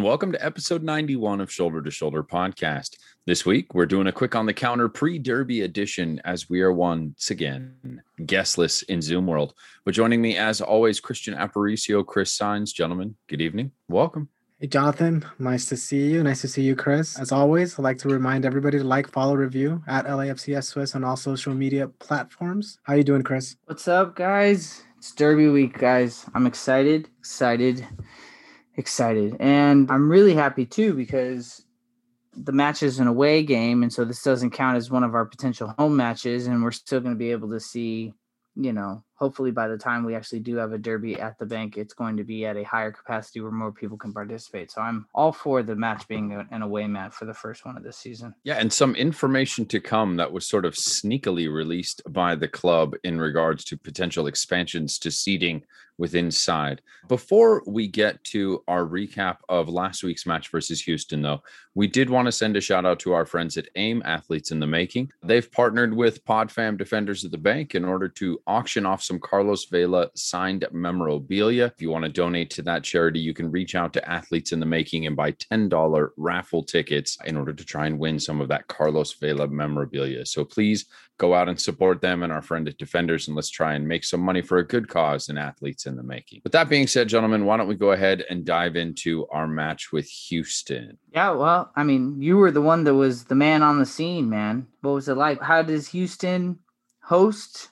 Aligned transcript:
and 0.00 0.06
welcome 0.06 0.32
to 0.32 0.42
episode 0.42 0.82
91 0.82 1.42
of 1.42 1.52
Shoulder 1.52 1.82
to 1.82 1.90
Shoulder 1.90 2.22
podcast. 2.22 2.96
This 3.26 3.44
week, 3.44 3.74
we're 3.74 3.84
doing 3.84 4.06
a 4.06 4.12
quick 4.12 4.34
on 4.34 4.46
the 4.46 4.54
counter 4.54 4.88
pre 4.88 5.18
derby 5.18 5.60
edition 5.60 6.22
as 6.24 6.48
we 6.48 6.62
are 6.62 6.72
once 6.72 7.28
again 7.28 8.00
guestless 8.24 8.80
in 8.84 9.02
Zoom 9.02 9.26
world. 9.26 9.52
But 9.84 9.92
joining 9.92 10.22
me, 10.22 10.38
as 10.38 10.62
always, 10.62 11.00
Christian 11.00 11.34
Aparicio, 11.34 12.06
Chris 12.06 12.32
Signs. 12.32 12.72
Gentlemen, 12.72 13.14
good 13.26 13.42
evening. 13.42 13.72
Welcome. 13.90 14.30
Hey, 14.58 14.68
Jonathan. 14.68 15.22
Nice 15.38 15.66
to 15.66 15.76
see 15.76 16.08
you. 16.08 16.22
Nice 16.22 16.40
to 16.40 16.48
see 16.48 16.62
you, 16.62 16.74
Chris. 16.74 17.18
As 17.18 17.30
always, 17.30 17.78
I'd 17.78 17.82
like 17.82 17.98
to 17.98 18.08
remind 18.08 18.46
everybody 18.46 18.78
to 18.78 18.84
like, 18.84 19.06
follow, 19.06 19.34
review 19.34 19.82
at 19.86 20.06
LAFCS 20.06 20.64
Swiss 20.64 20.94
on 20.94 21.04
all 21.04 21.16
social 21.16 21.52
media 21.52 21.88
platforms. 21.88 22.78
How 22.84 22.94
you 22.94 23.04
doing, 23.04 23.22
Chris? 23.22 23.56
What's 23.66 23.86
up, 23.86 24.16
guys? 24.16 24.82
It's 24.96 25.12
Derby 25.12 25.48
week, 25.48 25.76
guys. 25.76 26.24
I'm 26.34 26.46
excited, 26.46 27.10
excited, 27.18 27.86
excited. 28.76 29.36
And 29.40 29.90
I'm 29.90 30.10
really 30.10 30.34
happy 30.34 30.66
too 30.66 30.94
because 30.94 31.64
the 32.34 32.52
match 32.52 32.82
is 32.82 32.98
an 33.00 33.06
away 33.06 33.42
game. 33.42 33.82
And 33.82 33.92
so 33.92 34.04
this 34.04 34.22
doesn't 34.22 34.50
count 34.50 34.76
as 34.76 34.90
one 34.90 35.04
of 35.04 35.14
our 35.14 35.24
potential 35.24 35.74
home 35.78 35.96
matches. 35.96 36.46
And 36.46 36.62
we're 36.62 36.70
still 36.70 37.00
going 37.00 37.14
to 37.14 37.18
be 37.18 37.32
able 37.32 37.50
to 37.50 37.60
see, 37.60 38.12
you 38.54 38.72
know, 38.72 39.04
hopefully 39.20 39.50
by 39.50 39.68
the 39.68 39.76
time 39.76 40.04
we 40.04 40.14
actually 40.14 40.40
do 40.40 40.56
have 40.56 40.72
a 40.72 40.78
derby 40.78 41.20
at 41.20 41.38
the 41.38 41.44
bank, 41.44 41.76
it's 41.76 41.92
going 41.92 42.16
to 42.16 42.24
be 42.24 42.46
at 42.46 42.56
a 42.56 42.62
higher 42.62 42.90
capacity 42.90 43.40
where 43.40 43.50
more 43.50 43.70
people 43.70 43.98
can 43.98 44.12
participate. 44.12 44.70
So 44.70 44.80
I'm 44.80 45.06
all 45.14 45.32
for 45.32 45.62
the 45.62 45.76
match 45.76 46.08
being 46.08 46.32
an 46.50 46.62
away 46.62 46.86
match 46.86 47.12
for 47.12 47.26
the 47.26 47.34
first 47.34 47.66
one 47.66 47.76
of 47.76 47.82
this 47.82 47.98
season. 47.98 48.34
Yeah, 48.44 48.56
and 48.56 48.72
some 48.72 48.94
information 48.94 49.66
to 49.66 49.80
come 49.80 50.16
that 50.16 50.32
was 50.32 50.46
sort 50.46 50.64
of 50.64 50.74
sneakily 50.74 51.52
released 51.52 52.02
by 52.08 52.34
the 52.34 52.48
club 52.48 52.94
in 53.04 53.20
regards 53.20 53.64
to 53.66 53.76
potential 53.76 54.26
expansions 54.26 54.98
to 55.00 55.10
seating 55.10 55.64
with 56.00 56.14
inside. 56.14 56.80
Before 57.08 57.62
we 57.66 57.86
get 57.86 58.24
to 58.24 58.64
our 58.66 58.84
recap 58.84 59.36
of 59.48 59.68
last 59.68 60.02
week's 60.02 60.26
match 60.26 60.48
versus 60.48 60.80
Houston, 60.80 61.20
though, 61.20 61.42
we 61.74 61.86
did 61.86 62.08
want 62.08 62.26
to 62.26 62.32
send 62.32 62.56
a 62.56 62.60
shout 62.60 62.86
out 62.86 62.98
to 63.00 63.12
our 63.12 63.26
friends 63.26 63.56
at 63.58 63.68
AIM 63.76 64.02
Athletes 64.04 64.50
in 64.50 64.58
the 64.58 64.66
Making. 64.66 65.12
They've 65.22 65.52
partnered 65.52 65.94
with 65.94 66.24
PodFam 66.24 66.78
Defenders 66.78 67.22
of 67.22 67.30
the 67.30 67.38
Bank 67.38 67.74
in 67.74 67.84
order 67.84 68.08
to 68.08 68.40
auction 68.46 68.86
off 68.86 69.02
some 69.10 69.18
Carlos 69.18 69.64
Vela 69.64 70.08
signed 70.14 70.64
memorabilia. 70.70 71.64
If 71.64 71.82
you 71.82 71.90
want 71.90 72.04
to 72.04 72.12
donate 72.12 72.48
to 72.50 72.62
that 72.62 72.84
charity, 72.84 73.18
you 73.18 73.34
can 73.34 73.50
reach 73.50 73.74
out 73.74 73.92
to 73.94 74.08
Athletes 74.08 74.52
in 74.52 74.60
the 74.60 74.66
Making 74.66 75.04
and 75.08 75.16
buy 75.16 75.32
$10 75.32 76.10
raffle 76.16 76.62
tickets 76.62 77.18
in 77.24 77.36
order 77.36 77.52
to 77.52 77.64
try 77.64 77.88
and 77.88 77.98
win 77.98 78.20
some 78.20 78.40
of 78.40 78.46
that 78.50 78.68
Carlos 78.68 79.12
Vela 79.14 79.48
memorabilia. 79.48 80.24
So 80.24 80.44
please 80.44 80.86
go 81.18 81.34
out 81.34 81.48
and 81.48 81.60
support 81.60 82.00
them 82.00 82.22
and 82.22 82.32
our 82.32 82.40
friend 82.40 82.68
at 82.68 82.78
Defenders, 82.78 83.26
and 83.26 83.34
let's 83.34 83.50
try 83.50 83.74
and 83.74 83.88
make 83.88 84.04
some 84.04 84.20
money 84.20 84.42
for 84.42 84.58
a 84.58 84.66
good 84.66 84.88
cause 84.88 85.28
and 85.28 85.40
athletes 85.40 85.86
in 85.86 85.96
the 85.96 86.04
making. 86.04 86.40
With 86.44 86.52
that 86.52 86.68
being 86.68 86.86
said, 86.86 87.08
gentlemen, 87.08 87.46
why 87.46 87.56
don't 87.56 87.66
we 87.66 87.74
go 87.74 87.90
ahead 87.90 88.24
and 88.30 88.44
dive 88.44 88.76
into 88.76 89.26
our 89.32 89.48
match 89.48 89.90
with 89.90 90.06
Houston? 90.06 90.98
Yeah, 91.12 91.30
well, 91.30 91.72
I 91.74 91.82
mean, 91.82 92.22
you 92.22 92.36
were 92.36 92.52
the 92.52 92.62
one 92.62 92.84
that 92.84 92.94
was 92.94 93.24
the 93.24 93.34
man 93.34 93.64
on 93.64 93.80
the 93.80 93.86
scene, 93.86 94.30
man. 94.30 94.68
What 94.82 94.92
was 94.92 95.08
it 95.08 95.16
like? 95.16 95.42
How 95.42 95.62
does 95.62 95.88
Houston 95.88 96.60
host 97.02 97.70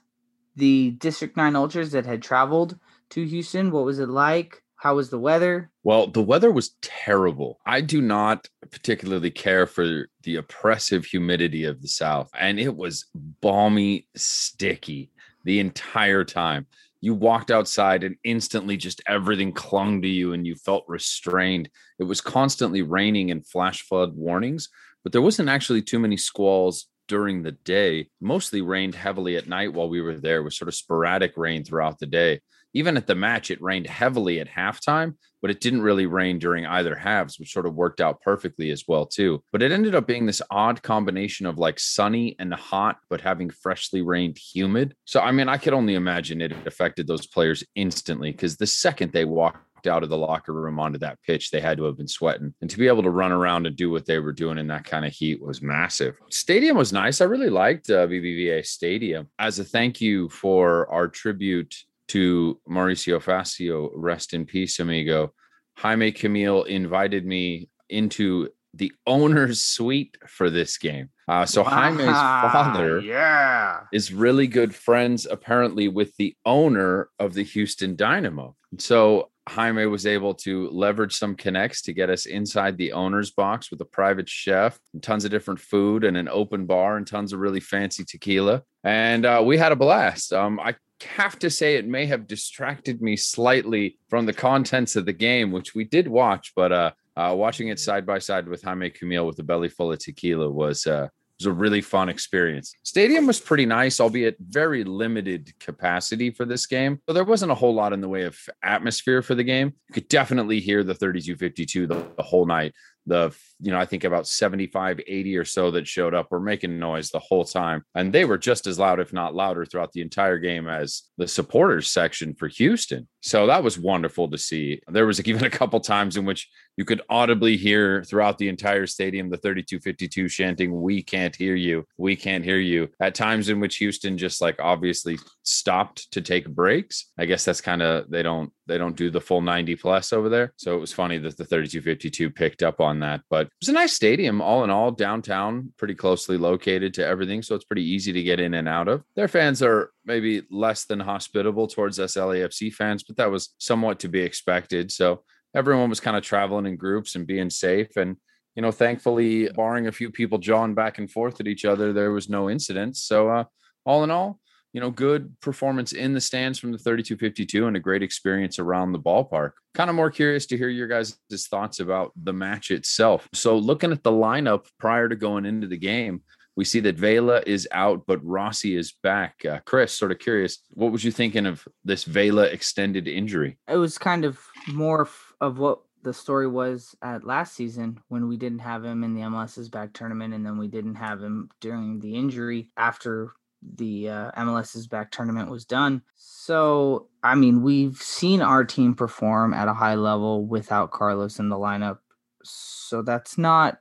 the 0.59 0.91
District 0.93 1.37
9 1.37 1.57
Ultras 1.57 1.93
that 1.93 2.05
had 2.05 2.21
traveled 2.21 2.79
to 3.11 3.25
Houston? 3.25 3.71
What 3.71 3.85
was 3.85 3.99
it 3.99 4.09
like? 4.09 4.63
How 4.77 4.97
was 4.97 5.11
the 5.11 5.19
weather? 5.19 5.71
Well, 5.83 6.07
the 6.07 6.23
weather 6.23 6.53
was 6.53 6.75
terrible. 6.83 7.59
I 7.67 7.81
do 7.81 8.01
not 8.01 8.49
particularly 8.71 9.31
care 9.31 9.67
for 9.67 10.09
the 10.23 10.37
oppressive 10.37 11.05
humidity 11.05 11.65
of 11.65 11.83
the 11.83 11.89
South, 11.89 12.31
and 12.39 12.61
it 12.61 12.77
was 12.77 13.07
balmy, 13.15 14.07
sticky 14.15 15.11
the 15.45 15.59
entire 15.59 16.25
time. 16.25 16.67
You 17.01 17.15
walked 17.15 17.51
outside 17.51 18.05
and 18.05 18.17
instantly 18.25 18.77
just 18.77 19.01
everything 19.07 19.53
clung 19.53 20.03
to 20.03 20.09
you 20.09 20.33
and 20.33 20.47
you 20.47 20.57
felt 20.57 20.85
restrained. 20.89 21.71
It 21.99 22.05
was 22.05 22.21
constantly 22.21 22.83
raining 22.83 23.31
and 23.31 23.47
flash 23.47 23.83
flood 23.83 24.15
warnings, 24.15 24.69
but 25.03 25.13
there 25.13 25.23
wasn't 25.23 25.49
actually 25.49 25.83
too 25.83 26.01
many 26.01 26.17
squalls 26.17 26.87
during 27.09 27.43
the 27.43 27.53
day. 27.53 28.09
Mostly 28.21 28.61
rained 28.61 28.95
heavily 28.95 29.37
at 29.37 29.49
night 29.49 29.73
while 29.73 29.89
we 29.89 30.01
were 30.01 30.17
there, 30.17 30.43
with 30.43 30.55
sort 30.55 30.69
of 30.69 30.75
sporadic 30.75 31.37
rain 31.37 31.65
throughout 31.65 31.99
the 31.99 32.07
day 32.07 32.41
even 32.75 32.97
at 32.97 33.07
the 33.07 33.15
match, 33.15 33.51
it 33.51 33.63
rained 33.63 33.87
heavily 33.87 34.41
at 34.41 34.49
halftime, 34.49 35.15
but 35.41 35.51
it 35.51 35.61
didn't 35.61 35.83
really 35.83 36.07
rain 36.07 36.39
during 36.39 36.67
either 36.67 36.95
halves, 36.95 37.39
which 37.39 37.53
sort 37.53 37.67
of 37.67 37.75
worked 37.75 38.01
out 38.01 38.21
perfectly 38.21 38.71
as 38.71 38.85
well, 38.87 39.07
too. 39.07 39.43
But 39.53 39.63
it 39.63 39.73
ended 39.73 39.95
up 39.95 40.07
being 40.07 40.27
this 40.27 40.43
odd 40.51 40.83
combination 40.83 41.47
of 41.47 41.59
like 41.59 41.81
sunny 41.81 42.37
and 42.39 42.53
hot, 42.53 42.99
but 43.09 43.21
having 43.21 43.51
freshly 43.51 44.03
rained 44.03 44.39
humid. 44.39 44.95
So, 45.07 45.21
I 45.21 45.33
mean, 45.33 45.49
I 45.49 45.57
could 45.57 45.73
only 45.73 45.95
imagine 45.95 46.41
it 46.41 46.53
affected 46.67 47.07
those 47.07 47.27
players 47.27 47.65
instantly 47.75 48.33
because 48.33 48.57
the 48.57 48.67
second 48.67 49.13
they 49.13 49.25
walked 49.25 49.68
out 49.87 50.03
of 50.03 50.09
the 50.09 50.17
locker 50.17 50.53
room 50.53 50.79
onto 50.79 50.99
that 50.99 51.23
pitch, 51.23 51.51
they 51.51 51.61
had 51.61 51.79
to 51.79 51.85
have 51.85 51.97
been 51.97 52.09
sweating. 52.09 52.55
And 52.61 52.71
to 52.71 52.79
be 52.79 52.89
able 52.89 53.03
to 53.03 53.11
run 53.11 53.33
around 53.33 53.67
and 53.67 53.77
do 53.77 53.91
what 53.91 54.07
they 54.07 54.19
were 54.19 54.33
doing 54.33 54.59
in 54.59 54.67
that 54.69 54.85
kind 54.85 55.05
of 55.05 55.13
heat 55.13 55.41
was 55.41 55.63
massive. 55.63 56.17
Stadium 56.31 56.77
was 56.77 56.93
nice. 56.93 57.21
I 57.21 57.25
really 57.25 57.51
liked 57.51 57.91
uh, 57.91 58.07
BBVA 58.07 58.67
Stadium. 58.67 59.29
As 59.39 59.59
a 59.59 59.65
thank 59.65 60.01
you 60.01 60.29
for 60.29 60.91
our 60.91 61.09
tribute 61.09 61.75
to 62.09 62.61
Mauricio 62.69 63.23
Facio, 63.23 63.91
rest 63.95 64.35
in 64.35 64.47
peace, 64.47 64.79
amigo. 64.81 65.33
Jaime 65.77 66.11
Camille 66.11 66.65
invited 66.65 67.25
me 67.25 67.69
into 67.89 68.49
the 68.75 68.93
owner's 69.07 69.61
suite 69.61 70.17
for 70.27 70.51
this 70.51 70.79
game. 70.79 71.11
Uh, 71.27 71.45
so 71.45 71.63
Jaime's 71.63 72.05
father 72.05 73.01
yeah. 73.01 73.81
is 73.93 74.13
really 74.13 74.47
good 74.47 74.75
friends, 74.75 75.27
apparently, 75.31 75.89
with 75.89 76.17
the 76.17 76.35
owner 76.45 77.11
of 77.19 77.35
the 77.35 77.43
Houston 77.43 77.97
Dynamo. 77.97 78.57
So 78.79 79.31
Jaime 79.49 79.87
was 79.87 80.07
able 80.07 80.35
to 80.35 80.69
leverage 80.71 81.15
some 81.15 81.35
connects 81.35 81.83
to 81.83 81.93
get 81.93 82.11
us 82.11 82.27
inside 82.27 82.77
the 82.77 82.93
owner's 82.93 83.31
box 83.31 83.71
with 83.71 83.81
a 83.81 83.87
private 83.87 84.29
chef, 84.29 84.79
tons 85.01 85.25
of 85.25 85.31
different 85.31 85.61
food, 85.61 86.05
and 86.05 86.17
an 86.17 86.29
open 86.29 86.67
bar, 86.67 86.97
and 86.97 87.07
tons 87.07 87.33
of 87.33 87.41
really 87.41 87.61
fancy 87.61 88.05
tequila. 88.05 88.63
And 88.85 89.27
uh, 89.27 89.43
we 89.45 89.59
had 89.59 89.73
a 89.73 89.77
blast. 89.77 90.33
Um, 90.33 90.61
I 90.61 90.77
have 91.03 91.39
to 91.41 91.51
say 91.51 91.77
it 91.77 91.87
may 91.87 92.07
have 92.07 92.27
distracted 92.27 93.01
me 93.01 93.17
slightly 93.17 93.99
from 94.09 94.27
the 94.27 94.33
contents 94.33 94.97
of 94.97 95.07
the 95.07 95.13
game, 95.13 95.53
which 95.53 95.75
we 95.75 95.85
did 95.85 96.09
watch, 96.09 96.53
but 96.57 96.73
uh, 96.73 96.91
uh, 97.19 97.35
watching 97.35 97.69
it 97.69 97.81
side 97.81 98.07
by 98.07 98.19
side 98.21 98.49
with 98.49 98.63
Jaime 98.63 98.91
Camille 98.91 99.27
with 99.27 99.39
a 99.41 99.43
belly 99.43 99.69
full 99.69 99.91
of 99.91 99.99
tequila 99.99 100.49
was 100.49 100.87
uh, 100.87 101.09
was 101.39 101.47
a 101.47 101.53
really 101.53 101.81
fun 101.81 102.09
experience. 102.09 102.75
Stadium 102.83 103.27
was 103.27 103.41
pretty 103.41 103.67
nice, 103.67 104.01
albeit 104.01 104.37
very 104.41 104.85
limited 104.85 105.53
capacity 105.61 106.31
for 106.31 106.45
this 106.45 106.67
game. 106.67 107.01
So 107.09 107.13
there 107.13 107.25
wasn't 107.25 107.53
a 107.53 107.57
whole 107.57 107.75
lot 107.75 107.93
in 107.93 108.01
the 108.01 108.09
way 108.09 108.23
of 108.23 108.39
atmosphere 108.63 109.23
for 109.23 109.35
the 109.35 109.45
game. 109.45 109.73
You 109.89 109.95
could 109.95 110.09
definitely 110.09 110.61
hear 110.61 110.83
the 110.83 110.95
3252 110.95 111.87
the, 111.87 112.07
the 112.17 112.23
whole 112.23 112.47
night. 112.47 112.75
The, 113.07 113.35
you 113.61 113.71
know, 113.71 113.79
I 113.79 113.87
think 113.87 114.05
about 114.05 114.27
75, 114.27 115.01
80 115.07 115.37
or 115.37 115.45
so 115.45 115.71
that 115.71 115.87
showed 115.87 116.13
up 116.13 116.31
were 116.31 116.41
making 116.41 116.79
noise 116.79 117.11
the 117.11 117.21
whole 117.21 117.45
time. 117.45 117.85
And 117.95 118.13
they 118.13 118.25
were 118.25 118.37
just 118.37 118.67
as 118.67 118.79
loud, 118.79 119.01
if 119.01 119.13
not 119.13 119.35
louder, 119.35 119.65
throughout 119.65 119.93
the 119.93 120.03
entire 120.03 120.39
game 120.39 120.69
as 120.69 121.05
the 121.17 121.27
supporters 121.29 121.89
section 121.89 122.35
for 122.35 122.49
Houston. 122.49 123.09
So 123.21 123.47
that 123.47 123.65
was 123.65 123.79
wonderful 123.79 124.31
to 124.31 124.39
see. 124.39 124.81
There 124.89 125.07
was 125.07 125.25
even 125.27 125.45
a 125.45 125.51
couple 125.51 125.81
times 125.81 126.17
in 126.17 126.25
which 126.25 126.49
you 126.77 126.85
could 126.85 127.03
audibly 127.11 127.57
hear 127.57 128.05
throughout 128.05 128.39
the 128.39 128.49
entire 128.49 128.87
stadium 128.87 129.29
the 129.29 129.37
3252 129.37 130.29
chanting, 130.29 130.81
We 130.81 131.03
can't 131.03 131.35
hear 131.35 131.57
you. 131.57 131.85
We 131.97 132.15
can't 132.15 132.45
hear 132.45 132.59
you. 132.59 132.89
At 133.01 133.17
times 133.17 133.49
in 133.49 133.59
which 133.59 133.77
Houston 133.77 134.17
just 134.17 134.41
like 134.41 134.61
obviously 134.61 135.19
stopped 135.43 136.11
to 136.13 136.21
take 136.21 136.49
breaks. 136.49 137.07
I 137.19 137.27
guess 137.27 137.45
that's 137.45 137.61
kind 137.61 137.83
of, 137.83 138.09
they 138.09 138.23
don't, 138.23 138.53
they 138.67 138.79
don't 138.79 138.97
do 138.97 139.11
the 139.11 139.21
full 139.21 139.41
90 139.41 139.75
plus 139.77 140.13
over 140.13 140.29
there. 140.29 140.53
So 140.57 140.77
it 140.77 140.81
was 140.81 140.93
funny 140.93 141.19
that 141.19 141.37
the 141.37 141.45
3252 141.45 142.31
picked 142.31 142.63
up 142.63 142.81
on 142.81 143.01
that. 143.01 143.23
But 143.29 143.47
it 143.47 143.53
was 143.61 143.71
a 143.71 143.73
nice 143.73 143.95
stadium, 143.95 144.41
all 144.41 144.63
in 144.63 144.71
all, 144.71 144.93
downtown, 144.93 145.73
pretty 145.79 145.95
closely 145.95 146.37
located 146.37 146.95
to 146.95 147.07
everything. 147.07 147.43
So 147.43 147.57
it's 147.57 147.65
pretty 147.65 147.85
easy 147.85 148.13
to 148.13 148.23
get 148.23 148.39
in 148.39 148.55
and 148.55 148.69
out 148.69 148.87
of. 148.87 149.03
Their 149.17 149.29
fans 149.29 149.63
are 149.63 149.91
maybe 150.05 150.43
less 150.51 150.85
than 150.85 151.01
hospitable 151.01 151.67
towards 151.67 151.99
us 151.99 152.15
LAFC 152.15 152.73
fans, 152.73 153.03
but 153.09 153.17
that 153.17 153.31
was 153.31 153.55
somewhat 153.59 154.01
to 154.01 154.09
be 154.09 154.21
expected. 154.21 154.93
So 154.93 155.25
everyone 155.55 155.91
was 155.91 156.01
kind 156.01 156.17
of 156.17 156.23
traveling 156.23 156.67
in 156.67 156.77
groups 156.77 157.15
and 157.15 157.27
being 157.27 157.51
safe. 157.51 157.97
And, 157.97 158.17
you 158.55 158.63
know, 158.63 158.71
thankfully, 158.71 159.49
barring 159.49 159.87
a 159.87 159.93
few 159.93 160.11
people 160.11 160.39
jawing 160.39 160.75
back 160.75 160.99
and 160.99 161.11
forth 161.11 161.41
at 161.41 161.49
each 161.49 161.65
other, 161.65 161.93
there 161.93 162.13
was 162.13 162.29
no 162.29 162.51
incidents. 162.51 163.03
So, 163.03 163.29
uh, 163.29 163.45
all 163.85 164.05
in 164.05 164.11
all, 164.11 164.39
you 164.73 164.81
know, 164.81 164.91
good 164.91 165.35
performance 165.41 165.93
in 165.93 166.13
the 166.13 166.21
stands 166.21 166.59
from 166.59 166.73
the 166.73 166.79
3252 166.79 167.67
and 167.67 167.77
a 167.77 167.81
great 167.81 168.03
experience 168.03 168.59
around 168.59 168.93
the 168.93 168.99
ballpark. 168.99 169.53
Kind 169.75 169.89
of 169.89 169.97
more 169.97 170.11
curious 170.11 170.45
to 170.47 170.59
hear 170.59 170.69
your 170.69 170.89
guys' 170.89 171.17
thoughts 171.33 171.81
about 171.81 172.13
the 172.17 172.33
match 172.33 172.71
itself. 172.71 173.29
So, 173.33 173.57
looking 173.57 173.93
at 173.93 174.03
the 174.03 174.13
lineup 174.13 174.67
prior 174.79 175.09
to 175.09 175.17
going 175.17 175.47
into 175.47 175.67
the 175.67 175.79
game, 175.79 176.23
we 176.59 176.65
see 176.65 176.81
that 176.81 176.99
Vela 176.99 177.41
is 177.47 177.69
out, 177.71 178.03
but 178.05 178.19
Rossi 178.27 178.75
is 178.75 178.91
back. 178.91 179.45
Uh, 179.45 179.61
Chris, 179.65 179.93
sort 179.93 180.11
of 180.11 180.19
curious, 180.19 180.59
what 180.71 180.91
was 180.91 181.05
you 181.05 181.13
thinking 181.13 181.47
of 181.47 181.69
this 181.85 182.03
Vela 182.03 182.47
extended 182.47 183.07
injury? 183.07 183.57
It 183.69 183.77
was 183.77 183.97
kind 183.97 184.25
of 184.25 184.41
more 184.67 185.03
f- 185.03 185.35
of 185.41 185.61
what 185.61 185.83
the 186.03 186.13
story 186.13 186.49
was 186.49 186.97
at 187.01 187.23
last 187.23 187.55
season 187.55 188.01
when 188.09 188.27
we 188.27 188.37
didn't 188.37 188.59
have 188.59 188.85
him 188.85 189.05
in 189.05 189.15
the 189.15 189.21
MLS's 189.21 189.69
back 189.69 189.93
tournament 189.93 190.35
and 190.35 190.45
then 190.45 190.59
we 190.59 190.67
didn't 190.67 190.97
have 190.97 191.23
him 191.23 191.49
during 191.61 192.01
the 192.01 192.17
injury 192.17 192.71
after 192.77 193.35
the 193.77 194.09
uh, 194.09 194.33
MLS's 194.33 194.89
back 194.89 195.13
tournament 195.13 195.53
was 195.53 195.65
done. 195.65 196.03
So, 196.17 197.07
I 197.23 197.37
mean, 197.37 197.63
we've 197.63 197.99
seen 197.99 198.43
our 198.43 198.65
team 198.65 198.95
perform 198.95 199.55
at 199.55 199.69
a 199.69 199.75
high 199.75 199.95
level 199.95 200.45
without 200.45 200.91
Carlos 200.91 201.39
in 201.39 201.51
the 201.51 201.57
lineup. 201.57 201.99
So 202.43 203.03
that's 203.03 203.39
not 203.39 203.79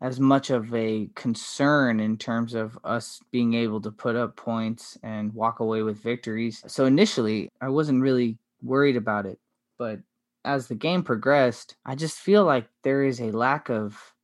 as 0.00 0.20
much 0.20 0.50
of 0.50 0.74
a 0.74 1.08
concern 1.14 2.00
in 2.00 2.16
terms 2.16 2.54
of 2.54 2.78
us 2.84 3.20
being 3.30 3.54
able 3.54 3.80
to 3.80 3.90
put 3.90 4.16
up 4.16 4.36
points 4.36 4.98
and 5.02 5.32
walk 5.32 5.60
away 5.60 5.82
with 5.82 6.02
victories. 6.02 6.62
So 6.66 6.84
initially, 6.84 7.48
I 7.60 7.68
wasn't 7.68 8.02
really 8.02 8.38
worried 8.62 8.96
about 8.96 9.26
it, 9.26 9.38
but 9.78 10.00
as 10.44 10.66
the 10.66 10.74
game 10.74 11.02
progressed, 11.02 11.76
I 11.86 11.94
just 11.94 12.18
feel 12.18 12.44
like 12.44 12.66
there 12.82 13.02
is 13.04 13.20
a 13.20 13.30
lack 13.30 13.70
of 13.70 14.14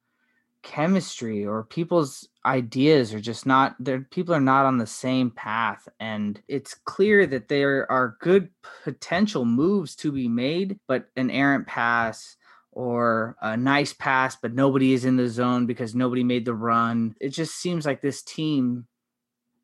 chemistry 0.62 1.46
or 1.46 1.64
people's 1.64 2.28
ideas 2.44 3.14
are 3.14 3.20
just 3.20 3.46
not 3.46 3.74
there 3.80 4.06
people 4.10 4.34
are 4.34 4.40
not 4.40 4.66
on 4.66 4.76
the 4.76 4.86
same 4.86 5.30
path 5.30 5.88
and 6.00 6.42
it's 6.48 6.74
clear 6.74 7.26
that 7.26 7.48
there 7.48 7.90
are 7.90 8.18
good 8.20 8.50
potential 8.84 9.46
moves 9.46 9.96
to 9.96 10.12
be 10.12 10.28
made 10.28 10.78
but 10.86 11.06
an 11.16 11.30
errant 11.30 11.66
pass 11.66 12.36
or 12.80 13.36
a 13.42 13.58
nice 13.58 13.92
pass, 13.92 14.36
but 14.36 14.54
nobody 14.54 14.94
is 14.94 15.04
in 15.04 15.16
the 15.16 15.28
zone 15.28 15.66
because 15.66 15.94
nobody 15.94 16.24
made 16.24 16.46
the 16.46 16.54
run. 16.54 17.14
It 17.20 17.28
just 17.28 17.56
seems 17.56 17.84
like 17.84 18.00
this 18.00 18.22
team 18.22 18.86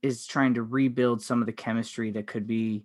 is 0.03 0.27
trying 0.27 0.53
to 0.53 0.63
rebuild 0.63 1.23
some 1.23 1.41
of 1.41 1.47
the 1.47 1.53
chemistry 1.53 2.11
that 2.11 2.27
could 2.27 2.47
be 2.47 2.85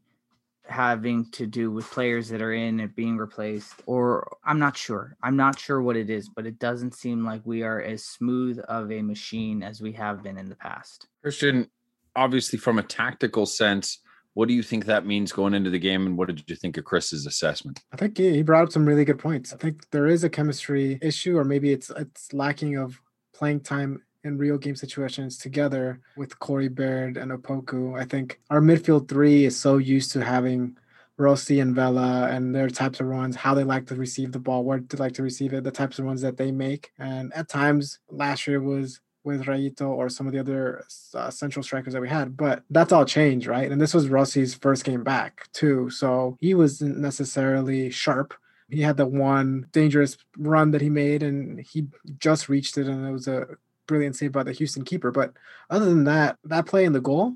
having 0.63 1.29
to 1.31 1.45
do 1.45 1.69
with 1.69 1.91
players 1.91 2.29
that 2.29 2.41
are 2.41 2.53
in 2.53 2.79
and 2.79 2.95
being 2.95 3.17
replaced 3.17 3.73
or 3.85 4.37
I'm 4.45 4.57
not 4.57 4.77
sure. 4.77 5.17
I'm 5.21 5.35
not 5.35 5.59
sure 5.59 5.81
what 5.81 5.97
it 5.97 6.09
is, 6.09 6.29
but 6.29 6.45
it 6.45 6.59
doesn't 6.59 6.95
seem 6.95 7.25
like 7.25 7.41
we 7.43 7.63
are 7.63 7.81
as 7.81 8.05
smooth 8.05 8.57
of 8.69 8.89
a 8.89 9.01
machine 9.01 9.61
as 9.61 9.81
we 9.81 9.91
have 9.93 10.23
been 10.23 10.37
in 10.37 10.47
the 10.47 10.55
past. 10.55 11.07
Christian, 11.21 11.69
obviously 12.15 12.57
from 12.57 12.79
a 12.79 12.83
tactical 12.83 13.45
sense, 13.45 13.99
what 14.33 14.47
do 14.47 14.53
you 14.53 14.63
think 14.63 14.85
that 14.85 15.05
means 15.05 15.31
going 15.31 15.53
into 15.53 15.69
the 15.69 15.79
game, 15.79 16.05
and 16.05 16.17
what 16.17 16.27
did 16.27 16.49
you 16.49 16.55
think 16.55 16.77
of 16.77 16.85
Chris's 16.85 17.25
assessment? 17.25 17.81
I 17.91 17.97
think 17.97 18.17
he 18.17 18.43
brought 18.43 18.63
up 18.63 18.71
some 18.71 18.85
really 18.85 19.05
good 19.05 19.19
points. 19.19 19.53
I 19.53 19.57
think 19.57 19.89
there 19.91 20.07
is 20.07 20.23
a 20.23 20.29
chemistry 20.29 20.97
issue, 21.01 21.37
or 21.37 21.43
maybe 21.43 21.71
it's 21.71 21.89
it's 21.91 22.33
lacking 22.33 22.77
of 22.77 22.99
playing 23.33 23.61
time 23.61 24.01
in 24.23 24.37
real 24.37 24.57
game 24.57 24.75
situations 24.75 25.37
together 25.37 25.99
with 26.15 26.37
Corey 26.39 26.69
Baird 26.69 27.17
and 27.17 27.31
Opoku. 27.31 27.99
I 27.99 28.05
think 28.05 28.39
our 28.49 28.61
midfield 28.61 29.09
three 29.09 29.45
is 29.45 29.59
so 29.59 29.77
used 29.77 30.11
to 30.11 30.23
having 30.23 30.77
Rossi 31.17 31.59
and 31.59 31.75
Vela 31.75 32.29
and 32.29 32.53
their 32.53 32.69
types 32.69 32.99
of 32.99 33.07
runs, 33.07 33.35
how 33.35 33.53
they 33.53 33.63
like 33.63 33.87
to 33.87 33.95
receive 33.95 34.31
the 34.31 34.39
ball, 34.39 34.63
where 34.63 34.79
they 34.79 34.97
like 34.97 35.13
to 35.13 35.23
receive 35.23 35.53
it, 35.53 35.63
the 35.63 35.71
types 35.71 35.99
of 35.99 36.05
runs 36.05 36.21
that 36.21 36.37
they 36.37 36.51
make. 36.51 36.91
And 36.97 37.33
at 37.33 37.49
times 37.49 37.99
last 38.09 38.47
year 38.47 38.61
was 38.61 39.01
with 39.23 39.45
Rayito 39.45 39.89
or 39.89 40.09
some 40.09 40.27
of 40.27 40.33
the 40.33 40.39
other 40.39 40.85
uh, 41.13 41.29
central 41.29 41.63
strikers 41.63 41.93
that 41.93 42.01
we 42.01 42.09
had. 42.09 42.35
But 42.35 42.63
that's 42.69 42.91
all 42.91 43.05
changed, 43.05 43.47
right? 43.47 43.71
And 43.71 43.79
this 43.79 43.93
was 43.93 44.07
Rossi's 44.07 44.55
first 44.55 44.83
game 44.83 45.03
back 45.03 45.47
too, 45.53 45.89
so 45.89 46.37
he 46.41 46.53
wasn't 46.53 46.97
necessarily 46.97 47.89
sharp. 47.91 48.33
He 48.69 48.81
had 48.81 48.97
the 48.97 49.05
one 49.05 49.67
dangerous 49.71 50.17
run 50.37 50.71
that 50.71 50.81
he 50.81 50.89
made, 50.89 51.23
and 51.23 51.59
he 51.59 51.87
just 52.19 52.49
reached 52.49 52.77
it, 52.77 52.87
and 52.87 53.05
it 53.05 53.11
was 53.11 53.27
a 53.27 53.47
brilliant 53.85 54.15
save 54.15 54.31
by 54.31 54.43
the 54.43 54.53
Houston 54.53 54.85
keeper. 54.85 55.11
But 55.11 55.33
other 55.69 55.85
than 55.85 56.05
that, 56.05 56.37
that 56.45 56.65
play 56.65 56.85
and 56.85 56.95
the 56.95 57.01
goal, 57.01 57.35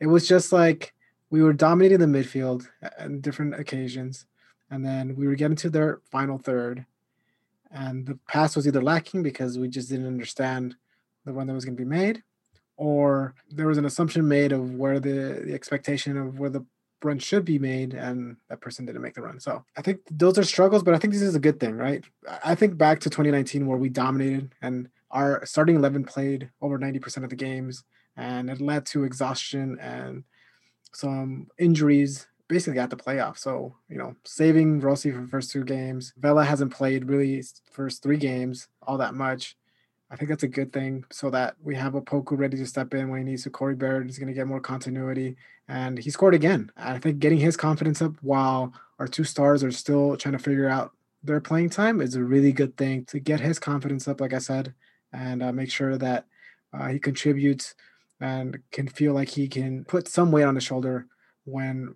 it 0.00 0.06
was 0.06 0.26
just 0.26 0.52
like 0.52 0.94
we 1.30 1.42
were 1.42 1.52
dominating 1.52 1.98
the 1.98 2.06
midfield 2.06 2.68
on 2.98 3.20
different 3.20 3.58
occasions, 3.58 4.26
and 4.70 4.84
then 4.84 5.16
we 5.16 5.26
were 5.26 5.34
getting 5.34 5.56
to 5.56 5.70
their 5.70 6.00
final 6.10 6.38
third, 6.38 6.86
and 7.72 8.06
the 8.06 8.18
pass 8.28 8.54
was 8.54 8.66
either 8.66 8.82
lacking 8.82 9.22
because 9.22 9.58
we 9.58 9.68
just 9.68 9.90
didn't 9.90 10.06
understand 10.06 10.76
the 11.24 11.32
run 11.32 11.46
that 11.46 11.54
was 11.54 11.64
going 11.64 11.76
to 11.76 11.82
be 11.82 11.88
made, 11.88 12.22
or 12.76 13.34
there 13.50 13.66
was 13.66 13.78
an 13.78 13.84
assumption 13.84 14.26
made 14.26 14.52
of 14.52 14.74
where 14.74 15.00
the, 15.00 15.42
the 15.46 15.54
expectation 15.54 16.16
of 16.16 16.38
where 16.38 16.50
the 16.50 16.64
run 17.04 17.18
should 17.18 17.44
be 17.44 17.58
made, 17.58 17.94
and 17.94 18.36
that 18.48 18.60
person 18.60 18.86
didn't 18.86 19.02
make 19.02 19.14
the 19.14 19.22
run. 19.22 19.40
So 19.40 19.64
I 19.76 19.82
think 19.82 20.00
those 20.10 20.38
are 20.38 20.44
struggles, 20.44 20.82
but 20.82 20.94
I 20.94 20.98
think 20.98 21.12
this 21.12 21.22
is 21.22 21.34
a 21.34 21.40
good 21.40 21.58
thing, 21.58 21.76
right? 21.76 22.04
I 22.44 22.54
think 22.54 22.76
back 22.76 23.00
to 23.00 23.10
2019 23.10 23.66
where 23.66 23.78
we 23.78 23.88
dominated 23.88 24.54
and 24.62 24.88
our 25.10 25.44
starting 25.44 25.76
11 25.76 26.04
played 26.04 26.50
over 26.60 26.78
90% 26.78 27.24
of 27.24 27.30
the 27.30 27.36
games, 27.36 27.84
and 28.16 28.50
it 28.50 28.60
led 28.60 28.86
to 28.86 29.04
exhaustion 29.04 29.78
and 29.80 30.24
some 30.92 31.48
injuries 31.58 32.26
basically 32.48 32.78
at 32.78 32.90
the 32.90 32.96
playoffs. 32.96 33.38
So, 33.38 33.74
you 33.88 33.96
know, 33.96 34.14
saving 34.24 34.80
Rossi 34.80 35.10
for 35.10 35.22
the 35.22 35.28
first 35.28 35.50
two 35.50 35.64
games. 35.64 36.12
Vela 36.18 36.44
hasn't 36.44 36.72
played 36.72 37.08
really 37.08 37.42
first 37.70 38.02
three 38.02 38.18
games 38.18 38.68
all 38.82 38.98
that 38.98 39.14
much. 39.14 39.56
I 40.12 40.16
think 40.16 40.28
that's 40.28 40.42
a 40.42 40.48
good 40.48 40.74
thing 40.74 41.06
so 41.10 41.30
that 41.30 41.56
we 41.62 41.74
have 41.74 41.94
Opoku 41.94 42.36
ready 42.36 42.58
to 42.58 42.66
step 42.66 42.92
in 42.92 43.08
when 43.08 43.20
he 43.20 43.24
needs 43.24 43.44
to. 43.44 43.50
Corey 43.50 43.74
Baird 43.74 44.10
is 44.10 44.18
going 44.18 44.28
to 44.28 44.34
get 44.34 44.46
more 44.46 44.60
continuity. 44.60 45.36
And 45.68 45.98
he 45.98 46.10
scored 46.10 46.34
again. 46.34 46.70
I 46.76 46.98
think 46.98 47.18
getting 47.18 47.38
his 47.38 47.56
confidence 47.56 48.02
up 48.02 48.12
while 48.20 48.74
our 48.98 49.08
two 49.08 49.24
stars 49.24 49.64
are 49.64 49.72
still 49.72 50.18
trying 50.18 50.36
to 50.36 50.38
figure 50.38 50.68
out 50.68 50.92
their 51.22 51.40
playing 51.40 51.70
time 51.70 52.02
is 52.02 52.14
a 52.14 52.22
really 52.22 52.52
good 52.52 52.76
thing 52.76 53.06
to 53.06 53.20
get 53.20 53.40
his 53.40 53.58
confidence 53.58 54.06
up, 54.06 54.20
like 54.20 54.34
I 54.34 54.38
said, 54.38 54.74
and 55.14 55.42
uh, 55.42 55.50
make 55.50 55.70
sure 55.70 55.96
that 55.96 56.26
uh, 56.74 56.88
he 56.88 56.98
contributes 56.98 57.74
and 58.20 58.58
can 58.70 58.88
feel 58.88 59.14
like 59.14 59.30
he 59.30 59.48
can 59.48 59.84
put 59.86 60.08
some 60.08 60.30
weight 60.30 60.44
on 60.44 60.54
the 60.54 60.60
shoulder 60.60 61.06
when 61.44 61.94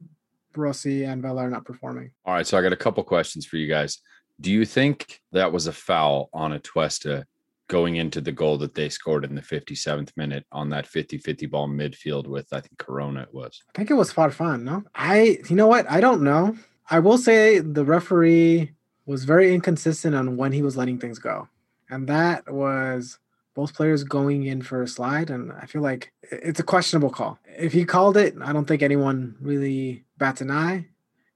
Rossi 0.57 1.05
and 1.05 1.21
Vela 1.21 1.43
are 1.43 1.51
not 1.51 1.67
performing. 1.67 2.13
All 2.25 2.33
right. 2.33 2.47
So 2.47 2.57
I 2.57 2.63
got 2.63 2.73
a 2.73 2.77
couple 2.77 3.05
questions 3.05 3.45
for 3.45 3.59
you 3.59 3.69
guys. 3.69 3.99
Do 4.41 4.51
you 4.51 4.65
think 4.65 5.21
that 5.33 5.53
was 5.53 5.67
a 5.67 5.73
foul 5.73 6.31
on 6.33 6.53
a 6.55 6.61
Atuesta 6.61 7.25
going 7.69 7.97
into 7.97 8.21
the 8.21 8.33
goal 8.33 8.59
that 8.59 8.75
they 8.75 8.89
scored 8.89 9.25
in 9.25 9.35
the 9.35 9.43
57th 9.43 10.11
minute 10.17 10.45
on 10.53 10.69
that 10.71 10.87
50-50 10.87 11.51
ball 11.51 11.69
midfield 11.69 12.27
with 12.27 12.53
I 12.53 12.61
think 12.61 12.79
Corona 12.79 13.23
it 13.23 13.35
was. 13.35 13.63
I 13.75 13.79
think 13.79 13.91
it 13.91 13.95
was 13.95 14.13
Farfan, 14.13 14.63
no? 14.63 14.85
I 14.95 15.39
you 15.49 15.57
know 15.57 15.67
what? 15.67 15.91
I 15.91 16.01
don't 16.01 16.23
know. 16.23 16.57
I 16.91 17.01
will 17.01 17.19
say 17.19 17.59
the 17.59 17.85
referee 17.85 18.73
was 19.05 19.25
very 19.25 19.55
inconsistent 19.55 20.15
on 20.15 20.37
when 20.37 20.53
he 20.53 20.63
was 20.63 20.77
letting 20.77 20.99
things 20.99 21.19
go. 21.19 21.49
And 21.91 22.09
that 22.09 22.53
was 22.53 23.19
both 23.55 23.75
players 23.75 24.05
going 24.05 24.45
in 24.45 24.63
for 24.63 24.83
a 24.83 24.89
slide 24.89 25.31
and 25.31 25.53
I 25.53 25.67
feel 25.67 25.83
like 25.83 26.13
it's 26.23 26.61
a 26.61 26.65
questionable 26.65 27.11
call. 27.11 27.39
If 27.59 27.73
he 27.73 27.85
called 27.85 28.17
it, 28.17 28.35
I 28.41 28.53
don't 28.53 28.67
think 28.67 28.83
anyone 28.83 29.37
really 29.41 30.05
bats 30.19 30.41
an 30.41 30.51
eye. 30.51 30.89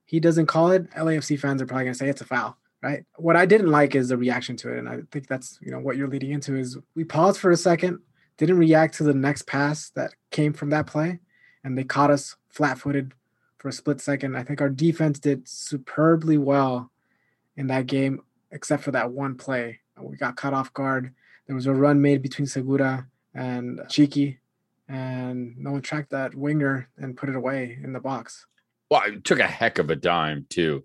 He 0.05 0.19
doesn't 0.19 0.47
call 0.47 0.71
it, 0.71 0.89
LAFC 0.91 1.39
fans 1.39 1.61
are 1.61 1.65
probably 1.65 1.85
going 1.85 1.93
to 1.93 1.99
say 1.99 2.09
it's 2.09 2.21
a 2.21 2.25
foul 2.25 2.57
right? 2.81 3.05
What 3.17 3.35
I 3.35 3.45
didn't 3.45 3.71
like 3.71 3.95
is 3.95 4.09
the 4.09 4.17
reaction 4.17 4.55
to 4.57 4.73
it, 4.73 4.79
and 4.79 4.89
I 4.89 4.99
think 5.11 5.27
that's 5.27 5.59
you 5.61 5.71
know 5.71 5.79
what 5.79 5.97
you're 5.97 6.07
leading 6.07 6.31
into 6.31 6.55
is 6.55 6.77
we 6.95 7.03
paused 7.03 7.39
for 7.39 7.51
a 7.51 7.57
second, 7.57 7.99
didn't 8.37 8.57
react 8.57 8.95
to 8.95 9.03
the 9.03 9.13
next 9.13 9.47
pass 9.47 9.89
that 9.91 10.13
came 10.31 10.53
from 10.53 10.69
that 10.71 10.87
play, 10.87 11.19
and 11.63 11.77
they 11.77 11.83
caught 11.83 12.11
us 12.11 12.35
flat-footed 12.49 13.13
for 13.57 13.69
a 13.69 13.73
split 13.73 14.01
second. 14.01 14.35
I 14.35 14.43
think 14.43 14.61
our 14.61 14.69
defense 14.69 15.19
did 15.19 15.47
superbly 15.47 16.37
well 16.37 16.91
in 17.55 17.67
that 17.67 17.87
game, 17.87 18.21
except 18.51 18.83
for 18.83 18.91
that 18.91 19.11
one 19.11 19.35
play. 19.35 19.79
We 19.99 20.17
got 20.17 20.35
caught 20.35 20.53
off 20.53 20.73
guard. 20.73 21.13
There 21.45 21.55
was 21.55 21.67
a 21.67 21.73
run 21.73 22.01
made 22.01 22.23
between 22.23 22.47
Segura 22.47 23.07
and 23.35 23.81
cheeky 23.87 24.39
and 24.91 25.57
no 25.57 25.71
one 25.71 25.81
tracked 25.81 26.11
that 26.11 26.35
winger 26.35 26.89
and 26.97 27.15
put 27.15 27.29
it 27.29 27.35
away 27.35 27.79
in 27.81 27.93
the 27.93 27.99
box. 27.99 28.45
Well, 28.89 29.03
it 29.05 29.23
took 29.23 29.39
a 29.39 29.47
heck 29.47 29.79
of 29.79 29.89
a 29.89 29.95
dime 29.95 30.45
too 30.49 30.83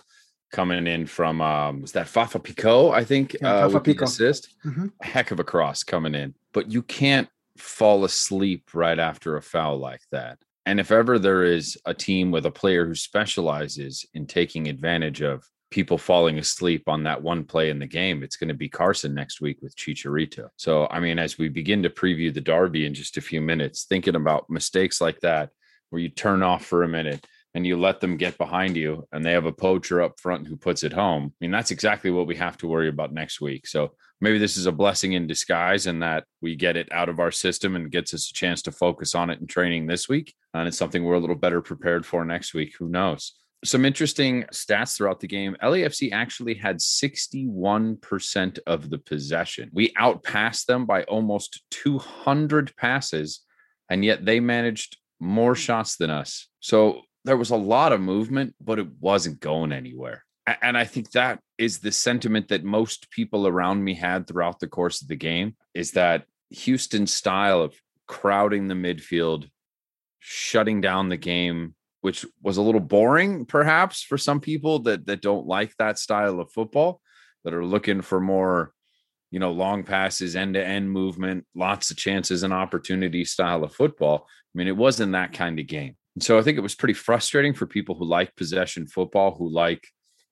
coming 0.52 0.86
in 0.86 1.06
from 1.06 1.40
um 1.40 1.82
was 1.82 1.92
that 1.92 2.08
Fafa 2.08 2.38
Picault, 2.38 2.92
I 2.92 3.04
think, 3.04 3.36
yeah, 3.40 3.64
uh, 3.64 3.68
with 3.68 3.84
the 3.84 3.96
assist. 4.02 4.54
Mm-hmm. 4.64 4.86
Heck 5.02 5.30
of 5.30 5.40
a 5.40 5.44
cross 5.44 5.82
coming 5.82 6.14
in, 6.14 6.34
but 6.52 6.70
you 6.70 6.82
can't 6.82 7.28
fall 7.58 8.04
asleep 8.04 8.70
right 8.74 8.98
after 8.98 9.36
a 9.36 9.42
foul 9.42 9.78
like 9.78 10.02
that. 10.12 10.38
And 10.66 10.80
if 10.80 10.90
ever 10.90 11.18
there 11.18 11.44
is 11.44 11.78
a 11.84 11.94
team 11.94 12.30
with 12.30 12.44
a 12.44 12.50
player 12.50 12.86
who 12.86 12.94
specializes 12.94 14.04
in 14.14 14.26
taking 14.26 14.68
advantage 14.68 15.22
of 15.22 15.44
people 15.70 15.96
falling 15.98 16.38
asleep 16.38 16.88
on 16.88 17.04
that 17.04 17.22
one 17.22 17.44
play 17.44 17.70
in 17.70 17.78
the 17.78 17.86
game, 17.86 18.22
it's 18.22 18.36
going 18.36 18.48
to 18.48 18.54
be 18.54 18.68
Carson 18.68 19.14
next 19.14 19.40
week 19.40 19.58
with 19.62 19.76
Chicharito. 19.76 20.48
So, 20.56 20.88
I 20.90 20.98
mean, 21.00 21.18
as 21.18 21.38
we 21.38 21.48
begin 21.48 21.82
to 21.84 21.90
preview 21.90 22.34
the 22.34 22.40
Derby 22.40 22.86
in 22.86 22.94
just 22.94 23.16
a 23.16 23.20
few 23.20 23.40
minutes, 23.40 23.84
thinking 23.84 24.16
about 24.16 24.50
mistakes 24.50 25.00
like 25.00 25.20
that, 25.20 25.50
where 25.90 26.02
you 26.02 26.08
turn 26.08 26.42
off 26.42 26.64
for 26.64 26.82
a 26.82 26.88
minute, 26.88 27.24
and 27.56 27.66
you 27.66 27.74
let 27.78 28.00
them 28.00 28.18
get 28.18 28.36
behind 28.36 28.76
you 28.76 29.08
and 29.12 29.24
they 29.24 29.32
have 29.32 29.46
a 29.46 29.52
poacher 29.52 30.02
up 30.02 30.20
front 30.20 30.46
who 30.46 30.58
puts 30.58 30.84
it 30.84 30.92
home. 30.92 31.32
I 31.32 31.36
mean, 31.40 31.50
that's 31.50 31.70
exactly 31.70 32.10
what 32.10 32.26
we 32.26 32.36
have 32.36 32.58
to 32.58 32.68
worry 32.68 32.90
about 32.90 33.14
next 33.14 33.40
week. 33.40 33.66
So 33.66 33.92
maybe 34.20 34.36
this 34.36 34.58
is 34.58 34.66
a 34.66 34.72
blessing 34.72 35.14
in 35.14 35.26
disguise 35.26 35.86
and 35.86 36.02
that 36.02 36.24
we 36.42 36.54
get 36.54 36.76
it 36.76 36.92
out 36.92 37.08
of 37.08 37.18
our 37.18 37.30
system 37.30 37.74
and 37.74 37.90
gets 37.90 38.12
us 38.12 38.28
a 38.28 38.34
chance 38.34 38.60
to 38.62 38.72
focus 38.72 39.14
on 39.14 39.30
it 39.30 39.40
in 39.40 39.46
training 39.46 39.86
this 39.86 40.06
week. 40.06 40.34
And 40.52 40.68
it's 40.68 40.76
something 40.76 41.02
we're 41.02 41.14
a 41.14 41.18
little 41.18 41.34
better 41.34 41.62
prepared 41.62 42.04
for 42.04 42.26
next 42.26 42.52
week. 42.52 42.74
Who 42.78 42.90
knows? 42.90 43.32
Some 43.64 43.86
interesting 43.86 44.44
stats 44.52 44.94
throughout 44.94 45.20
the 45.20 45.26
game. 45.26 45.56
LAFC 45.62 46.12
actually 46.12 46.56
had 46.56 46.76
61% 46.76 48.58
of 48.66 48.90
the 48.90 48.98
possession. 48.98 49.70
We 49.72 49.94
outpassed 49.96 50.66
them 50.66 50.84
by 50.84 51.04
almost 51.04 51.62
200 51.70 52.76
passes, 52.76 53.40
and 53.88 54.04
yet 54.04 54.26
they 54.26 54.40
managed 54.40 54.98
more 55.18 55.54
hmm. 55.54 55.58
shots 55.58 55.96
than 55.96 56.10
us. 56.10 56.48
So 56.60 57.00
there 57.26 57.36
was 57.36 57.50
a 57.50 57.56
lot 57.56 57.92
of 57.92 58.00
movement, 58.00 58.54
but 58.60 58.78
it 58.78 58.86
wasn't 59.00 59.40
going 59.40 59.72
anywhere. 59.72 60.24
And 60.62 60.78
I 60.78 60.84
think 60.84 61.10
that 61.10 61.40
is 61.58 61.80
the 61.80 61.90
sentiment 61.90 62.48
that 62.48 62.62
most 62.62 63.10
people 63.10 63.48
around 63.48 63.82
me 63.82 63.94
had 63.94 64.26
throughout 64.26 64.60
the 64.60 64.68
course 64.68 65.02
of 65.02 65.08
the 65.08 65.16
game 65.16 65.56
is 65.74 65.90
that 65.92 66.24
Houston's 66.50 67.12
style 67.12 67.60
of 67.60 67.74
crowding 68.06 68.68
the 68.68 68.74
midfield, 68.74 69.50
shutting 70.20 70.80
down 70.80 71.08
the 71.08 71.16
game, 71.16 71.74
which 72.00 72.24
was 72.40 72.58
a 72.58 72.62
little 72.62 72.80
boring 72.80 73.44
perhaps 73.44 74.02
for 74.02 74.16
some 74.16 74.40
people 74.40 74.78
that 74.80 75.06
that 75.06 75.20
don't 75.20 75.48
like 75.48 75.74
that 75.78 75.98
style 75.98 76.38
of 76.38 76.52
football, 76.52 77.00
that 77.42 77.52
are 77.52 77.64
looking 77.64 78.00
for 78.00 78.20
more, 78.20 78.72
you 79.32 79.40
know, 79.40 79.50
long 79.50 79.82
passes, 79.82 80.36
end-to-end 80.36 80.88
movement, 80.88 81.44
lots 81.56 81.90
of 81.90 81.96
chances 81.96 82.44
and 82.44 82.52
opportunity 82.52 83.24
style 83.24 83.64
of 83.64 83.74
football. 83.74 84.28
I 84.28 84.58
mean, 84.58 84.68
it 84.68 84.76
wasn't 84.76 85.12
that 85.12 85.32
kind 85.32 85.58
of 85.58 85.66
game. 85.66 85.96
And 86.16 86.24
so 86.24 86.38
I 86.38 86.42
think 86.42 86.56
it 86.56 86.62
was 86.62 86.74
pretty 86.74 86.94
frustrating 86.94 87.52
for 87.52 87.66
people 87.66 87.94
who 87.94 88.06
like 88.06 88.34
possession 88.36 88.86
football, 88.86 89.34
who 89.34 89.50
like 89.50 89.86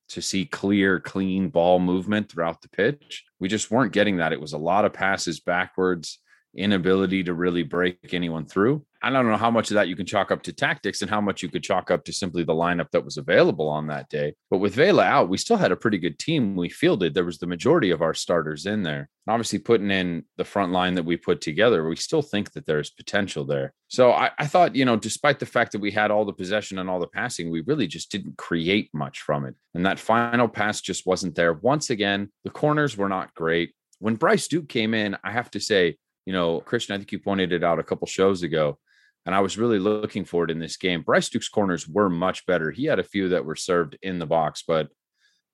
to 0.09 0.23
see 0.23 0.47
clear, 0.47 0.99
clean 0.99 1.51
ball 1.51 1.79
movement 1.79 2.31
throughout 2.31 2.63
the 2.63 2.71
pitch. 2.71 3.23
We 3.39 3.49
just 3.49 3.71
weren't 3.71 3.93
getting 3.93 4.17
that. 4.17 4.33
It 4.33 4.41
was 4.41 4.55
a 4.55 4.59
lot 4.59 4.87
of 4.87 4.95
passes 4.95 5.41
backwards, 5.41 6.21
inability 6.57 7.25
to 7.25 7.35
really 7.35 7.65
break 7.65 7.99
anyone 8.13 8.47
through. 8.47 8.85
I 9.05 9.11
don't 9.11 9.29
know 9.29 9.37
how 9.37 9.51
much 9.51 9.71
of 9.71 9.75
that 9.75 9.89
you 9.89 9.97
can 9.97 10.07
chalk 10.07 10.31
up 10.31 10.43
to 10.45 10.53
tactics 10.53 11.03
and 11.03 11.11
how 11.11 11.21
much 11.21 11.43
you 11.43 11.51
could 11.51 11.63
chalk 11.63 11.91
up 11.91 12.05
to 12.05 12.13
simply 12.13 12.43
the 12.43 12.55
lineup 12.55 12.91
that 12.93 13.05
was 13.05 13.19
available 13.19 13.69
on 13.69 13.87
that 13.89 14.09
day. 14.09 14.33
But 14.51 14.59
with 14.59 14.75
Vela 14.75 15.05
out, 15.05 15.29
we 15.29 15.37
still 15.37 15.59
had 15.59 15.73
a 15.73 15.77
pretty 15.77 15.99
good 15.99 16.19
team. 16.19 16.57
We 16.57 16.71
fielded. 16.71 17.13
There 17.13 17.27
was 17.27 17.37
the 17.37 17.47
majority 17.47 17.91
of 17.91 18.01
our 18.01 18.15
starters 18.15 18.65
in 18.65 18.83
there. 18.83 19.11
And 19.27 19.35
obviously, 19.35 19.59
putting 19.59 19.91
in 19.91 20.25
the 20.39 20.45
front 20.47 20.73
line 20.73 20.95
that 20.95 21.05
we 21.05 21.19
put 21.19 21.43
together, 21.43 21.87
we 21.87 21.97
still 21.97 22.23
think 22.23 22.53
that 22.53 22.65
there's 22.65 22.89
potential 22.89 23.45
there. 23.45 23.75
So 23.89 24.11
I, 24.13 24.31
I 24.39 24.47
thought, 24.47 24.75
you 24.75 24.87
know, 24.87 24.97
despite 24.97 25.39
the 25.39 25.45
fact 25.45 25.73
that 25.73 25.83
we 25.83 25.91
had 25.91 26.11
all 26.11 26.25
the 26.25 26.33
possession 26.33 26.79
and 26.79 26.89
all 26.89 26.99
the 26.99 27.07
passing, 27.07 27.51
we 27.51 27.61
really 27.61 27.87
just 27.87 28.11
didn't 28.11 28.39
create 28.39 28.89
much 28.95 29.21
from 29.21 29.45
it. 29.45 29.55
And 29.75 29.85
that 29.85 29.99
final 29.99 30.49
pass 30.49 30.81
just 30.81 31.07
wasn't 31.07 31.35
there. 31.35 31.53
Once 31.53 31.91
again, 31.91 32.33
the 32.45 32.51
corners 32.51 32.97
were 32.97 33.11
not 33.11 33.35
great. 33.35 33.75
When 33.99 34.15
Bryce 34.15 34.49
Duke 34.49 34.71
came 34.71 34.95
in, 34.95 35.15
I 35.23 35.31
have 35.31 35.51
to 35.51 35.61
say, 35.61 35.99
you 36.25 36.33
know, 36.33 36.61
Christian, 36.61 36.95
I 36.95 36.99
think 36.99 37.13
you 37.13 37.19
pointed 37.19 37.53
it 37.53 37.63
out 37.63 37.79
a 37.79 37.83
couple 37.83 38.07
shows 38.07 38.43
ago 38.43 38.79
and 39.27 39.35
I 39.35 39.41
was 39.41 39.59
really 39.59 39.79
looking 39.79 40.25
for 40.25 40.45
it 40.45 40.51
in 40.51 40.59
this 40.59 40.77
game. 40.77 41.03
Bryce 41.03 41.29
Duke's 41.29 41.49
corners 41.49 41.89
were 41.89 42.11
much 42.11 42.47
better. 42.47 42.71
He 42.71 42.85
had 42.85 42.99
a 42.99 43.05
few 43.05 43.31
that 43.31 43.45
were 43.45 43.57
served 43.57 43.97
in 44.03 44.19
the 44.19 44.27
box, 44.27 44.65
but 44.67 44.89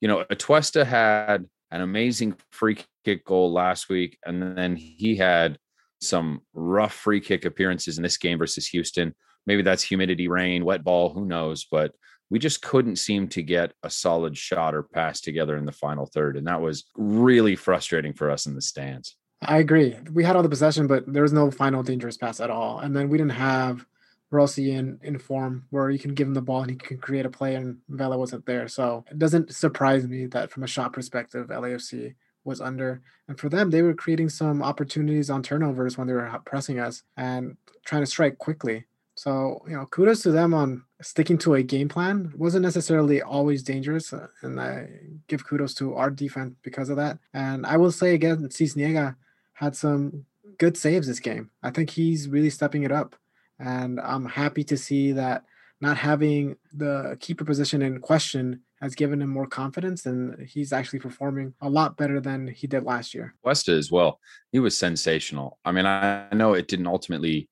you 0.01 0.09
know, 0.09 0.25
Atuesta 0.31 0.85
had 0.85 1.47
an 1.71 1.81
amazing 1.83 2.35
free 2.51 2.79
kick 3.05 3.25
goal 3.25 3.53
last 3.53 3.89
week, 3.89 4.19
and 4.25 4.57
then 4.57 4.77
he 4.77 5.17
had 5.17 5.59
some 6.01 6.41
rough 6.55 6.95
free 6.95 7.21
kick 7.21 7.45
appearances 7.45 7.99
in 7.99 8.03
this 8.03 8.17
game 8.17 8.39
versus 8.39 8.67
Houston. 8.69 9.15
Maybe 9.47 9.63
that's 9.63 9.83
humidity, 9.83 10.29
rain, 10.29 10.65
wet 10.65 10.83
ball, 10.83 11.13
who 11.13 11.27
knows? 11.27 11.67
But 11.71 11.93
we 12.31 12.39
just 12.39 12.63
couldn't 12.63 12.97
seem 12.97 13.29
to 13.29 13.43
get 13.43 13.73
a 13.83 13.91
solid 13.91 14.37
shot 14.37 14.75
or 14.75 14.85
pass 14.85 15.21
together 15.21 15.57
in 15.57 15.67
the 15.67 15.73
final 15.73 16.07
third. 16.07 16.37
And 16.37 16.47
that 16.47 16.61
was 16.61 16.85
really 16.97 17.57
frustrating 17.57 18.15
for 18.15 18.31
us 18.31 18.47
in 18.47 18.55
the 18.55 18.63
stands. 18.63 19.17
I 19.43 19.59
agree. 19.59 19.97
We 20.13 20.25
had 20.25 20.37
all 20.37 20.43
the 20.43 20.49
possession, 20.49 20.87
but 20.87 21.11
there 21.11 21.23
was 21.23 21.33
no 21.33 21.51
final 21.51 21.83
dangerous 21.83 22.17
pass 22.17 22.41
at 22.41 22.51
all. 22.51 22.81
And 22.81 22.95
then 22.95 23.09
we 23.09 23.17
didn't 23.17 23.33
have 23.33 23.87
Rossi 24.31 24.73
in, 24.73 25.01
in 25.03 25.19
form 25.19 25.65
where 25.71 25.91
you 25.91 25.99
can 25.99 26.15
give 26.15 26.29
him 26.29 26.35
the 26.35 26.43
ball 26.43 26.63
and 26.63 26.71
he 26.71 26.77
can 26.77 26.99
create 26.99 27.27
a 27.27 27.31
play, 27.31 27.55
and 27.55 27.79
Vela 27.89 28.19
wasn't 28.19 28.47
there. 28.47 28.69
So 28.69 29.05
it 29.11 29.19
doesn't 29.19 29.55
surprise 29.55 30.07
me 30.07 30.27
that 30.27 30.51
from 30.51 30.63
a 30.63 30.69
shot 30.69 30.93
perspective, 30.93 31.49
LAFC 31.49 32.15
was 32.45 32.61
under. 32.61 33.03
And 33.29 33.39
for 33.39 33.49
them, 33.49 33.71
they 33.71 33.83
were 33.83 33.95
creating 33.95 34.29
some 34.29 34.63
opportunities 34.63 35.31
on 35.31 35.43
turnovers 35.43 35.97
when 35.97 36.07
they 36.07 36.13
were 36.13 36.31
pressing 36.45 36.79
us 36.79 37.03
and 37.17 37.57
trying 37.85 38.03
to 38.03 38.07
strike 38.07 38.39
quickly. 38.39 38.87
So, 39.15 39.63
you 39.67 39.75
know, 39.75 39.87
kudos 39.87 40.23
to 40.23 40.31
them 40.31 40.55
on 40.55 40.85
sticking 41.03 41.37
to 41.39 41.55
a 41.55 41.63
game 41.63 41.89
plan. 41.89 42.31
It 42.33 42.39
wasn't 42.39 42.63
necessarily 42.63 43.21
always 43.21 43.63
dangerous. 43.63 44.13
Uh, 44.13 44.29
and 44.43 44.61
I 44.61 44.89
give 45.29 45.47
kudos 45.47 45.75
to 45.75 45.95
our 45.95 46.11
defense 46.11 46.55
because 46.63 46.89
of 46.89 46.97
that. 46.97 47.19
And 47.35 47.67
I 47.67 47.77
will 47.77 47.93
say 47.93 48.15
again, 48.15 48.49
Sisniega, 48.49 49.17
had 49.61 49.77
some 49.77 50.25
good 50.59 50.75
saves 50.75 51.07
this 51.07 51.21
game. 51.21 51.51
I 51.63 51.71
think 51.71 51.91
he's 51.91 52.29
really 52.29 52.49
stepping 52.49 52.83
it 52.83 52.91
up. 52.91 53.15
And 53.59 54.01
I'm 54.01 54.25
happy 54.25 54.65
to 54.65 54.77
see 54.77 55.13
that 55.13 55.45
not 55.83 55.99
having 55.99 56.57
the 56.73 57.19
keeper 57.21 57.45
position 57.45 57.83
in 57.83 58.01
question 58.01 58.63
has 58.81 58.95
given 58.95 59.21
him 59.21 59.29
more 59.29 59.47
confidence 59.47 60.07
and 60.07 60.49
he's 60.49 60.73
actually 60.73 60.99
performing 60.99 61.53
a 61.61 61.69
lot 61.69 61.99
better 61.99 62.21
than 62.21 62.49
he 62.49 62.67
did 62.67 62.85
last 62.85 63.15
year. 63.15 63.35
Westa 63.45 63.77
as 63.77 63.93
well. 63.93 64.19
He 64.51 64.59
was 64.59 64.75
sensational. 64.75 65.59
I 65.63 65.73
mean, 65.73 65.85
I 65.85 66.29
know 66.33 66.55
it 66.55 66.67
didn't 66.67 66.87
ultimately 66.87 67.51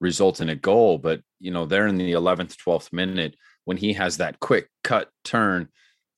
result 0.00 0.40
in 0.40 0.48
a 0.48 0.56
goal, 0.56 0.96
but 0.96 1.20
you 1.38 1.50
know, 1.50 1.66
there 1.66 1.86
in 1.86 1.98
the 1.98 2.12
11th, 2.12 2.56
12th 2.56 2.94
minute 2.94 3.36
when 3.66 3.76
he 3.76 3.92
has 3.92 4.16
that 4.16 4.40
quick 4.40 4.68
cut 4.82 5.10
turn 5.22 5.68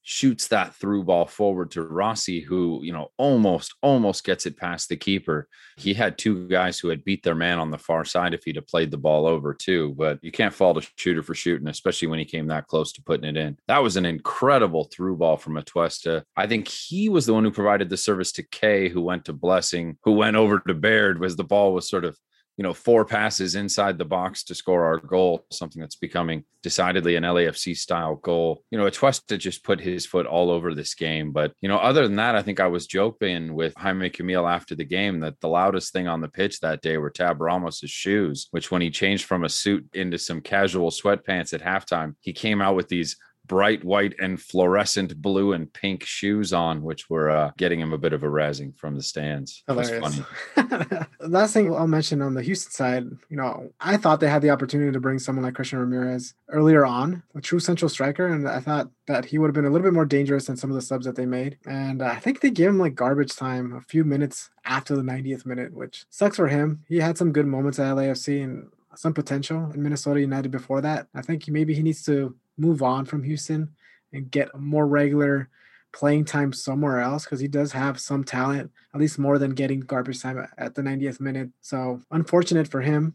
shoots 0.06 0.48
that 0.48 0.74
through 0.74 1.02
ball 1.02 1.24
forward 1.24 1.70
to 1.70 1.82
Rossi, 1.82 2.40
who, 2.40 2.80
you 2.84 2.92
know, 2.92 3.10
almost, 3.16 3.74
almost 3.82 4.22
gets 4.22 4.44
it 4.44 4.56
past 4.56 4.90
the 4.90 4.96
keeper. 4.96 5.48
He 5.78 5.94
had 5.94 6.18
two 6.18 6.46
guys 6.46 6.78
who 6.78 6.88
had 6.88 7.04
beat 7.04 7.22
their 7.22 7.34
man 7.34 7.58
on 7.58 7.70
the 7.70 7.78
far 7.78 8.04
side 8.04 8.34
if 8.34 8.44
he'd 8.44 8.56
have 8.56 8.66
played 8.66 8.90
the 8.90 8.98
ball 8.98 9.26
over 9.26 9.54
too. 9.54 9.94
But 9.96 10.18
you 10.22 10.30
can't 10.30 10.52
fault 10.52 10.76
a 10.76 10.86
shooter 10.96 11.22
for 11.22 11.34
shooting, 11.34 11.68
especially 11.68 12.08
when 12.08 12.18
he 12.18 12.26
came 12.26 12.46
that 12.48 12.66
close 12.66 12.92
to 12.92 13.02
putting 13.02 13.28
it 13.28 13.38
in. 13.38 13.56
That 13.66 13.82
was 13.82 13.96
an 13.96 14.04
incredible 14.04 14.84
through 14.92 15.16
ball 15.16 15.38
from 15.38 15.56
Atuesta. 15.56 16.24
I 16.36 16.46
think 16.46 16.68
he 16.68 17.08
was 17.08 17.24
the 17.24 17.32
one 17.32 17.44
who 17.44 17.50
provided 17.50 17.88
the 17.88 17.96
service 17.96 18.30
to 18.32 18.42
Kaye, 18.42 18.90
who 18.90 19.00
went 19.00 19.24
to 19.24 19.32
Blessing, 19.32 19.96
who 20.04 20.12
went 20.12 20.36
over 20.36 20.60
to 20.60 20.74
Baird, 20.74 21.18
was 21.18 21.36
the 21.36 21.44
ball 21.44 21.72
was 21.72 21.88
sort 21.88 22.04
of 22.04 22.18
you 22.56 22.62
know, 22.62 22.72
four 22.72 23.04
passes 23.04 23.54
inside 23.56 23.98
the 23.98 24.04
box 24.04 24.44
to 24.44 24.54
score 24.54 24.84
our 24.84 24.98
goal, 24.98 25.44
something 25.50 25.80
that's 25.80 25.96
becoming 25.96 26.44
decidedly 26.62 27.16
an 27.16 27.24
LAFC 27.24 27.76
style 27.76 28.16
goal. 28.16 28.62
You 28.70 28.78
know, 28.78 28.86
Atuesta 28.86 29.36
just 29.38 29.64
put 29.64 29.80
his 29.80 30.06
foot 30.06 30.26
all 30.26 30.50
over 30.50 30.72
this 30.72 30.94
game. 30.94 31.32
But, 31.32 31.52
you 31.60 31.68
know, 31.68 31.78
other 31.78 32.06
than 32.06 32.16
that, 32.16 32.36
I 32.36 32.42
think 32.42 32.60
I 32.60 32.68
was 32.68 32.86
joking 32.86 33.54
with 33.54 33.74
Jaime 33.76 34.08
Camille 34.08 34.46
after 34.46 34.74
the 34.74 34.84
game 34.84 35.20
that 35.20 35.40
the 35.40 35.48
loudest 35.48 35.92
thing 35.92 36.08
on 36.08 36.20
the 36.20 36.28
pitch 36.28 36.60
that 36.60 36.80
day 36.80 36.96
were 36.96 37.10
Tab 37.10 37.40
Ramos's 37.40 37.90
shoes, 37.90 38.48
which 38.52 38.70
when 38.70 38.82
he 38.82 38.90
changed 38.90 39.24
from 39.24 39.44
a 39.44 39.48
suit 39.48 39.86
into 39.92 40.18
some 40.18 40.40
casual 40.40 40.90
sweatpants 40.90 41.52
at 41.52 41.60
halftime, 41.60 42.14
he 42.20 42.32
came 42.32 42.62
out 42.62 42.76
with 42.76 42.88
these 42.88 43.16
bright 43.46 43.84
white 43.84 44.14
and 44.20 44.40
fluorescent 44.40 45.20
blue 45.20 45.52
and 45.52 45.72
pink 45.72 46.04
shoes 46.04 46.52
on, 46.52 46.82
which 46.82 47.10
were 47.10 47.30
uh, 47.30 47.50
getting 47.56 47.80
him 47.80 47.92
a 47.92 47.98
bit 47.98 48.12
of 48.12 48.22
a 48.22 48.26
razzing 48.26 48.76
from 48.76 48.96
the 48.96 49.02
stands. 49.02 49.62
Hilarious. 49.66 50.20
Last 51.20 51.52
thing 51.52 51.74
I'll 51.74 51.86
mention 51.86 52.22
on 52.22 52.34
the 52.34 52.42
Houston 52.42 52.72
side, 52.72 53.04
you 53.28 53.36
know, 53.36 53.70
I 53.80 53.96
thought 53.96 54.20
they 54.20 54.28
had 54.28 54.42
the 54.42 54.50
opportunity 54.50 54.92
to 54.92 55.00
bring 55.00 55.18
someone 55.18 55.44
like 55.44 55.54
Christian 55.54 55.78
Ramirez 55.78 56.34
earlier 56.48 56.84
on, 56.84 57.22
a 57.34 57.40
true 57.40 57.60
central 57.60 57.88
striker, 57.88 58.26
and 58.26 58.48
I 58.48 58.60
thought 58.60 58.90
that 59.06 59.26
he 59.26 59.38
would 59.38 59.48
have 59.48 59.54
been 59.54 59.66
a 59.66 59.70
little 59.70 59.86
bit 59.86 59.94
more 59.94 60.06
dangerous 60.06 60.46
than 60.46 60.56
some 60.56 60.70
of 60.70 60.76
the 60.76 60.82
subs 60.82 61.06
that 61.06 61.16
they 61.16 61.26
made. 61.26 61.58
And 61.66 62.02
I 62.02 62.16
think 62.16 62.40
they 62.40 62.50
gave 62.50 62.68
him 62.68 62.78
like 62.78 62.94
garbage 62.94 63.36
time 63.36 63.74
a 63.74 63.80
few 63.82 64.04
minutes 64.04 64.50
after 64.64 64.96
the 64.96 65.02
90th 65.02 65.44
minute, 65.44 65.72
which 65.74 66.06
sucks 66.10 66.36
for 66.36 66.48
him. 66.48 66.84
He 66.88 66.98
had 66.98 67.18
some 67.18 67.32
good 67.32 67.46
moments 67.46 67.78
at 67.78 67.94
LAFC 67.94 68.42
and 68.42 68.68
some 68.96 69.12
potential 69.12 69.70
in 69.74 69.82
Minnesota 69.82 70.20
United 70.20 70.50
before 70.50 70.80
that. 70.80 71.08
I 71.14 71.22
think 71.22 71.48
maybe 71.48 71.74
he 71.74 71.82
needs 71.82 72.04
to 72.04 72.34
move 72.56 72.82
on 72.82 73.04
from 73.04 73.22
Houston 73.22 73.74
and 74.12 74.30
get 74.30 74.54
more 74.58 74.86
regular 74.86 75.48
playing 75.92 76.24
time 76.24 76.52
somewhere 76.52 77.00
else 77.00 77.24
because 77.24 77.40
he 77.40 77.48
does 77.48 77.72
have 77.72 78.00
some 78.00 78.24
talent, 78.24 78.70
at 78.92 79.00
least 79.00 79.18
more 79.18 79.38
than 79.38 79.54
getting 79.54 79.80
garbage 79.80 80.20
time 80.20 80.46
at 80.58 80.74
the 80.74 80.82
90th 80.82 81.20
minute. 81.20 81.50
So 81.60 82.00
unfortunate 82.10 82.68
for 82.68 82.80
him, 82.80 83.14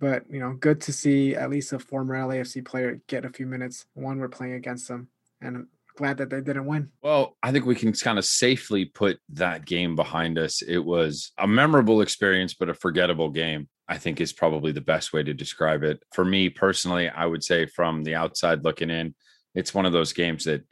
but 0.00 0.24
you 0.28 0.40
know, 0.40 0.52
good 0.54 0.80
to 0.82 0.92
see 0.92 1.34
at 1.34 1.50
least 1.50 1.72
a 1.72 1.78
former 1.78 2.16
LAFC 2.16 2.64
player 2.64 3.00
get 3.06 3.24
a 3.24 3.30
few 3.30 3.46
minutes 3.46 3.86
when 3.94 4.18
we're 4.18 4.28
playing 4.28 4.54
against 4.54 4.88
them. 4.88 5.08
And 5.40 5.66
glad 5.96 6.18
that 6.18 6.30
they 6.30 6.40
didn't 6.40 6.66
win. 6.66 6.90
Well, 7.02 7.36
I 7.42 7.50
think 7.52 7.66
we 7.66 7.74
can 7.74 7.92
kind 7.92 8.18
of 8.18 8.24
safely 8.24 8.84
put 8.84 9.18
that 9.30 9.64
game 9.64 9.96
behind 9.96 10.38
us. 10.38 10.62
It 10.62 10.78
was 10.78 11.32
a 11.38 11.46
memorable 11.46 12.00
experience, 12.00 12.54
but 12.54 12.68
a 12.68 12.74
forgettable 12.74 13.30
game. 13.30 13.68
I 13.88 13.98
think 13.98 14.20
is 14.20 14.32
probably 14.32 14.72
the 14.72 14.80
best 14.80 15.12
way 15.12 15.22
to 15.22 15.34
describe 15.34 15.82
it. 15.82 16.02
For 16.12 16.24
me 16.24 16.48
personally, 16.48 17.08
I 17.08 17.26
would 17.26 17.44
say 17.44 17.66
from 17.66 18.02
the 18.02 18.14
outside 18.14 18.64
looking 18.64 18.90
in, 18.90 19.14
it's 19.54 19.74
one 19.74 19.86
of 19.86 19.92
those 19.92 20.12
games 20.12 20.44
that 20.44 20.64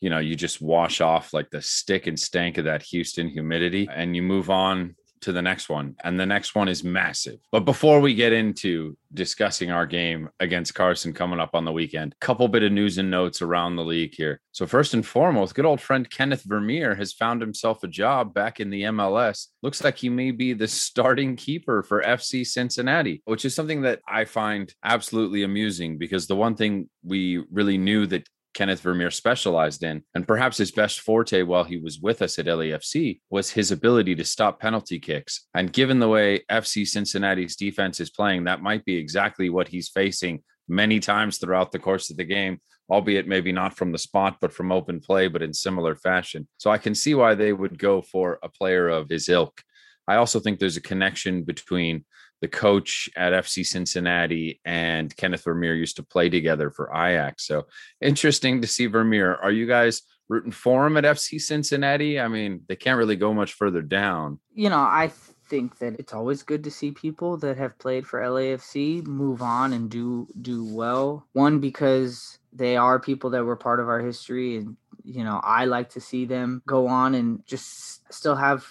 you 0.00 0.10
know 0.10 0.18
you 0.18 0.34
just 0.34 0.60
wash 0.60 1.00
off 1.00 1.32
like 1.32 1.50
the 1.50 1.62
stick 1.62 2.06
and 2.06 2.18
stank 2.18 2.58
of 2.58 2.64
that 2.64 2.82
Houston 2.82 3.28
humidity 3.28 3.88
and 3.94 4.16
you 4.16 4.22
move 4.22 4.50
on 4.50 4.96
to 5.22 5.32
the 5.32 5.42
next 5.42 5.68
one. 5.68 5.96
And 6.04 6.18
the 6.18 6.26
next 6.26 6.54
one 6.54 6.68
is 6.68 6.84
massive. 6.84 7.38
But 7.50 7.60
before 7.60 8.00
we 8.00 8.14
get 8.14 8.32
into 8.32 8.96
discussing 9.14 9.70
our 9.70 9.86
game 9.86 10.28
against 10.40 10.74
Carson 10.74 11.12
coming 11.12 11.40
up 11.40 11.54
on 11.54 11.64
the 11.64 11.72
weekend, 11.72 12.14
a 12.14 12.24
couple 12.24 12.48
bit 12.48 12.62
of 12.62 12.72
news 12.72 12.98
and 12.98 13.10
notes 13.10 13.42
around 13.42 13.76
the 13.76 13.84
league 13.84 14.14
here. 14.14 14.40
So 14.52 14.66
first 14.66 14.94
and 14.94 15.04
foremost, 15.04 15.54
good 15.54 15.64
old 15.64 15.80
friend 15.80 16.08
Kenneth 16.08 16.42
Vermeer 16.44 16.94
has 16.94 17.12
found 17.12 17.40
himself 17.40 17.82
a 17.82 17.88
job 17.88 18.34
back 18.34 18.60
in 18.60 18.70
the 18.70 18.82
MLS. 18.82 19.48
Looks 19.62 19.82
like 19.82 19.96
he 19.96 20.08
may 20.08 20.30
be 20.30 20.52
the 20.52 20.68
starting 20.68 21.36
keeper 21.36 21.82
for 21.82 22.02
FC 22.02 22.46
Cincinnati, 22.46 23.22
which 23.24 23.44
is 23.44 23.54
something 23.54 23.82
that 23.82 24.00
I 24.06 24.24
find 24.24 24.72
absolutely 24.84 25.42
amusing 25.42 25.98
because 25.98 26.26
the 26.26 26.36
one 26.36 26.54
thing 26.54 26.88
we 27.04 27.44
really 27.50 27.78
knew 27.78 28.06
that 28.06 28.28
Kenneth 28.54 28.80
Vermeer 28.80 29.10
specialized 29.10 29.82
in. 29.82 30.02
And 30.14 30.26
perhaps 30.26 30.58
his 30.58 30.70
best 30.70 31.00
forte 31.00 31.42
while 31.42 31.64
he 31.64 31.78
was 31.78 32.00
with 32.00 32.22
us 32.22 32.38
at 32.38 32.46
LAFC 32.46 33.20
was 33.30 33.50
his 33.50 33.70
ability 33.70 34.14
to 34.16 34.24
stop 34.24 34.60
penalty 34.60 34.98
kicks. 34.98 35.46
And 35.54 35.72
given 35.72 35.98
the 35.98 36.08
way 36.08 36.44
FC 36.50 36.86
Cincinnati's 36.86 37.56
defense 37.56 38.00
is 38.00 38.10
playing, 38.10 38.44
that 38.44 38.62
might 38.62 38.84
be 38.84 38.96
exactly 38.96 39.50
what 39.50 39.68
he's 39.68 39.88
facing 39.88 40.42
many 40.68 41.00
times 41.00 41.38
throughout 41.38 41.72
the 41.72 41.78
course 41.78 42.10
of 42.10 42.16
the 42.16 42.24
game, 42.24 42.60
albeit 42.90 43.26
maybe 43.26 43.52
not 43.52 43.76
from 43.76 43.92
the 43.92 43.98
spot, 43.98 44.36
but 44.40 44.52
from 44.52 44.72
open 44.72 45.00
play, 45.00 45.28
but 45.28 45.42
in 45.42 45.52
similar 45.52 45.94
fashion. 45.94 46.46
So 46.58 46.70
I 46.70 46.78
can 46.78 46.94
see 46.94 47.14
why 47.14 47.34
they 47.34 47.52
would 47.52 47.78
go 47.78 48.02
for 48.02 48.38
a 48.42 48.48
player 48.48 48.88
of 48.88 49.08
his 49.08 49.28
ilk. 49.28 49.62
I 50.08 50.16
also 50.16 50.40
think 50.40 50.58
there's 50.58 50.76
a 50.76 50.82
connection 50.82 51.42
between 51.44 52.04
the 52.42 52.48
coach 52.48 53.08
at 53.16 53.32
FC 53.32 53.64
Cincinnati 53.64 54.60
and 54.64 55.16
Kenneth 55.16 55.44
Vermeer 55.44 55.76
used 55.76 55.96
to 55.96 56.02
play 56.02 56.28
together 56.28 56.70
for 56.70 56.90
Ajax. 56.92 57.46
So 57.46 57.66
interesting 58.00 58.60
to 58.60 58.66
see 58.66 58.86
Vermeer. 58.86 59.36
Are 59.36 59.52
you 59.52 59.64
guys 59.64 60.02
rooting 60.28 60.50
for 60.50 60.84
him 60.84 60.96
at 60.96 61.04
FC 61.04 61.40
Cincinnati? 61.40 62.18
I 62.18 62.26
mean, 62.26 62.62
they 62.66 62.74
can't 62.74 62.98
really 62.98 63.14
go 63.14 63.32
much 63.32 63.52
further 63.52 63.80
down. 63.80 64.40
You 64.52 64.70
know, 64.70 64.80
I 64.80 65.12
think 65.48 65.78
that 65.78 66.00
it's 66.00 66.12
always 66.12 66.42
good 66.42 66.64
to 66.64 66.70
see 66.70 66.90
people 66.90 67.36
that 67.38 67.56
have 67.58 67.78
played 67.78 68.08
for 68.08 68.20
LAFC 68.20 69.06
move 69.06 69.40
on 69.40 69.72
and 69.72 69.88
do 69.88 70.26
do 70.40 70.64
well. 70.64 71.24
One 71.34 71.60
because 71.60 72.40
they 72.52 72.76
are 72.76 72.98
people 72.98 73.30
that 73.30 73.44
were 73.44 73.56
part 73.56 73.78
of 73.78 73.88
our 73.88 74.00
history 74.00 74.56
and 74.56 74.76
you 75.04 75.24
know, 75.24 75.40
I 75.42 75.64
like 75.64 75.90
to 75.90 76.00
see 76.00 76.26
them 76.26 76.62
go 76.66 76.86
on 76.86 77.14
and 77.14 77.44
just 77.46 78.12
still 78.12 78.36
have 78.36 78.64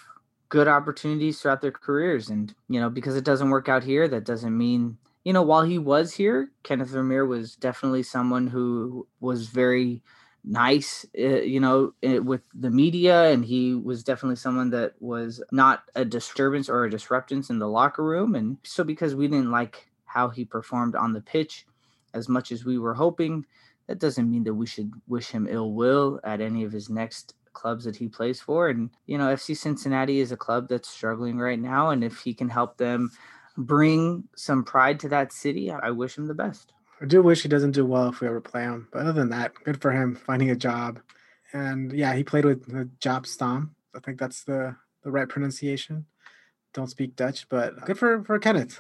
good 0.51 0.67
opportunities 0.67 1.39
throughout 1.39 1.61
their 1.61 1.71
careers 1.71 2.29
and 2.29 2.53
you 2.67 2.79
know, 2.79 2.89
because 2.89 3.15
it 3.15 3.23
doesn't 3.23 3.49
work 3.49 3.69
out 3.69 3.83
here, 3.83 4.07
that 4.07 4.25
doesn't 4.25 4.55
mean 4.55 4.97
you 5.23 5.33
know, 5.33 5.43
while 5.43 5.63
he 5.63 5.77
was 5.77 6.13
here, 6.13 6.49
Kenneth 6.63 6.89
Vermeer 6.89 7.25
was 7.25 7.55
definitely 7.55 8.03
someone 8.03 8.47
who 8.47 9.07
was 9.19 9.47
very 9.47 10.01
nice, 10.43 11.05
uh, 11.17 11.41
you 11.41 11.59
know, 11.59 11.93
eh, 12.01 12.17
with 12.17 12.41
the 12.55 12.71
media, 12.71 13.29
and 13.29 13.45
he 13.45 13.75
was 13.75 14.03
definitely 14.03 14.37
someone 14.37 14.71
that 14.71 14.93
was 14.99 15.43
not 15.51 15.83
a 15.93 16.03
disturbance 16.03 16.69
or 16.69 16.85
a 16.85 16.89
disruptance 16.89 17.51
in 17.51 17.59
the 17.59 17.67
locker 17.67 18.03
room. 18.03 18.33
And 18.33 18.57
so, 18.63 18.83
because 18.83 19.13
we 19.13 19.27
didn't 19.27 19.51
like 19.51 19.89
how 20.05 20.29
he 20.29 20.43
performed 20.43 20.95
on 20.95 21.13
the 21.13 21.21
pitch 21.21 21.67
as 22.15 22.27
much 22.27 22.51
as 22.51 22.65
we 22.65 22.79
were 22.79 22.95
hoping, 22.95 23.45
that 23.87 23.99
doesn't 23.99 24.29
mean 24.29 24.43
that 24.45 24.55
we 24.55 24.65
should 24.65 24.91
wish 25.07 25.29
him 25.29 25.47
ill 25.49 25.73
will 25.73 26.19
at 26.23 26.41
any 26.41 26.63
of 26.63 26.71
his 26.71 26.89
next 26.89 27.35
clubs 27.53 27.85
that 27.85 27.95
he 27.95 28.07
plays 28.07 28.39
for. 28.41 28.69
And, 28.69 28.89
you 29.05 29.17
know, 29.17 29.33
FC 29.33 29.55
Cincinnati 29.55 30.19
is 30.19 30.31
a 30.31 30.37
club 30.37 30.67
that's 30.69 30.89
struggling 30.89 31.37
right 31.37 31.59
now. 31.59 31.89
And 31.89 32.03
if 32.03 32.19
he 32.19 32.33
can 32.33 32.49
help 32.49 32.77
them 32.77 33.11
bring 33.57 34.25
some 34.35 34.63
pride 34.63 34.99
to 35.01 35.09
that 35.09 35.33
city, 35.33 35.71
I 35.71 35.91
wish 35.91 36.17
him 36.17 36.27
the 36.27 36.33
best. 36.33 36.73
I 37.01 37.05
do 37.05 37.21
wish 37.21 37.41
he 37.41 37.49
doesn't 37.49 37.71
do 37.71 37.85
well 37.85 38.09
if 38.09 38.21
we 38.21 38.27
ever 38.27 38.41
play 38.41 38.63
him. 38.63 38.87
But 38.91 39.01
other 39.01 39.13
than 39.13 39.29
that, 39.29 39.53
good 39.63 39.81
for 39.81 39.91
him 39.91 40.15
finding 40.15 40.51
a 40.51 40.55
job. 40.55 40.99
And 41.53 41.91
yeah, 41.91 42.13
he 42.13 42.23
played 42.23 42.45
with 42.45 42.65
the 42.65 42.89
Jaap 42.99 43.25
Stam. 43.25 43.75
I 43.95 43.99
think 43.99 44.19
that's 44.19 44.43
the, 44.43 44.75
the 45.03 45.11
right 45.11 45.27
pronunciation. 45.27 46.05
Don't 46.73 46.89
speak 46.89 47.17
Dutch, 47.17 47.49
but 47.49 47.83
good 47.85 47.97
for, 47.97 48.23
for 48.23 48.39
Kenneth. 48.39 48.79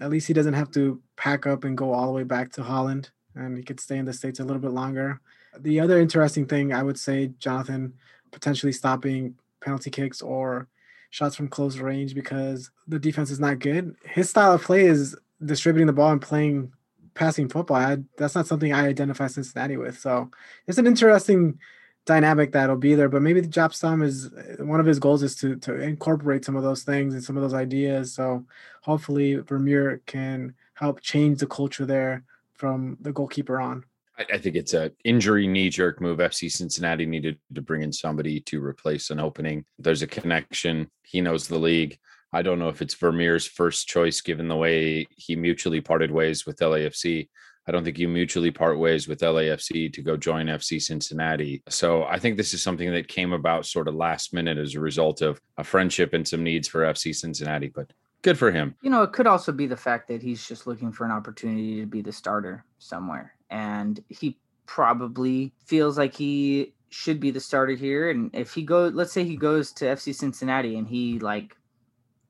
At 0.00 0.10
least 0.10 0.26
he 0.26 0.32
doesn't 0.32 0.54
have 0.54 0.72
to 0.72 1.00
pack 1.16 1.46
up 1.46 1.62
and 1.62 1.78
go 1.78 1.92
all 1.92 2.06
the 2.06 2.12
way 2.12 2.24
back 2.24 2.50
to 2.52 2.64
Holland 2.64 3.10
and 3.34 3.56
he 3.56 3.62
could 3.62 3.80
stay 3.80 3.98
in 3.98 4.04
the 4.04 4.12
States 4.12 4.40
a 4.40 4.44
little 4.44 4.60
bit 4.60 4.70
longer. 4.70 5.20
The 5.60 5.80
other 5.80 6.00
interesting 6.00 6.46
thing 6.46 6.72
I 6.72 6.82
would 6.82 6.98
say, 6.98 7.32
Jonathan, 7.38 7.94
potentially 8.32 8.72
stopping 8.72 9.36
penalty 9.60 9.90
kicks 9.90 10.20
or 10.22 10.68
shots 11.10 11.36
from 11.36 11.48
close 11.48 11.78
range 11.78 12.14
because 12.14 12.70
the 12.88 12.98
defense 12.98 13.30
is 13.30 13.40
not 13.40 13.60
good. 13.60 13.94
His 14.04 14.30
style 14.30 14.52
of 14.52 14.62
play 14.62 14.84
is 14.84 15.16
distributing 15.44 15.86
the 15.86 15.92
ball 15.92 16.10
and 16.10 16.20
playing 16.20 16.72
passing 17.14 17.48
football. 17.48 17.76
I, 17.76 17.98
that's 18.18 18.34
not 18.34 18.46
something 18.46 18.72
I 18.72 18.88
identify 18.88 19.28
Cincinnati 19.28 19.76
with. 19.76 19.98
So 19.98 20.30
it's 20.66 20.78
an 20.78 20.86
interesting 20.86 21.58
dynamic 22.04 22.52
that'll 22.52 22.76
be 22.76 22.94
there. 22.94 23.08
But 23.08 23.22
maybe 23.22 23.40
the 23.40 23.48
Jaap 23.48 23.72
Stam 23.72 24.02
is 24.02 24.30
one 24.58 24.80
of 24.80 24.86
his 24.86 24.98
goals 24.98 25.22
is 25.22 25.36
to 25.36 25.56
to 25.56 25.80
incorporate 25.80 26.44
some 26.44 26.56
of 26.56 26.62
those 26.62 26.82
things 26.82 27.14
and 27.14 27.22
some 27.22 27.36
of 27.36 27.42
those 27.42 27.54
ideas. 27.54 28.12
So 28.12 28.44
hopefully 28.82 29.36
Vermeer 29.36 30.02
can 30.06 30.54
help 30.74 31.00
change 31.00 31.38
the 31.38 31.46
culture 31.46 31.86
there 31.86 32.24
from 32.54 32.98
the 33.00 33.12
goalkeeper 33.12 33.60
on. 33.60 33.84
I, 34.16 34.38
think 34.38 34.56
it's 34.56 34.74
a 34.74 34.92
injury 35.04 35.46
knee 35.46 35.70
jerk 35.70 36.00
move. 36.00 36.18
FC 36.18 36.50
Cincinnati 36.50 37.04
needed 37.04 37.38
to 37.54 37.62
bring 37.62 37.82
in 37.82 37.92
somebody 37.92 38.40
to 38.42 38.62
replace 38.62 39.10
an 39.10 39.18
opening. 39.18 39.64
There's 39.78 40.02
a 40.02 40.06
connection. 40.06 40.88
He 41.02 41.20
knows 41.20 41.48
the 41.48 41.58
league. 41.58 41.98
I 42.32 42.42
don't 42.42 42.58
know 42.58 42.68
if 42.68 42.82
it's 42.82 42.94
Vermeer's 42.94 43.46
first 43.46 43.88
choice, 43.88 44.20
given 44.20 44.48
the 44.48 44.56
way 44.56 45.06
he 45.10 45.36
mutually 45.36 45.80
parted 45.80 46.10
ways 46.10 46.46
with 46.46 46.58
LAFC. 46.58 47.28
I 47.66 47.72
don't 47.72 47.82
think 47.82 47.98
you 47.98 48.08
mutually 48.08 48.50
part 48.50 48.78
ways 48.78 49.08
with 49.08 49.20
LAFC 49.20 49.92
to 49.92 50.02
go 50.02 50.16
join 50.16 50.46
FC 50.46 50.82
Cincinnati. 50.82 51.62
So 51.68 52.04
I 52.04 52.18
think 52.18 52.36
this 52.36 52.52
is 52.52 52.62
something 52.62 52.92
that 52.92 53.08
came 53.08 53.32
about 53.32 53.66
sort 53.66 53.88
of 53.88 53.94
last 53.94 54.34
minute 54.34 54.58
as 54.58 54.74
a 54.74 54.80
result 54.80 55.22
of 55.22 55.40
a 55.56 55.64
friendship 55.64 56.12
and 56.12 56.26
some 56.26 56.42
needs 56.42 56.68
for 56.68 56.82
FC 56.82 57.14
Cincinnati. 57.14 57.68
But 57.68 57.92
good 58.22 58.38
for 58.38 58.50
him. 58.50 58.74
You 58.82 58.90
know, 58.90 59.02
it 59.02 59.12
could 59.12 59.26
also 59.26 59.50
be 59.50 59.66
the 59.66 59.76
fact 59.76 60.08
that 60.08 60.22
he's 60.22 60.46
just 60.46 60.66
looking 60.66 60.92
for 60.92 61.04
an 61.04 61.12
opportunity 61.12 61.80
to 61.80 61.86
be 61.86 62.02
the 62.02 62.12
starter 62.12 62.64
somewhere. 62.78 63.33
And 63.50 64.02
he 64.08 64.38
probably 64.66 65.52
feels 65.64 65.98
like 65.98 66.14
he 66.14 66.74
should 66.88 67.20
be 67.20 67.30
the 67.30 67.40
starter 67.40 67.74
here. 67.74 68.10
And 68.10 68.30
if 68.32 68.54
he 68.54 68.62
goes, 68.62 68.94
let's 68.94 69.12
say 69.12 69.24
he 69.24 69.36
goes 69.36 69.72
to 69.72 69.84
FC 69.84 70.14
Cincinnati 70.14 70.76
and 70.76 70.86
he 70.86 71.18
like 71.18 71.56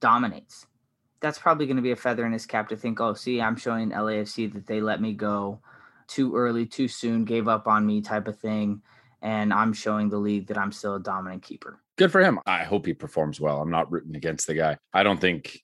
dominates. 0.00 0.66
That's 1.20 1.38
probably 1.38 1.66
going 1.66 1.76
to 1.76 1.82
be 1.82 1.92
a 1.92 1.96
feather 1.96 2.26
in 2.26 2.32
his 2.32 2.44
cap 2.44 2.68
to 2.68 2.76
think, 2.76 3.00
oh, 3.00 3.14
see, 3.14 3.40
I'm 3.40 3.56
showing 3.56 3.90
LAFC 3.90 4.52
that 4.52 4.66
they 4.66 4.80
let 4.80 5.00
me 5.00 5.14
go 5.14 5.60
too 6.06 6.36
early, 6.36 6.66
too 6.66 6.88
soon, 6.88 7.24
gave 7.24 7.48
up 7.48 7.66
on 7.66 7.86
me 7.86 8.02
type 8.02 8.28
of 8.28 8.38
thing. 8.38 8.82
And 9.22 9.52
I'm 9.52 9.72
showing 9.72 10.10
the 10.10 10.18
league 10.18 10.48
that 10.48 10.58
I'm 10.58 10.72
still 10.72 10.96
a 10.96 11.00
dominant 11.00 11.42
keeper. 11.42 11.80
Good 11.96 12.12
for 12.12 12.20
him. 12.20 12.40
I 12.44 12.64
hope 12.64 12.84
he 12.84 12.92
performs 12.92 13.40
well. 13.40 13.62
I'm 13.62 13.70
not 13.70 13.90
rooting 13.90 14.16
against 14.16 14.46
the 14.46 14.54
guy. 14.54 14.76
I 14.92 15.02
don't 15.02 15.20
think 15.20 15.63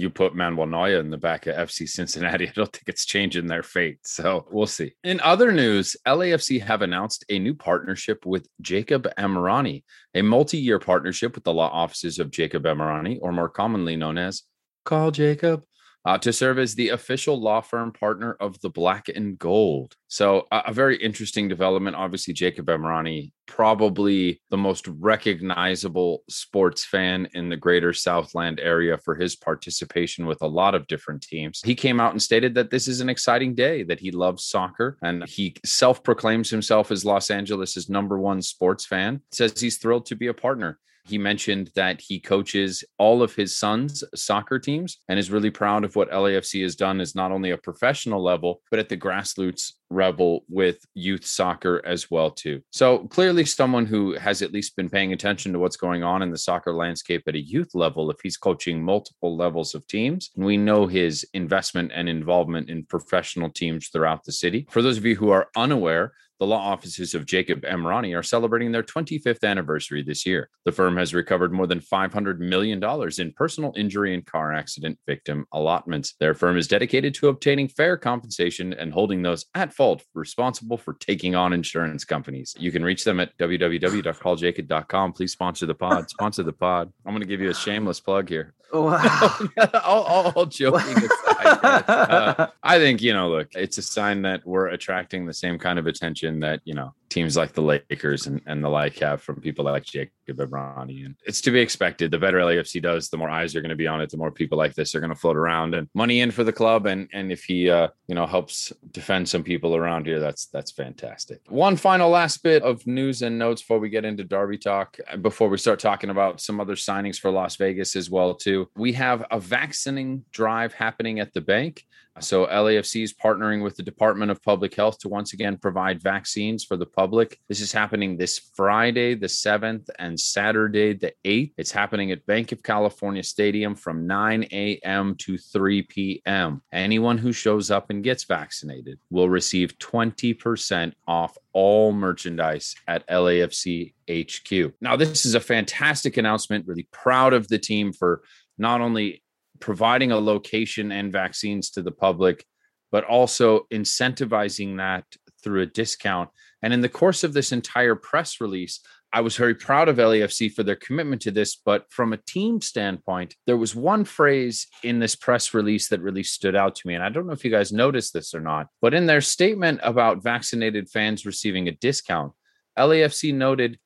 you 0.00 0.10
put 0.10 0.34
Manuel 0.34 0.66
Neuer 0.66 1.00
in 1.00 1.10
the 1.10 1.16
back 1.16 1.46
of 1.46 1.56
FC 1.56 1.88
Cincinnati, 1.88 2.48
I 2.48 2.52
don't 2.52 2.72
think 2.72 2.88
it's 2.88 3.04
changing 3.04 3.46
their 3.46 3.62
fate. 3.62 3.98
So 4.04 4.46
we'll 4.50 4.66
see. 4.66 4.94
In 5.04 5.20
other 5.20 5.52
news, 5.52 5.96
LAFC 6.06 6.62
have 6.62 6.82
announced 6.82 7.24
a 7.28 7.38
new 7.38 7.54
partnership 7.54 8.26
with 8.26 8.48
Jacob 8.60 9.06
Emrani, 9.18 9.84
a 10.14 10.22
multi 10.22 10.58
year 10.58 10.78
partnership 10.78 11.34
with 11.34 11.44
the 11.44 11.52
law 11.52 11.68
offices 11.70 12.18
of 12.18 12.30
Jacob 12.30 12.64
Emrani, 12.64 13.18
or 13.20 13.32
more 13.32 13.48
commonly 13.48 13.96
known 13.96 14.18
as 14.18 14.42
Call 14.84 15.10
Jacob 15.10 15.64
uh, 16.04 16.18
to 16.18 16.32
serve 16.32 16.58
as 16.58 16.74
the 16.74 16.90
official 16.90 17.40
law 17.40 17.60
firm 17.60 17.92
partner 17.92 18.36
of 18.40 18.60
the 18.60 18.68
Black 18.68 19.08
and 19.08 19.38
Gold. 19.38 19.94
So, 20.08 20.46
uh, 20.52 20.62
a 20.66 20.72
very 20.72 20.96
interesting 20.96 21.48
development. 21.48 21.96
Obviously, 21.96 22.34
Jacob 22.34 22.66
Emrani, 22.66 23.32
probably 23.46 24.40
the 24.50 24.56
most 24.56 24.86
recognizable 24.86 26.22
sports 26.28 26.84
fan 26.84 27.28
in 27.34 27.48
the 27.48 27.56
greater 27.56 27.92
Southland 27.92 28.60
area 28.60 28.98
for 28.98 29.14
his 29.14 29.34
participation 29.34 30.26
with 30.26 30.42
a 30.42 30.46
lot 30.46 30.74
of 30.74 30.86
different 30.86 31.22
teams. 31.22 31.60
He 31.64 31.74
came 31.74 32.00
out 32.00 32.12
and 32.12 32.22
stated 32.22 32.54
that 32.54 32.70
this 32.70 32.86
is 32.86 33.00
an 33.00 33.08
exciting 33.08 33.54
day, 33.54 33.82
that 33.84 34.00
he 34.00 34.10
loves 34.10 34.44
soccer, 34.44 34.98
and 35.02 35.26
he 35.26 35.56
self 35.64 36.02
proclaims 36.02 36.50
himself 36.50 36.90
as 36.90 37.04
Los 37.04 37.30
Angeles' 37.30 37.88
number 37.88 38.18
one 38.18 38.42
sports 38.42 38.84
fan. 38.84 39.22
Says 39.32 39.58
he's 39.60 39.78
thrilled 39.78 40.06
to 40.06 40.16
be 40.16 40.28
a 40.28 40.34
partner. 40.34 40.78
He 41.04 41.18
mentioned 41.18 41.70
that 41.74 42.00
he 42.00 42.18
coaches 42.18 42.82
all 42.98 43.22
of 43.22 43.34
his 43.34 43.56
sons' 43.56 44.02
soccer 44.14 44.58
teams 44.58 44.98
and 45.08 45.18
is 45.18 45.30
really 45.30 45.50
proud 45.50 45.84
of 45.84 45.96
what 45.96 46.10
LAFC 46.10 46.62
has 46.62 46.76
done 46.76 47.00
as 47.00 47.14
not 47.14 47.32
only 47.32 47.50
a 47.50 47.58
professional 47.58 48.22
level, 48.22 48.62
but 48.70 48.78
at 48.78 48.88
the 48.88 48.96
grassroots 48.96 49.72
level 49.90 50.44
with 50.48 50.84
youth 50.94 51.24
soccer 51.24 51.82
as 51.84 52.10
well 52.10 52.30
too. 52.30 52.60
So 52.70 53.06
clearly 53.08 53.44
someone 53.44 53.86
who 53.86 54.14
has 54.14 54.42
at 54.42 54.52
least 54.52 54.76
been 54.76 54.88
paying 54.88 55.12
attention 55.12 55.52
to 55.52 55.58
what's 55.58 55.76
going 55.76 56.02
on 56.02 56.22
in 56.22 56.30
the 56.30 56.38
soccer 56.38 56.74
landscape 56.74 57.22
at 57.26 57.34
a 57.34 57.40
youth 57.40 57.74
level 57.74 58.10
if 58.10 58.16
he's 58.22 58.36
coaching 58.36 58.82
multiple 58.82 59.36
levels 59.36 59.74
of 59.74 59.86
teams. 59.86 60.30
And 60.36 60.44
we 60.44 60.56
know 60.56 60.86
his 60.86 61.26
investment 61.34 61.92
and 61.94 62.08
involvement 62.08 62.70
in 62.70 62.86
professional 62.86 63.50
teams 63.50 63.88
throughout 63.88 64.24
the 64.24 64.32
city. 64.32 64.66
For 64.70 64.82
those 64.82 64.98
of 64.98 65.04
you 65.04 65.16
who 65.16 65.30
are 65.30 65.48
unaware, 65.56 66.12
the 66.40 66.46
law 66.46 66.58
offices 66.58 67.14
of 67.14 67.26
Jacob 67.26 67.62
Emrani 67.62 68.16
are 68.18 68.22
celebrating 68.22 68.72
their 68.72 68.82
25th 68.82 69.44
anniversary 69.44 70.02
this 70.02 70.26
year. 70.26 70.50
The 70.64 70.72
firm 70.72 70.96
has 70.96 71.14
recovered 71.14 71.52
more 71.52 71.66
than 71.66 71.80
$500 71.80 72.38
million 72.38 72.82
in 73.18 73.32
personal 73.32 73.72
injury 73.76 74.14
and 74.14 74.26
car 74.26 74.52
accident 74.52 74.98
victim 75.06 75.46
allotments. 75.52 76.14
Their 76.18 76.34
firm 76.34 76.56
is 76.56 76.68
dedicated 76.68 77.14
to 77.14 77.28
obtaining 77.28 77.68
fair 77.68 77.96
compensation 77.96 78.72
and 78.72 78.92
holding 78.92 79.22
those 79.22 79.46
at 79.54 79.72
fault 79.72 80.02
responsible 80.14 80.76
for 80.76 80.94
taking 80.94 81.34
on 81.34 81.52
insurance 81.52 82.04
companies. 82.04 82.54
You 82.58 82.72
can 82.72 82.84
reach 82.84 83.04
them 83.04 83.20
at 83.20 83.36
www.calljacob.com. 83.38 85.12
Please 85.12 85.32
sponsor 85.32 85.66
the 85.66 85.74
pod. 85.74 86.10
Sponsor 86.10 86.42
the 86.42 86.52
pod. 86.52 86.92
I'm 87.06 87.12
going 87.12 87.22
to 87.22 87.28
give 87.28 87.40
you 87.40 87.50
a 87.50 87.54
shameless 87.54 88.00
plug 88.00 88.28
here. 88.28 88.54
Wow. 88.72 89.38
all, 89.84 90.02
all, 90.02 90.32
all 90.34 90.46
joking 90.46 90.80
aside, 90.96 91.33
uh, 91.44 92.48
I 92.62 92.78
think, 92.78 93.02
you 93.02 93.12
know, 93.12 93.30
look, 93.30 93.48
it's 93.54 93.78
a 93.78 93.82
sign 93.82 94.22
that 94.22 94.46
we're 94.46 94.68
attracting 94.68 95.26
the 95.26 95.34
same 95.34 95.58
kind 95.58 95.78
of 95.78 95.86
attention 95.86 96.40
that, 96.40 96.60
you 96.64 96.74
know, 96.74 96.94
teams 97.14 97.36
like 97.36 97.52
the 97.52 97.62
Lakers 97.62 98.26
and, 98.26 98.42
and 98.46 98.62
the 98.62 98.68
like 98.68 98.98
have 98.98 99.22
from 99.22 99.40
people 99.40 99.64
like 99.64 99.84
Jacob 99.84 100.10
Emrani. 100.28 101.06
And 101.06 101.14
it's 101.24 101.40
to 101.42 101.52
be 101.52 101.60
expected. 101.60 102.10
The 102.10 102.18
better 102.18 102.38
LAFC 102.38 102.82
does, 102.82 103.08
the 103.08 103.16
more 103.16 103.30
eyes 103.30 103.54
are 103.54 103.60
going 103.60 103.70
to 103.70 103.76
be 103.76 103.86
on 103.86 104.00
it, 104.00 104.10
the 104.10 104.16
more 104.16 104.32
people 104.32 104.58
like 104.58 104.74
this 104.74 104.94
are 104.94 105.00
going 105.00 105.12
to 105.12 105.18
float 105.18 105.36
around 105.36 105.74
and 105.74 105.88
money 105.94 106.20
in 106.20 106.32
for 106.32 106.42
the 106.42 106.52
club. 106.52 106.86
And 106.86 107.08
and 107.12 107.30
if 107.30 107.44
he 107.44 107.70
uh, 107.70 107.88
you 108.08 108.16
know 108.16 108.26
helps 108.26 108.72
defend 108.90 109.28
some 109.28 109.44
people 109.44 109.76
around 109.76 110.06
here, 110.06 110.18
that's 110.18 110.46
that's 110.46 110.72
fantastic. 110.72 111.40
One 111.48 111.76
final 111.76 112.10
last 112.10 112.42
bit 112.42 112.64
of 112.64 112.84
news 112.86 113.22
and 113.22 113.38
notes 113.38 113.62
before 113.62 113.78
we 113.78 113.88
get 113.88 114.04
into 114.04 114.24
Derby 114.24 114.58
talk, 114.58 114.98
before 115.22 115.48
we 115.48 115.58
start 115.58 115.78
talking 115.78 116.10
about 116.10 116.40
some 116.40 116.60
other 116.60 116.74
signings 116.74 117.18
for 117.18 117.30
Las 117.30 117.54
Vegas 117.56 117.94
as 117.94 118.10
well, 118.10 118.34
too. 118.34 118.68
We 118.76 118.92
have 118.94 119.24
a 119.30 119.38
vaccinating 119.38 120.24
drive 120.32 120.72
happening 120.72 121.20
at 121.20 121.32
the 121.32 121.40
bank. 121.40 121.84
So 122.20 122.46
LAFC 122.46 123.02
is 123.02 123.12
partnering 123.12 123.62
with 123.62 123.76
the 123.76 123.82
Department 123.82 124.30
of 124.30 124.40
Public 124.40 124.74
Health 124.74 124.98
to 125.00 125.08
once 125.08 125.32
again 125.32 125.56
provide 125.56 126.00
vaccines 126.00 126.64
for 126.64 126.76
the 126.76 126.86
public. 126.86 127.40
This 127.48 127.60
is 127.60 127.72
happening 127.72 128.16
this 128.16 128.38
Friday, 128.54 129.14
the 129.14 129.26
7th, 129.26 129.90
and 129.98 130.18
Saturday, 130.18 130.92
the 130.92 131.12
8th. 131.24 131.52
It's 131.58 131.72
happening 131.72 132.12
at 132.12 132.24
Bank 132.24 132.52
of 132.52 132.62
California 132.62 133.24
Stadium 133.24 133.74
from 133.74 134.06
9 134.06 134.44
a.m. 134.52 135.16
to 135.16 135.36
3 135.36 135.82
p.m. 135.82 136.62
Anyone 136.72 137.18
who 137.18 137.32
shows 137.32 137.72
up 137.72 137.90
and 137.90 138.04
gets 138.04 138.22
vaccinated 138.22 139.00
will 139.10 139.28
receive 139.28 139.76
20% 139.78 140.92
off 141.08 141.36
all 141.52 141.92
merchandise 141.92 142.76
at 142.86 143.06
LAFC 143.08 143.92
HQ. 144.08 144.74
Now, 144.80 144.94
this 144.94 145.26
is 145.26 145.34
a 145.34 145.40
fantastic 145.40 146.16
announcement. 146.16 146.68
Really 146.68 146.88
proud 146.92 147.32
of 147.32 147.48
the 147.48 147.58
team 147.58 147.92
for 147.92 148.22
not 148.56 148.80
only 148.80 149.23
providing 149.64 150.12
a 150.12 150.18
location 150.18 150.92
and 150.92 151.10
vaccines 151.10 151.70
to 151.70 151.80
the 151.80 151.90
public, 151.90 152.44
but 152.92 153.02
also 153.04 153.66
incentivizing 153.72 154.76
that 154.76 155.04
through 155.42 155.62
a 155.62 155.66
discount. 155.66 156.28
And 156.62 156.74
in 156.74 156.82
the 156.82 156.88
course 156.90 157.24
of 157.24 157.32
this 157.32 157.50
entire 157.50 157.94
press 157.94 158.42
release, 158.42 158.80
I 159.10 159.22
was 159.22 159.38
very 159.38 159.54
proud 159.54 159.88
of 159.88 159.96
LAFC 159.96 160.52
for 160.52 160.64
their 160.64 160.76
commitment 160.76 161.22
to 161.22 161.30
this. 161.30 161.56
But 161.56 161.86
from 161.88 162.12
a 162.12 162.18
team 162.26 162.60
standpoint, 162.60 163.36
there 163.46 163.56
was 163.56 163.74
one 163.74 164.04
phrase 164.04 164.66
in 164.82 164.98
this 164.98 165.16
press 165.16 165.54
release 165.54 165.88
that 165.88 166.02
really 166.02 166.24
stood 166.24 166.54
out 166.54 166.74
to 166.74 166.86
me. 166.86 166.92
And 166.92 167.02
I 167.02 167.08
don't 167.08 167.26
know 167.26 167.32
if 167.32 167.42
you 167.42 167.50
guys 167.50 167.72
noticed 167.72 168.12
this 168.12 168.34
or 168.34 168.40
not, 168.40 168.66
but 168.82 168.92
in 168.92 169.06
their 169.06 169.22
statement 169.22 169.80
about 169.82 170.22
vaccinated 170.22 170.90
fans 170.90 171.24
receiving 171.24 171.68
a 171.68 171.72
discount, 171.72 172.34
LAFC 172.78 173.32
noted 173.32 173.78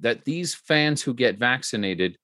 that 0.00 0.26
these 0.26 0.54
fans 0.54 1.00
who 1.00 1.14
get 1.14 1.38
vaccinated 1.38 2.18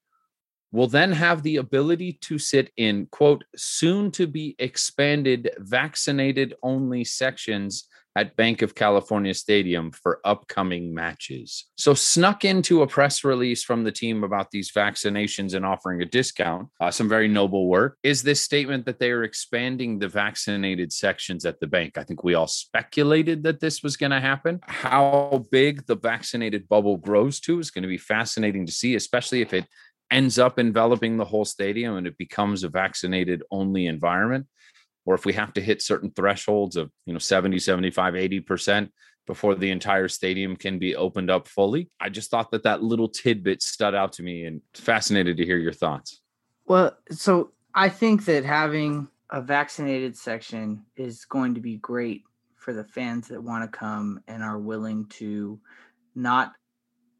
will 0.71 0.87
then 0.87 1.11
have 1.11 1.43
the 1.43 1.57
ability 1.57 2.13
to 2.21 2.37
sit 2.37 2.71
in 2.77 3.07
quote 3.11 3.43
soon 3.55 4.11
to 4.11 4.27
be 4.27 4.55
expanded 4.59 5.49
vaccinated 5.59 6.53
only 6.63 7.03
sections 7.03 7.87
at 8.15 8.35
Bank 8.35 8.61
of 8.61 8.75
California 8.75 9.33
Stadium 9.33 9.91
for 9.91 10.19
upcoming 10.25 10.93
matches. 10.93 11.65
So, 11.77 11.93
snuck 11.93 12.43
into 12.43 12.81
a 12.81 12.87
press 12.87 13.23
release 13.23 13.63
from 13.63 13.83
the 13.83 13.91
team 13.91 14.23
about 14.23 14.51
these 14.51 14.71
vaccinations 14.71 15.53
and 15.53 15.65
offering 15.65 16.01
a 16.01 16.05
discount, 16.05 16.69
uh, 16.81 16.91
some 16.91 17.07
very 17.07 17.27
noble 17.27 17.67
work, 17.67 17.97
is 18.03 18.23
this 18.23 18.41
statement 18.41 18.85
that 18.87 18.99
they 18.99 19.11
are 19.11 19.23
expanding 19.23 19.99
the 19.99 20.07
vaccinated 20.07 20.91
sections 20.91 21.45
at 21.45 21.59
the 21.59 21.67
bank. 21.67 21.97
I 21.97 22.03
think 22.03 22.23
we 22.23 22.33
all 22.33 22.47
speculated 22.47 23.43
that 23.43 23.59
this 23.59 23.83
was 23.83 23.95
going 23.95 24.11
to 24.11 24.19
happen. 24.19 24.59
How 24.63 25.45
big 25.51 25.85
the 25.85 25.95
vaccinated 25.95 26.67
bubble 26.67 26.97
grows 26.97 27.39
to 27.41 27.59
is 27.59 27.71
going 27.71 27.83
to 27.83 27.87
be 27.87 27.97
fascinating 27.97 28.65
to 28.65 28.71
see, 28.71 28.95
especially 28.95 29.41
if 29.41 29.53
it 29.53 29.65
ends 30.11 30.39
up 30.39 30.59
enveloping 30.59 31.17
the 31.17 31.25
whole 31.25 31.45
stadium 31.45 31.95
and 31.95 32.07
it 32.07 32.17
becomes 32.17 32.63
a 32.63 32.69
vaccinated 32.69 33.43
only 33.51 33.85
environment 33.85 34.47
or 35.05 35.15
if 35.15 35.25
we 35.25 35.33
have 35.33 35.53
to 35.53 35.61
hit 35.61 35.81
certain 35.81 36.11
thresholds 36.11 36.75
of 36.75 36.91
you 37.05 37.13
know 37.13 37.19
70 37.19 37.59
75 37.59 38.13
80% 38.13 38.89
before 39.27 39.55
the 39.55 39.69
entire 39.69 40.07
stadium 40.07 40.55
can 40.55 40.79
be 40.79 40.95
opened 40.95 41.29
up 41.29 41.47
fully 41.47 41.89
i 41.99 42.09
just 42.09 42.31
thought 42.31 42.51
that 42.51 42.63
that 42.63 42.83
little 42.83 43.09
tidbit 43.09 43.61
stood 43.61 43.95
out 43.95 44.13
to 44.13 44.23
me 44.23 44.45
and 44.45 44.61
fascinated 44.73 45.37
to 45.37 45.45
hear 45.45 45.57
your 45.57 45.73
thoughts. 45.73 46.21
Well 46.65 46.97
so 47.11 47.51
i 47.73 47.89
think 47.89 48.25
that 48.25 48.43
having 48.43 49.07
a 49.31 49.41
vaccinated 49.41 50.17
section 50.17 50.85
is 50.95 51.25
going 51.25 51.53
to 51.53 51.61
be 51.61 51.77
great 51.77 52.23
for 52.55 52.73
the 52.73 52.83
fans 52.83 53.27
that 53.27 53.41
want 53.41 53.63
to 53.63 53.77
come 53.77 54.21
and 54.27 54.43
are 54.43 54.57
willing 54.57 55.05
to 55.05 55.59
not 56.15 56.53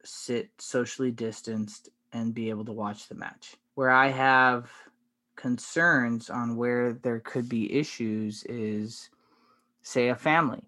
sit 0.04 0.50
socially 0.60 1.12
distanced 1.12 1.90
and 2.14 2.34
be 2.34 2.50
able 2.50 2.66
to 2.66 2.72
watch 2.72 3.08
the 3.08 3.16
match. 3.16 3.56
Where 3.76 3.90
I 3.90 4.08
have 4.08 4.72
concerns 5.36 6.30
on 6.30 6.58
where 6.58 6.94
there 6.94 7.20
could 7.20 7.48
be 7.48 7.74
issues 7.74 8.44
is, 8.44 9.10
say, 9.82 10.10
a 10.10 10.16
family, 10.16 10.64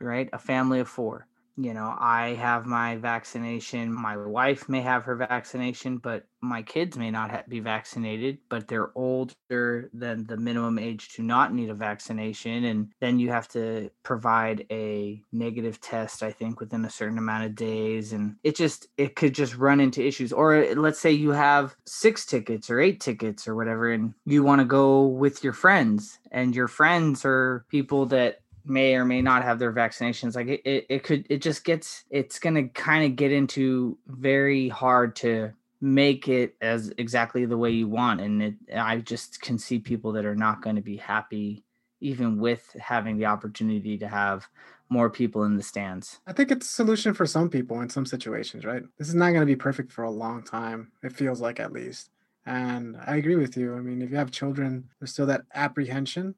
right? 0.00 0.28
A 0.32 0.38
family 0.38 0.80
of 0.80 0.88
four 0.88 1.26
you 1.62 1.74
know, 1.74 1.94
I 1.98 2.34
have 2.34 2.64
my 2.66 2.96
vaccination. 2.96 3.92
My 3.92 4.16
wife 4.16 4.68
may 4.68 4.80
have 4.80 5.04
her 5.04 5.16
vaccination, 5.16 5.98
but 5.98 6.24
my 6.40 6.62
kids 6.62 6.96
may 6.96 7.10
not 7.10 7.48
be 7.50 7.60
vaccinated, 7.60 8.38
but 8.48 8.66
they're 8.66 8.90
older 8.94 9.90
than 9.92 10.26
the 10.26 10.38
minimum 10.38 10.78
age 10.78 11.10
to 11.10 11.22
not 11.22 11.52
need 11.52 11.68
a 11.68 11.74
vaccination. 11.74 12.64
And 12.64 12.92
then 13.00 13.18
you 13.18 13.28
have 13.28 13.46
to 13.48 13.90
provide 14.02 14.64
a 14.70 15.20
negative 15.32 15.80
test, 15.80 16.22
I 16.22 16.32
think, 16.32 16.60
within 16.60 16.84
a 16.84 16.90
certain 16.90 17.18
amount 17.18 17.44
of 17.44 17.54
days. 17.54 18.14
And 18.14 18.36
it 18.42 18.56
just, 18.56 18.88
it 18.96 19.14
could 19.16 19.34
just 19.34 19.56
run 19.56 19.80
into 19.80 20.02
issues. 20.02 20.32
Or 20.32 20.74
let's 20.74 20.98
say 20.98 21.10
you 21.12 21.32
have 21.32 21.76
six 21.86 22.24
tickets 22.24 22.70
or 22.70 22.80
eight 22.80 23.00
tickets 23.00 23.46
or 23.46 23.54
whatever, 23.54 23.90
and 23.90 24.14
you 24.24 24.42
want 24.42 24.60
to 24.60 24.66
go 24.66 25.06
with 25.06 25.44
your 25.44 25.52
friends, 25.52 26.18
and 26.30 26.56
your 26.56 26.68
friends 26.68 27.24
are 27.24 27.66
people 27.68 28.06
that 28.06 28.40
may 28.70 28.94
or 28.94 29.04
may 29.04 29.20
not 29.20 29.42
have 29.42 29.58
their 29.58 29.72
vaccinations 29.72 30.36
like 30.36 30.46
it, 30.46 30.60
it, 30.64 30.86
it 30.88 31.02
could 31.02 31.26
it 31.28 31.42
just 31.42 31.64
gets 31.64 32.04
it's 32.10 32.38
gonna 32.38 32.68
kind 32.68 33.04
of 33.04 33.16
get 33.16 33.32
into 33.32 33.98
very 34.06 34.68
hard 34.68 35.16
to 35.16 35.52
make 35.80 36.28
it 36.28 36.54
as 36.60 36.92
exactly 36.98 37.44
the 37.46 37.56
way 37.56 37.70
you 37.70 37.88
want 37.88 38.20
and 38.20 38.42
it, 38.42 38.54
i 38.76 38.98
just 38.98 39.40
can 39.40 39.58
see 39.58 39.78
people 39.78 40.12
that 40.12 40.24
are 40.24 40.36
not 40.36 40.62
going 40.62 40.76
to 40.76 40.82
be 40.82 40.96
happy 40.96 41.64
even 42.02 42.38
with 42.38 42.74
having 42.80 43.18
the 43.18 43.26
opportunity 43.26 43.98
to 43.98 44.08
have 44.08 44.46
more 44.88 45.10
people 45.10 45.44
in 45.44 45.56
the 45.56 45.62
stands. 45.62 46.18
I 46.26 46.32
think 46.32 46.50
it's 46.50 46.66
a 46.66 46.72
solution 46.72 47.12
for 47.12 47.26
some 47.26 47.50
people 47.50 47.80
in 47.80 47.90
some 47.90 48.06
situations 48.06 48.64
right? 48.64 48.82
This 48.98 49.08
is 49.08 49.14
not 49.14 49.30
going 49.30 49.40
to 49.40 49.46
be 49.46 49.56
perfect 49.56 49.90
for 49.90 50.04
a 50.04 50.10
long 50.10 50.42
time 50.42 50.92
it 51.02 51.12
feels 51.12 51.40
like 51.40 51.60
at 51.60 51.72
least 51.72 52.10
and 52.46 52.96
i 53.06 53.16
agree 53.16 53.36
with 53.36 53.56
you 53.56 53.74
i 53.76 53.80
mean 53.80 54.00
if 54.00 54.10
you 54.10 54.16
have 54.16 54.30
children 54.30 54.88
there's 54.98 55.12
still 55.12 55.26
that 55.26 55.42
apprehension 55.54 56.34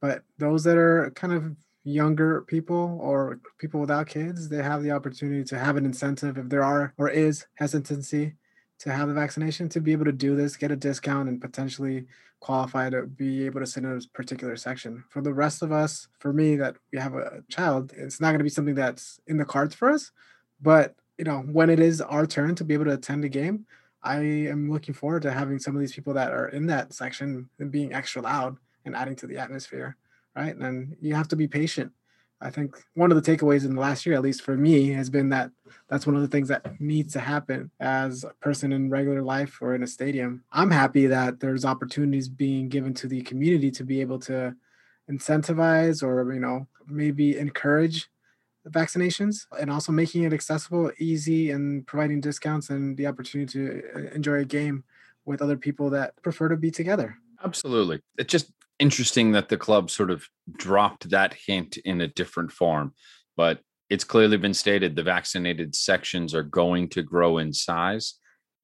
but 0.00 0.22
those 0.38 0.62
that 0.64 0.76
are 0.76 1.10
kind 1.14 1.32
of 1.32 1.56
younger 1.88 2.42
people 2.42 2.98
or 3.00 3.40
people 3.58 3.80
without 3.80 4.06
kids, 4.06 4.48
they 4.48 4.62
have 4.62 4.82
the 4.82 4.90
opportunity 4.90 5.44
to 5.44 5.58
have 5.58 5.76
an 5.76 5.84
incentive 5.84 6.38
if 6.38 6.48
there 6.48 6.64
are 6.64 6.92
or 6.98 7.08
is 7.08 7.46
hesitancy 7.54 8.34
to 8.80 8.92
have 8.92 9.08
the 9.08 9.14
vaccination 9.14 9.68
to 9.70 9.80
be 9.80 9.92
able 9.92 10.04
to 10.04 10.12
do 10.12 10.36
this, 10.36 10.56
get 10.56 10.70
a 10.70 10.76
discount, 10.76 11.28
and 11.28 11.40
potentially 11.40 12.06
qualify 12.40 12.88
to 12.88 13.02
be 13.02 13.44
able 13.44 13.60
to 13.60 13.66
sit 13.66 13.82
in 13.82 13.90
a 13.90 14.00
particular 14.14 14.56
section. 14.56 15.02
For 15.08 15.20
the 15.20 15.34
rest 15.34 15.62
of 15.62 15.72
us, 15.72 16.06
for 16.20 16.32
me, 16.32 16.54
that 16.56 16.76
we 16.92 16.98
have 16.98 17.14
a 17.14 17.42
child, 17.48 17.92
it's 17.96 18.20
not 18.20 18.28
going 18.28 18.38
to 18.38 18.44
be 18.44 18.50
something 18.50 18.76
that's 18.76 19.20
in 19.26 19.36
the 19.36 19.44
cards 19.44 19.74
for 19.74 19.90
us. 19.90 20.12
But 20.60 20.94
you 21.18 21.24
know, 21.24 21.40
when 21.40 21.70
it 21.70 21.80
is 21.80 22.00
our 22.00 22.26
turn 22.26 22.54
to 22.54 22.64
be 22.64 22.74
able 22.74 22.84
to 22.84 22.94
attend 22.94 23.24
a 23.24 23.28
game, 23.28 23.66
I 24.02 24.20
am 24.20 24.70
looking 24.70 24.94
forward 24.94 25.22
to 25.22 25.32
having 25.32 25.58
some 25.58 25.74
of 25.74 25.80
these 25.80 25.92
people 25.94 26.14
that 26.14 26.32
are 26.32 26.48
in 26.48 26.66
that 26.66 26.92
section 26.92 27.48
and 27.58 27.72
being 27.72 27.92
extra 27.92 28.22
loud 28.22 28.56
and 28.84 28.94
adding 28.94 29.16
to 29.16 29.26
the 29.26 29.38
atmosphere 29.38 29.96
right? 30.36 30.56
And 30.56 30.96
you 31.00 31.14
have 31.14 31.28
to 31.28 31.36
be 31.36 31.48
patient. 31.48 31.92
I 32.40 32.50
think 32.50 32.76
one 32.94 33.10
of 33.10 33.20
the 33.20 33.36
takeaways 33.36 33.64
in 33.64 33.74
the 33.74 33.80
last 33.80 34.06
year, 34.06 34.14
at 34.14 34.22
least 34.22 34.42
for 34.42 34.56
me, 34.56 34.90
has 34.90 35.10
been 35.10 35.28
that 35.30 35.50
that's 35.88 36.06
one 36.06 36.14
of 36.14 36.22
the 36.22 36.28
things 36.28 36.48
that 36.48 36.80
needs 36.80 37.12
to 37.14 37.20
happen 37.20 37.70
as 37.80 38.22
a 38.22 38.32
person 38.40 38.72
in 38.72 38.90
regular 38.90 39.22
life 39.22 39.58
or 39.60 39.74
in 39.74 39.82
a 39.82 39.88
stadium. 39.88 40.44
I'm 40.52 40.70
happy 40.70 41.06
that 41.08 41.40
there's 41.40 41.64
opportunities 41.64 42.28
being 42.28 42.68
given 42.68 42.94
to 42.94 43.08
the 43.08 43.22
community 43.22 43.72
to 43.72 43.84
be 43.84 44.00
able 44.00 44.20
to 44.20 44.54
incentivize 45.10 46.02
or, 46.02 46.32
you 46.32 46.38
know, 46.38 46.68
maybe 46.86 47.36
encourage 47.36 48.08
vaccinations 48.68 49.46
and 49.58 49.70
also 49.70 49.90
making 49.90 50.22
it 50.22 50.32
accessible, 50.32 50.92
easy, 50.98 51.50
and 51.50 51.86
providing 51.86 52.20
discounts 52.20 52.70
and 52.70 52.96
the 52.96 53.06
opportunity 53.06 53.50
to 53.52 53.82
uh, 53.96 54.14
enjoy 54.14 54.40
a 54.40 54.44
game 54.44 54.84
with 55.24 55.42
other 55.42 55.56
people 55.56 55.90
that 55.90 56.14
prefer 56.22 56.48
to 56.48 56.56
be 56.56 56.70
together. 56.70 57.16
Absolutely. 57.42 58.00
It 58.16 58.28
just 58.28 58.52
interesting 58.78 59.32
that 59.32 59.48
the 59.48 59.56
club 59.56 59.90
sort 59.90 60.10
of 60.10 60.26
dropped 60.56 61.10
that 61.10 61.34
hint 61.46 61.76
in 61.78 62.00
a 62.00 62.08
different 62.08 62.52
form, 62.52 62.94
but 63.36 63.60
it's 63.90 64.04
clearly 64.04 64.36
been 64.36 64.54
stated 64.54 64.94
the 64.94 65.02
vaccinated 65.02 65.74
sections 65.74 66.34
are 66.34 66.42
going 66.42 66.88
to 66.90 67.02
grow 67.02 67.38
in 67.38 67.52
size. 67.52 68.14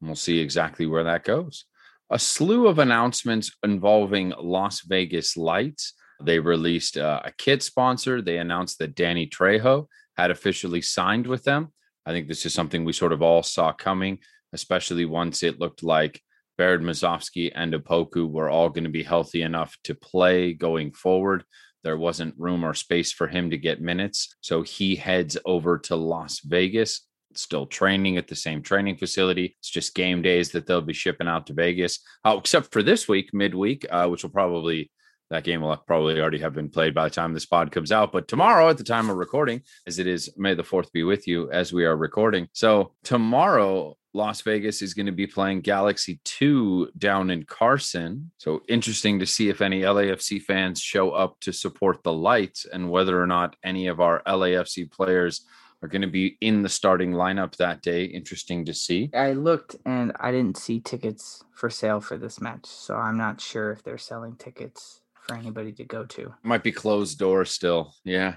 And 0.00 0.09
we'll 0.09 0.16
see 0.16 0.38
exactly 0.38 0.87
where 0.87 1.05
that 1.05 1.24
goes. 1.24 1.64
A 2.11 2.18
slew 2.18 2.66
of 2.66 2.79
announcements 2.79 3.50
involving 3.64 4.35
Las 4.38 4.83
Vegas 4.83 5.37
Lights. 5.37 5.94
They 6.22 6.38
released 6.38 6.98
uh, 6.98 7.20
a 7.24 7.33
kit 7.33 7.62
sponsor. 7.62 8.20
They 8.20 8.38
announced 8.38 8.79
that 8.79 8.94
Danny 8.94 9.27
Trejo 9.27 9.88
had 10.16 10.31
officially 10.31 10.83
signed 10.83 11.27
with 11.27 11.44
them. 11.44 11.72
I 12.07 12.12
think 12.12 12.29
this 12.29 12.44
is 12.44 12.53
something 12.53 12.85
we 12.85 12.92
sort 12.92 13.12
of 13.12 13.22
all 13.22 13.42
saw 13.42 13.72
coming, 13.72 14.18
especially 14.53 15.07
once 15.07 15.42
it 15.42 15.59
looked 15.59 15.83
like 15.83 16.20
Baird 16.57 16.83
Musovski 16.83 17.51
and 17.55 17.75
Opoku 17.75 18.31
were 18.31 18.49
all 18.49 18.69
going 18.69 18.85
to 18.85 18.90
be 18.90 19.03
healthy 19.03 19.43
enough 19.43 19.77
to 19.85 19.95
play 19.95 20.53
going 20.53 20.93
forward. 20.93 21.45
There 21.83 21.97
wasn't 21.97 22.38
room 22.38 22.64
or 22.64 22.75
space 22.75 23.12
for 23.12 23.27
him 23.27 23.51
to 23.51 23.59
get 23.59 23.81
minutes. 23.81 24.37
So 24.40 24.62
he 24.62 24.97
heads 24.97 25.37
over 25.45 25.79
to 25.81 25.97
Las 25.97 26.40
Vegas, 26.40 27.07
still 27.35 27.67
training 27.67 28.17
at 28.17 28.29
the 28.29 28.37
same 28.37 28.62
training 28.62 28.97
facility. 28.97 29.57
It's 29.59 29.71
just 29.71 29.95
game 29.95 30.23
days 30.23 30.53
that 30.53 30.67
they'll 30.67 30.81
be 30.81 30.95
shipping 30.95 31.29
out 31.29 31.47
to 31.49 31.53
Vegas. 31.53 32.01
Oh, 32.25 32.38
except 32.38 32.73
for 32.73 32.83
this 32.83 33.07
week, 33.07 33.31
midweek, 33.35 33.85
uh, 33.90 34.09
which 34.09 34.23
will 34.23 34.31
probably 34.31 34.90
that 35.31 35.45
game 35.45 35.62
will 35.62 35.77
probably 35.77 36.21
already 36.21 36.38
have 36.38 36.55
been 36.55 36.69
played 36.69 36.95
by 36.95 37.05
the 37.05 37.14
time 37.14 37.33
this 37.33 37.47
pod 37.47 37.73
comes 37.73 37.90
out. 37.90 38.12
But 38.12 38.29
tomorrow, 38.29 38.69
at 38.69 38.79
the 38.79 38.85
time 38.85 39.11
of 39.11 39.17
recording, 39.17 39.62
as 39.87 39.99
it 39.99 40.07
is 40.07 40.33
May 40.37 40.55
the 40.55 40.62
4th 40.62 40.93
be 40.93 41.03
with 41.03 41.27
you 41.27 41.51
as 41.51 41.73
we 41.73 41.85
are 41.85 41.97
recording. 41.97 42.49
So 42.53 42.93
tomorrow, 43.05 43.97
Las 44.14 44.40
Vegas 44.42 44.81
is 44.81 44.94
going 44.94 45.07
to 45.07 45.12
be 45.12 45.27
playing 45.27 45.61
Galaxy 45.61 46.20
2 46.24 46.90
down 46.96 47.31
in 47.31 47.44
Carson. 47.44 48.31
So 48.38 48.62
interesting 48.68 49.18
to 49.18 49.27
see 49.27 49.48
if 49.48 49.61
any 49.61 49.83
LAFC 49.83 50.40
fans 50.40 50.81
show 50.81 51.11
up 51.11 51.38
to 51.40 51.53
support 51.53 52.03
the 52.05 52.12
lights 52.12 52.64
and 52.64 52.90
whether 52.90 53.20
or 53.20 53.27
not 53.27 53.57
any 53.64 53.88
of 53.88 54.00
our 54.00 54.22
LAFC 54.24 54.90
players 54.90 55.44
are 55.83 55.88
going 55.88 56.03
to 56.03 56.09
be 56.09 56.38
in 56.40 56.62
the 56.62 56.68
starting 56.68 57.12
lineup 57.12 57.57
that 57.57 57.83
day. 57.83 58.05
Interesting 58.05 58.64
to 58.64 58.72
see. 58.72 59.11
I 59.12 59.33
looked 59.33 59.77
and 59.85 60.12
I 60.18 60.31
didn't 60.31 60.57
see 60.57 60.81
tickets 60.81 61.42
for 61.53 61.68
sale 61.68 62.00
for 62.00 62.16
this 62.16 62.40
match, 62.40 62.66
so 62.66 62.94
I'm 62.94 63.18
not 63.18 63.40
sure 63.40 63.72
if 63.72 63.83
they're 63.83 63.98
selling 63.98 64.37
tickets 64.37 65.00
for 65.12 65.35
anybody 65.37 65.72
to 65.72 65.85
go 65.85 66.05
to. 66.05 66.33
Might 66.42 66.62
be 66.62 66.72
closed 66.72 67.18
door 67.18 67.44
still. 67.44 67.94
Yeah. 68.05 68.37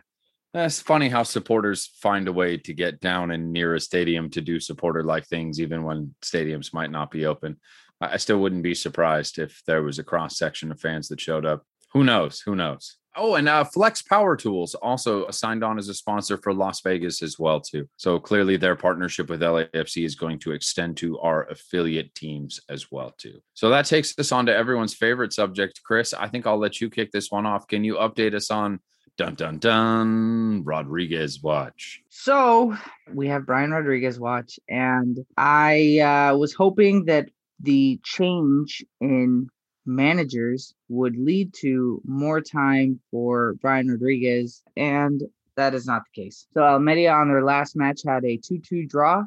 It's 0.53 0.81
funny 0.81 1.09
how 1.09 1.23
supporters 1.23 1.91
find 2.01 2.27
a 2.27 2.33
way 2.33 2.57
to 2.57 2.73
get 2.73 2.99
down 2.99 3.31
and 3.31 3.51
near 3.51 3.75
a 3.75 3.79
stadium 3.79 4.29
to 4.31 4.41
do 4.41 4.59
supporter 4.59 5.03
like 5.03 5.25
things, 5.27 5.59
even 5.59 5.83
when 5.83 6.15
stadiums 6.23 6.73
might 6.73 6.91
not 6.91 7.11
be 7.11 7.25
open. 7.25 7.57
I 7.99 8.17
still 8.17 8.39
wouldn't 8.39 8.63
be 8.63 8.75
surprised 8.75 9.39
if 9.39 9.61
there 9.65 9.83
was 9.83 9.99
a 9.99 10.03
cross 10.03 10.37
section 10.37 10.71
of 10.71 10.79
fans 10.79 11.09
that 11.09 11.19
showed 11.19 11.45
up. 11.45 11.63
Who 11.93 12.03
knows? 12.03 12.41
Who 12.41 12.55
knows? 12.55 12.97
Oh, 13.19 13.33
and 13.33 13.49
uh, 13.49 13.63
Flex 13.63 14.03
Power 14.03 14.35
Tools 14.35 14.75
also 14.75 15.27
signed 15.31 15.63
on 15.63 15.79
as 15.79 15.89
a 15.89 15.93
sponsor 15.93 16.37
for 16.37 16.53
Las 16.53 16.81
Vegas 16.81 17.23
as 17.23 17.39
well 17.39 17.59
too. 17.59 17.89
So 17.97 18.19
clearly, 18.19 18.57
their 18.57 18.75
partnership 18.75 19.27
with 19.27 19.41
LAFC 19.41 20.05
is 20.05 20.13
going 20.13 20.37
to 20.39 20.51
extend 20.51 20.97
to 20.97 21.17
our 21.19 21.49
affiliate 21.49 22.13
teams 22.13 22.59
as 22.69 22.91
well 22.91 23.15
too. 23.17 23.41
So 23.55 23.71
that 23.71 23.87
takes 23.87 24.17
us 24.19 24.31
on 24.31 24.45
to 24.45 24.55
everyone's 24.55 24.93
favorite 24.93 25.33
subject, 25.33 25.81
Chris. 25.83 26.13
I 26.13 26.27
think 26.27 26.45
I'll 26.45 26.59
let 26.59 26.79
you 26.79 26.91
kick 26.91 27.11
this 27.11 27.31
one 27.31 27.47
off. 27.47 27.67
Can 27.67 27.83
you 27.83 27.95
update 27.95 28.35
us 28.35 28.51
on 28.51 28.79
dun 29.17 29.33
dun 29.33 29.57
dun 29.57 30.63
Rodriguez 30.63 31.41
watch? 31.41 32.01
So 32.09 32.77
we 33.11 33.27
have 33.27 33.45
Brian 33.45 33.71
Rodriguez 33.71 34.19
watch, 34.19 34.59
and 34.69 35.25
I 35.35 35.99
uh, 35.99 36.37
was 36.37 36.53
hoping 36.53 37.05
that 37.05 37.29
the 37.59 37.99
change 38.03 38.85
in 39.01 39.49
managers 39.85 40.75
would 40.89 41.17
lead 41.17 41.53
to 41.61 42.01
more 42.05 42.41
time 42.41 42.99
for 43.09 43.55
Brian 43.55 43.87
Rodriguez, 43.87 44.61
and 44.75 45.23
that 45.55 45.73
is 45.73 45.87
not 45.87 46.03
the 46.05 46.23
case. 46.23 46.45
So 46.53 46.61
Almeria 46.61 47.11
on 47.13 47.29
their 47.29 47.43
last 47.43 47.75
match 47.75 48.01
had 48.05 48.23
a 48.23 48.37
2 48.37 48.59
2 48.59 48.85
draw, 48.85 49.23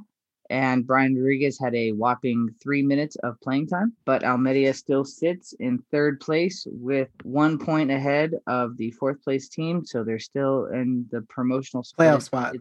and 0.51 0.87
Brian 0.87 1.15
Rodriguez 1.15 1.59
had 1.59 1.75
a 1.75 1.93
whopping 1.93 2.55
three 2.61 2.83
minutes 2.83 3.17
of 3.23 3.41
playing 3.41 3.69
time. 3.69 3.93
But 4.05 4.25
Almeria 4.25 4.75
still 4.75 5.05
sits 5.05 5.55
in 5.55 5.83
third 5.91 6.21
place 6.21 6.67
with 6.71 7.09
one 7.23 7.59
point 7.59 7.91
ahead 7.91 8.35
of 8.47 8.77
the 8.77 8.91
fourth 8.91 9.23
place 9.23 9.49
team. 9.49 9.87
So 9.87 10.05
they're 10.05 10.19
still 10.19 10.67
in 10.67 11.07
the 11.11 11.23
promotional 11.23 11.85
playoff 11.99 12.23
spot. 12.23 12.57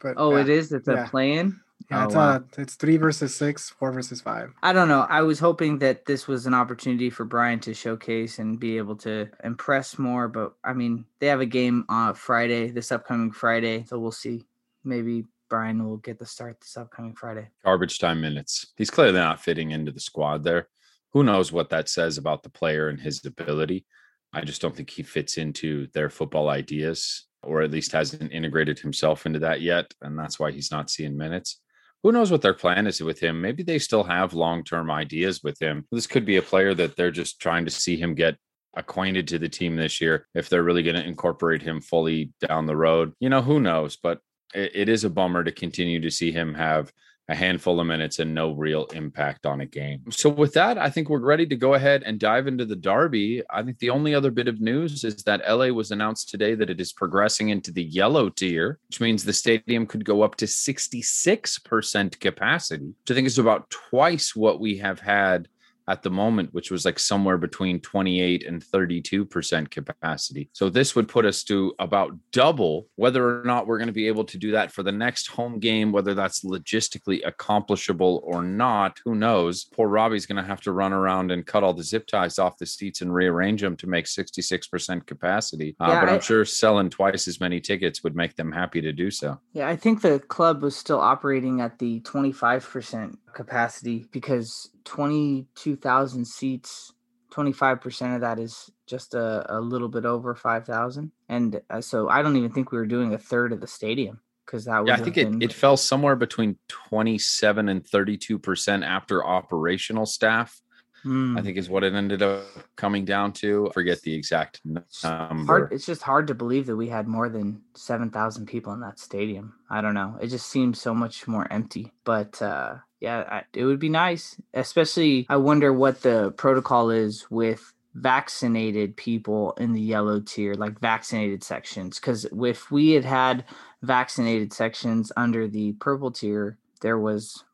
But, 0.00 0.14
oh, 0.16 0.34
yeah. 0.34 0.42
it 0.42 0.48
is. 0.48 0.72
It's 0.72 0.88
yeah. 0.88 1.04
a 1.04 1.08
play 1.08 1.32
in. 1.32 1.60
Yeah, 1.90 2.02
oh, 2.02 2.04
it's 2.06 2.14
wow. 2.14 2.36
a, 2.36 2.60
it's 2.60 2.76
three 2.76 2.96
versus 2.96 3.34
six, 3.34 3.68
four 3.68 3.92
versus 3.92 4.20
five. 4.20 4.52
I 4.62 4.72
don't 4.72 4.88
know. 4.88 5.06
I 5.10 5.22
was 5.22 5.38
hoping 5.38 5.78
that 5.80 6.06
this 6.06 6.26
was 6.26 6.46
an 6.46 6.54
opportunity 6.54 7.10
for 7.10 7.24
Brian 7.24 7.60
to 7.60 7.74
showcase 7.74 8.38
and 8.38 8.58
be 8.58 8.78
able 8.78 8.96
to 8.96 9.28
impress 9.42 9.98
more, 9.98 10.28
but 10.28 10.54
I 10.64 10.72
mean, 10.72 11.04
they 11.18 11.26
have 11.26 11.40
a 11.40 11.46
game 11.46 11.84
on 11.90 12.14
Friday, 12.14 12.70
this 12.70 12.90
upcoming 12.90 13.32
Friday, 13.32 13.84
so 13.86 13.98
we'll 13.98 14.12
see. 14.12 14.44
Maybe 14.82 15.24
Brian 15.54 15.88
will 15.88 15.98
get 15.98 16.18
the 16.18 16.26
start 16.26 16.60
this 16.60 16.76
upcoming 16.76 17.14
Friday. 17.14 17.46
Garbage 17.64 18.00
time 18.00 18.20
minutes. 18.20 18.72
He's 18.76 18.90
clearly 18.90 19.12
not 19.12 19.40
fitting 19.40 19.70
into 19.70 19.92
the 19.92 20.00
squad 20.00 20.42
there. 20.42 20.66
Who 21.12 21.22
knows 21.22 21.52
what 21.52 21.70
that 21.70 21.88
says 21.88 22.18
about 22.18 22.42
the 22.42 22.48
player 22.48 22.88
and 22.88 22.98
his 22.98 23.24
ability? 23.24 23.86
I 24.32 24.40
just 24.40 24.60
don't 24.60 24.74
think 24.74 24.90
he 24.90 25.04
fits 25.04 25.36
into 25.36 25.86
their 25.94 26.10
football 26.10 26.48
ideas 26.48 27.28
or 27.44 27.62
at 27.62 27.70
least 27.70 27.92
hasn't 27.92 28.32
integrated 28.32 28.80
himself 28.80 29.26
into 29.26 29.38
that 29.38 29.60
yet. 29.60 29.94
And 30.02 30.18
that's 30.18 30.40
why 30.40 30.50
he's 30.50 30.72
not 30.72 30.90
seeing 30.90 31.16
minutes 31.16 31.60
who 32.02 32.10
knows 32.10 32.32
what 32.32 32.42
their 32.42 32.52
plan 32.52 32.88
is 32.88 33.00
with 33.00 33.20
him? 33.20 33.40
Maybe 33.40 33.62
they 33.62 33.78
still 33.78 34.02
have 34.02 34.34
long 34.34 34.64
term 34.64 34.90
ideas 34.90 35.42
with 35.44 35.62
him. 35.62 35.86
This 35.90 36.08
could 36.08 36.26
be 36.26 36.36
a 36.36 36.42
player 36.42 36.74
that 36.74 36.96
they're 36.96 37.12
just 37.12 37.40
trying 37.40 37.64
to 37.64 37.70
see 37.70 37.96
him 37.96 38.14
get 38.14 38.36
acquainted 38.76 39.28
to 39.28 39.38
the 39.38 39.48
team 39.48 39.76
this 39.76 40.00
year 40.00 40.26
if 40.34 40.48
they're 40.50 40.64
really 40.64 40.82
going 40.82 40.96
to 40.96 41.06
incorporate 41.06 41.62
him 41.62 41.80
fully 41.80 42.32
down 42.46 42.66
the 42.66 42.76
road. 42.76 43.12
You 43.20 43.30
know, 43.30 43.40
who 43.40 43.60
knows? 43.60 43.96
But 43.96 44.18
it, 44.54 44.72
it 44.74 44.88
is 44.88 45.04
a 45.04 45.10
bummer 45.10 45.44
to 45.44 45.52
continue 45.52 46.00
to 46.00 46.10
see 46.10 46.32
him 46.32 46.54
have 46.54 46.92
a 47.28 47.34
handful 47.34 47.80
of 47.80 47.86
minutes 47.86 48.18
and 48.18 48.34
no 48.34 48.52
real 48.52 48.84
impact 48.86 49.46
on 49.46 49.62
a 49.62 49.66
game. 49.66 50.02
So, 50.10 50.28
with 50.28 50.52
that, 50.54 50.76
I 50.76 50.90
think 50.90 51.08
we're 51.08 51.20
ready 51.20 51.46
to 51.46 51.56
go 51.56 51.74
ahead 51.74 52.02
and 52.04 52.20
dive 52.20 52.46
into 52.46 52.66
the 52.66 52.76
Derby. 52.76 53.42
I 53.50 53.62
think 53.62 53.78
the 53.78 53.90
only 53.90 54.14
other 54.14 54.30
bit 54.30 54.48
of 54.48 54.60
news 54.60 55.04
is 55.04 55.22
that 55.24 55.48
LA 55.48 55.68
was 55.68 55.90
announced 55.90 56.28
today 56.28 56.54
that 56.54 56.68
it 56.68 56.80
is 56.80 56.92
progressing 56.92 57.48
into 57.48 57.72
the 57.72 57.82
yellow 57.82 58.28
tier, 58.28 58.78
which 58.88 59.00
means 59.00 59.24
the 59.24 59.32
stadium 59.32 59.86
could 59.86 60.04
go 60.04 60.22
up 60.22 60.36
to 60.36 60.44
66% 60.44 62.20
capacity, 62.20 62.86
which 62.86 63.10
I 63.10 63.14
think 63.14 63.26
is 63.26 63.38
about 63.38 63.70
twice 63.70 64.36
what 64.36 64.60
we 64.60 64.76
have 64.78 65.00
had 65.00 65.48
at 65.88 66.02
the 66.02 66.10
moment, 66.10 66.52
which 66.52 66.70
was 66.70 66.84
like 66.84 66.98
somewhere 66.98 67.38
between 67.38 67.80
28 67.80 68.46
and 68.46 68.64
32% 68.64 69.70
capacity. 69.70 70.48
So 70.52 70.68
this 70.68 70.94
would 70.96 71.08
put 71.08 71.24
us 71.24 71.44
to 71.44 71.74
about 71.78 72.12
double 72.32 72.88
whether 72.96 73.40
or 73.40 73.44
not 73.44 73.66
we're 73.66 73.78
going 73.78 73.88
to 73.88 73.92
be 73.92 74.08
able 74.08 74.24
to 74.24 74.38
do 74.38 74.52
that 74.52 74.72
for 74.72 74.82
the 74.82 74.92
next 74.92 75.28
home 75.28 75.58
game, 75.58 75.92
whether 75.92 76.14
that's 76.14 76.44
logistically 76.44 77.26
accomplishable 77.26 78.22
or 78.24 78.42
not. 78.42 78.98
Who 79.04 79.14
knows? 79.14 79.64
Poor 79.64 79.88
Robbie's 79.88 80.26
going 80.26 80.42
to 80.42 80.48
have 80.48 80.60
to 80.62 80.72
run 80.72 80.92
around 80.92 81.30
and 81.30 81.46
cut 81.46 81.62
all 81.62 81.74
the 81.74 81.82
zip 81.82 82.06
ties 82.06 82.38
off 82.38 82.58
the 82.58 82.66
seats 82.66 83.00
and 83.00 83.14
rearrange 83.14 83.60
them 83.60 83.76
to 83.76 83.86
make 83.86 84.06
66% 84.06 85.06
capacity. 85.06 85.76
Uh, 85.80 85.86
yeah, 85.88 86.00
but 86.00 86.08
I'm 86.08 86.16
I, 86.16 86.20
sure 86.20 86.44
selling 86.44 86.90
twice 86.90 87.28
as 87.28 87.40
many 87.40 87.60
tickets 87.60 88.02
would 88.02 88.16
make 88.16 88.36
them 88.36 88.52
happy 88.52 88.80
to 88.80 88.92
do 88.92 89.10
so. 89.10 89.38
Yeah, 89.52 89.68
I 89.68 89.76
think 89.76 90.00
the 90.00 90.18
club 90.20 90.62
was 90.62 90.76
still 90.76 91.00
operating 91.00 91.60
at 91.60 91.78
the 91.78 92.00
25% 92.00 93.16
capacity 93.34 94.06
because 94.12 94.70
22,000 94.84 96.24
seats, 96.24 96.92
25% 97.32 98.14
of 98.14 98.20
that 98.20 98.38
is 98.38 98.70
just 98.86 99.14
a, 99.14 99.44
a 99.56 99.60
little 99.60 99.88
bit 99.88 100.04
over 100.04 100.34
5,000. 100.34 101.10
And 101.28 101.60
uh, 101.70 101.80
so 101.80 102.08
I 102.08 102.22
don't 102.22 102.36
even 102.36 102.52
think 102.52 102.70
we 102.70 102.78
were 102.78 102.86
doing 102.86 103.12
a 103.14 103.18
third 103.18 103.52
of 103.52 103.60
the 103.60 103.66
stadium 103.66 104.20
because 104.46 104.64
that 104.66 104.86
yeah, 104.86 104.94
I 104.94 104.96
think 104.98 105.16
been... 105.16 105.42
it, 105.42 105.46
it 105.46 105.52
fell 105.52 105.76
somewhere 105.76 106.16
between 106.16 106.58
27 106.68 107.68
and 107.68 107.82
32% 107.82 108.86
after 108.86 109.24
operational 109.24 110.06
staff. 110.06 110.60
Mm. 111.04 111.38
I 111.38 111.42
think 111.42 111.58
is 111.58 111.68
what 111.68 111.84
it 111.84 111.94
ended 111.94 112.22
up 112.22 112.44
coming 112.76 113.04
down 113.04 113.32
to. 113.34 113.68
I 113.68 113.72
forget 113.72 114.00
the 114.02 114.14
exact 114.14 114.60
number. 114.64 115.44
Hard, 115.44 115.72
it's 115.72 115.86
just 115.86 116.02
hard 116.02 116.26
to 116.28 116.34
believe 116.34 116.66
that 116.66 116.76
we 116.76 116.88
had 116.88 117.06
more 117.06 117.28
than 117.28 117.62
7,000 117.74 118.46
people 118.46 118.72
in 118.72 118.80
that 118.80 118.98
stadium. 118.98 119.54
I 119.68 119.80
don't 119.80 119.94
know. 119.94 120.16
It 120.20 120.28
just 120.28 120.46
seems 120.46 120.80
so 120.80 120.94
much 120.94 121.28
more 121.28 121.46
empty. 121.52 121.92
But 122.04 122.40
uh, 122.40 122.76
yeah, 123.00 123.24
I, 123.28 123.42
it 123.52 123.64
would 123.64 123.78
be 123.78 123.90
nice. 123.90 124.36
Especially, 124.54 125.26
I 125.28 125.36
wonder 125.36 125.72
what 125.72 126.02
the 126.02 126.32
protocol 126.32 126.90
is 126.90 127.26
with 127.30 127.72
vaccinated 127.94 128.96
people 128.96 129.52
in 129.52 129.72
the 129.72 129.80
yellow 129.80 130.20
tier, 130.20 130.54
like 130.54 130.80
vaccinated 130.80 131.44
sections. 131.44 132.00
Because 132.00 132.26
if 132.32 132.70
we 132.70 132.92
had 132.92 133.04
had 133.04 133.44
vaccinated 133.82 134.52
sections 134.52 135.12
under 135.16 135.46
the 135.46 135.72
purple 135.74 136.10
tier, 136.10 136.58
there 136.80 136.98
was 136.98 137.44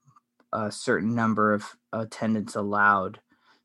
a 0.53 0.71
certain 0.71 1.15
number 1.15 1.53
of 1.53 1.77
attendance 1.93 2.55
allowed. 2.55 3.21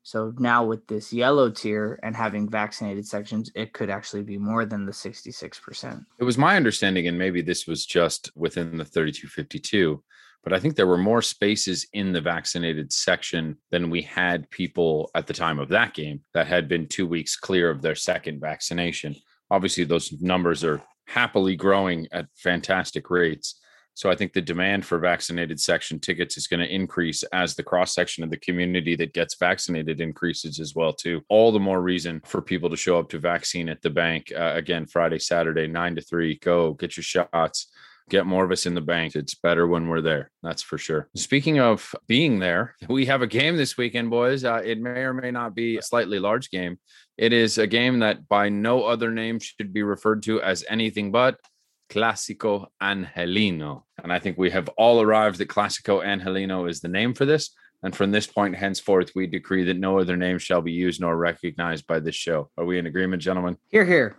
So 0.06 0.32
now 0.38 0.64
with 0.64 0.86
this 0.86 1.12
yellow 1.12 1.50
tier 1.50 1.98
and 2.04 2.14
having 2.14 2.48
vaccinated 2.48 3.08
sections, 3.08 3.50
it 3.56 3.72
could 3.72 3.90
actually 3.90 4.22
be 4.22 4.38
more 4.38 4.64
than 4.64 4.86
the 4.86 4.92
66%. 4.92 6.06
It 6.20 6.22
was 6.22 6.38
my 6.38 6.54
understanding, 6.54 7.08
and 7.08 7.18
maybe 7.18 7.42
this 7.42 7.66
was 7.66 7.84
just 7.84 8.30
within 8.36 8.76
the 8.76 8.84
3252, 8.84 10.00
but 10.44 10.52
I 10.52 10.60
think 10.60 10.76
there 10.76 10.86
were 10.86 10.96
more 10.96 11.22
spaces 11.22 11.88
in 11.92 12.12
the 12.12 12.20
vaccinated 12.20 12.92
section 12.92 13.56
than 13.72 13.90
we 13.90 14.00
had 14.00 14.48
people 14.50 15.10
at 15.16 15.26
the 15.26 15.34
time 15.34 15.58
of 15.58 15.70
that 15.70 15.92
game 15.92 16.20
that 16.34 16.46
had 16.46 16.68
been 16.68 16.86
two 16.86 17.08
weeks 17.08 17.34
clear 17.34 17.68
of 17.68 17.82
their 17.82 17.96
second 17.96 18.40
vaccination. 18.40 19.16
Obviously, 19.50 19.82
those 19.82 20.12
numbers 20.20 20.62
are 20.62 20.84
happily 21.08 21.56
growing 21.56 22.06
at 22.12 22.28
fantastic 22.36 23.10
rates. 23.10 23.60
So 23.96 24.10
I 24.10 24.14
think 24.14 24.34
the 24.34 24.42
demand 24.42 24.84
for 24.84 24.98
vaccinated 24.98 25.58
section 25.58 25.98
tickets 25.98 26.36
is 26.36 26.46
going 26.46 26.60
to 26.60 26.72
increase 26.72 27.22
as 27.32 27.54
the 27.54 27.62
cross 27.62 27.94
section 27.94 28.22
of 28.22 28.30
the 28.30 28.36
community 28.36 28.94
that 28.94 29.14
gets 29.14 29.36
vaccinated 29.36 30.02
increases 30.02 30.60
as 30.60 30.74
well 30.74 30.92
too. 30.92 31.22
All 31.30 31.50
the 31.50 31.58
more 31.58 31.80
reason 31.80 32.20
for 32.26 32.42
people 32.42 32.68
to 32.68 32.76
show 32.76 32.98
up 32.98 33.08
to 33.08 33.18
vaccine 33.18 33.70
at 33.70 33.80
the 33.80 33.90
bank 33.90 34.30
uh, 34.36 34.52
again 34.54 34.84
Friday, 34.84 35.18
Saturday, 35.18 35.66
nine 35.66 35.96
to 35.96 36.02
three. 36.02 36.36
Go 36.36 36.74
get 36.74 36.96
your 36.96 37.04
shots 37.04 37.68
get 38.08 38.26
more 38.26 38.44
of 38.44 38.52
us 38.52 38.66
in 38.66 38.74
the 38.74 38.80
bank. 38.80 39.16
It's 39.16 39.34
better 39.34 39.66
when 39.66 39.88
we're 39.88 40.00
there. 40.00 40.30
That's 40.42 40.62
for 40.62 40.78
sure. 40.78 41.08
Speaking 41.16 41.58
of 41.58 41.94
being 42.06 42.38
there, 42.38 42.76
we 42.88 43.06
have 43.06 43.22
a 43.22 43.26
game 43.26 43.56
this 43.56 43.76
weekend, 43.76 44.10
boys. 44.10 44.44
Uh, 44.44 44.62
it 44.64 44.80
may 44.80 45.00
or 45.00 45.12
may 45.12 45.30
not 45.30 45.54
be 45.54 45.76
a 45.76 45.82
slightly 45.82 46.18
large 46.18 46.50
game. 46.50 46.78
It 47.18 47.32
is 47.32 47.58
a 47.58 47.66
game 47.66 48.00
that 48.00 48.28
by 48.28 48.48
no 48.48 48.84
other 48.84 49.10
name 49.10 49.40
should 49.40 49.72
be 49.72 49.82
referred 49.82 50.22
to 50.24 50.40
as 50.40 50.64
anything 50.68 51.10
but 51.10 51.40
Clásico 51.88 52.66
Angelino. 52.80 53.84
And 54.02 54.12
I 54.12 54.18
think 54.18 54.38
we 54.38 54.50
have 54.50 54.68
all 54.76 55.00
arrived 55.00 55.38
that 55.38 55.48
Clásico 55.48 56.04
Angelino 56.04 56.66
is 56.66 56.80
the 56.80 56.88
name 56.88 57.14
for 57.14 57.24
this. 57.24 57.50
And 57.82 57.94
from 57.94 58.10
this 58.10 58.26
point 58.26 58.56
henceforth, 58.56 59.12
we 59.14 59.26
decree 59.26 59.64
that 59.64 59.78
no 59.78 59.98
other 59.98 60.16
name 60.16 60.38
shall 60.38 60.62
be 60.62 60.72
used 60.72 61.00
nor 61.00 61.16
recognized 61.16 61.86
by 61.86 62.00
this 62.00 62.16
show. 62.16 62.50
Are 62.56 62.64
we 62.64 62.78
in 62.78 62.86
agreement, 62.86 63.22
gentlemen? 63.22 63.58
Here, 63.68 63.84
here. 63.84 64.16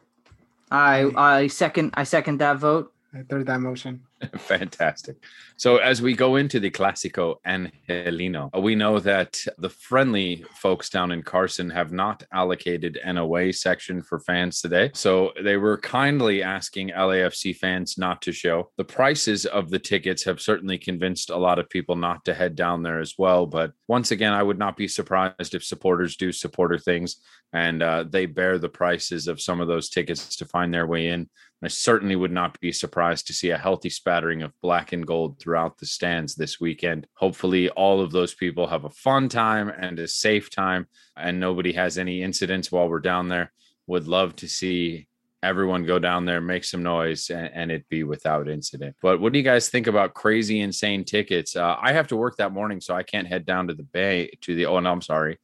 I 0.72 1.12
I 1.16 1.48
second 1.48 1.94
I 1.96 2.04
second 2.04 2.40
that 2.40 2.58
vote. 2.58 2.94
I 3.14 3.24
third 3.24 3.46
that 3.48 3.60
motion. 3.60 4.07
Fantastic. 4.38 5.18
So, 5.58 5.78
as 5.78 6.02
we 6.02 6.16
go 6.16 6.38
into 6.38 6.60
the 6.60 6.72
Clásico 6.72 7.36
Angelino, 7.46 8.50
we 8.60 8.76
know 8.76 9.00
that 9.00 9.40
the 9.60 9.70
friendly 9.70 10.44
folks 10.56 10.90
down 10.90 11.12
in 11.12 11.22
Carson 11.22 11.70
have 11.70 11.92
not 11.92 12.24
allocated 12.32 12.98
an 13.04 13.18
away 13.18 13.52
section 13.52 14.02
for 14.02 14.20
fans 14.20 14.62
today. 14.62 14.92
So, 14.94 15.34
they 15.44 15.58
were 15.58 15.78
kindly 15.78 16.42
asking 16.42 16.90
LAFC 16.90 17.56
fans 17.56 17.98
not 17.98 18.22
to 18.24 18.32
show. 18.32 18.72
The 18.78 18.86
prices 18.86 19.46
of 19.46 19.70
the 19.70 19.80
tickets 19.80 20.24
have 20.24 20.42
certainly 20.42 20.78
convinced 20.78 21.30
a 21.30 21.38
lot 21.38 21.60
of 21.60 21.70
people 21.70 21.96
not 21.96 22.26
to 22.26 22.34
head 22.34 22.56
down 22.56 22.82
there 22.82 23.00
as 23.00 23.16
well. 23.18 23.46
But 23.46 23.74
once 23.88 24.12
again, 24.12 24.34
I 24.34 24.44
would 24.44 24.60
not 24.60 24.78
be 24.78 24.88
surprised 24.88 25.54
if 25.54 25.64
supporters 25.64 26.18
do 26.18 26.32
supporter 26.32 26.80
things 26.80 27.18
and 27.54 27.82
uh, 27.82 28.04
they 28.08 28.26
bear 28.26 28.58
the 28.58 28.70
prices 28.70 29.28
of 29.28 29.42
some 29.42 29.62
of 29.62 29.68
those 29.68 29.90
tickets 29.90 30.36
to 30.36 30.46
find 30.46 30.74
their 30.74 30.88
way 30.88 31.08
in. 31.08 31.30
I 31.64 31.70
certainly 31.70 32.16
would 32.16 32.32
not 32.32 32.60
be 32.60 32.72
surprised 32.72 33.28
to 33.28 33.34
see 33.34 33.50
a 33.50 33.58
healthy 33.58 33.90
spattering 33.90 34.44
of 34.44 34.54
black 34.62 34.94
and 34.94 35.06
gold 35.06 35.40
throughout 35.40 35.78
the 35.78 35.88
stands 35.88 36.36
this 36.36 36.60
weekend. 36.60 37.08
Hopefully, 37.16 37.70
all 37.70 38.00
of 38.00 38.12
those 38.12 38.36
people 38.36 38.68
have 38.68 38.86
a 38.86 38.92
fun 38.92 39.28
time 39.28 39.70
and 39.70 39.98
a 39.98 40.08
safe 40.08 40.52
time, 40.52 40.88
and 41.16 41.40
nobody 41.40 41.74
has 41.74 41.98
any 41.98 42.22
incidents 42.22 42.72
while 42.72 42.88
we're 42.88 43.00
down 43.00 43.28
there. 43.28 43.52
Would 43.88 44.08
love 44.08 44.36
to 44.38 44.48
see 44.48 45.08
everyone 45.42 45.86
go 45.86 45.98
down 45.98 46.26
there, 46.26 46.42
make 46.42 46.64
some 46.64 46.84
noise, 46.84 47.30
and, 47.30 47.50
and, 47.54 47.72
it 47.72 47.88
be 47.90 48.04
without 48.04 48.50
incident. 48.50 48.96
But 49.02 49.20
what 49.20 49.34
do 49.34 49.40
you 49.40 49.46
guys 49.46 49.70
think 49.70 49.88
about 49.88 50.14
crazy, 50.14 50.60
insane 50.60 51.06
tickets? 51.06 51.56
Uh, 51.56 51.76
I 51.80 51.94
have 51.94 52.08
to 52.08 52.16
work 52.16 52.38
that 52.38 52.52
morning, 52.52 52.82
so 52.82 52.96
I 52.96 53.04
can't 53.04 53.28
head 53.28 53.46
down 53.46 53.68
to 53.68 53.74
the 53.74 53.84
bay 53.84 54.30
to 54.42 54.56
the. 54.56 54.66
Oh, 54.66 54.80
no, 54.80 54.92
I'm 54.92 55.02
sorry, 55.02 55.40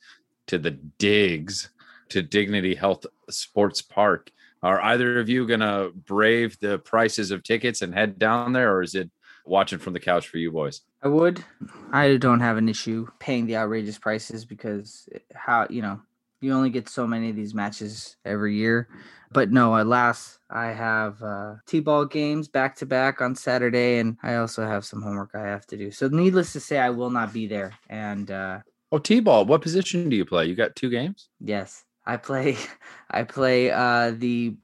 to 0.48 0.58
the 0.58 0.72
digs 0.72 1.70
to 2.10 2.22
Dignity 2.22 2.76
Health 2.76 3.06
Sports 3.30 3.82
Park. 3.82 4.30
Are 4.64 4.82
either 4.82 5.20
of 5.20 5.28
you 5.28 5.46
going 5.46 5.60
to 5.60 5.92
brave 5.94 6.58
the 6.62 6.80
prices 6.80 7.32
of 7.32 7.44
tickets 7.44 7.82
and 7.82 7.94
head 7.94 8.18
down 8.18 8.54
there, 8.54 8.74
or 8.74 8.82
is 8.82 8.96
it 8.96 9.12
watching 9.46 9.78
from 9.78 9.92
the 9.92 10.00
couch 10.00 10.30
for 10.30 10.38
you 10.38 10.52
boys? 10.52 10.82
I 11.02 11.10
would. 11.10 11.44
I 11.92 12.16
don't 12.16 12.40
have 12.40 12.56
an 12.56 12.70
issue 12.70 13.08
paying 13.20 13.46
the 13.46 13.58
outrageous 13.58 13.98
prices 13.98 14.46
because 14.46 15.10
how, 15.36 15.68
you 15.70 15.82
know, 15.82 16.00
you 16.40 16.54
only 16.54 16.70
get 16.70 16.88
so 16.88 17.06
many 17.06 17.30
of 17.30 17.36
these 17.36 17.54
matches 17.54 18.16
every 18.24 18.56
year. 18.56 18.88
But 19.34 19.52
no, 19.52 19.82
alas, 19.82 20.40
I 20.50 20.68
have 20.68 21.22
uh, 21.22 21.56
T-ball 21.66 22.06
games 22.06 22.48
back 22.48 22.78
to 22.78 22.86
back 22.86 23.20
on 23.20 23.36
Saturday, 23.36 23.98
and 23.98 24.18
I 24.24 24.36
also 24.36 24.66
have 24.66 24.86
some 24.86 25.02
homework 25.02 25.32
I 25.34 25.46
have 25.46 25.66
to 25.68 25.78
do. 25.78 25.92
So, 25.92 26.08
needless 26.08 26.54
to 26.54 26.60
say, 26.60 26.78
I 26.78 26.92
will 26.92 27.10
not 27.10 27.34
be 27.34 27.48
there. 27.48 27.74
And 27.90 28.30
uh, 28.30 28.60
oh, 28.92 29.00
T-ball, 29.00 29.46
what 29.46 29.62
position 29.62 30.08
do 30.08 30.16
you 30.16 30.26
play? 30.26 30.46
You 30.46 30.56
got 30.56 30.76
two 30.76 30.90
games? 30.90 31.30
Yes. 31.42 31.84
I 32.06 32.18
play 32.18 32.58
I 33.12 33.24
play 33.24 33.72
uh 33.72 34.12
the 34.12 34.56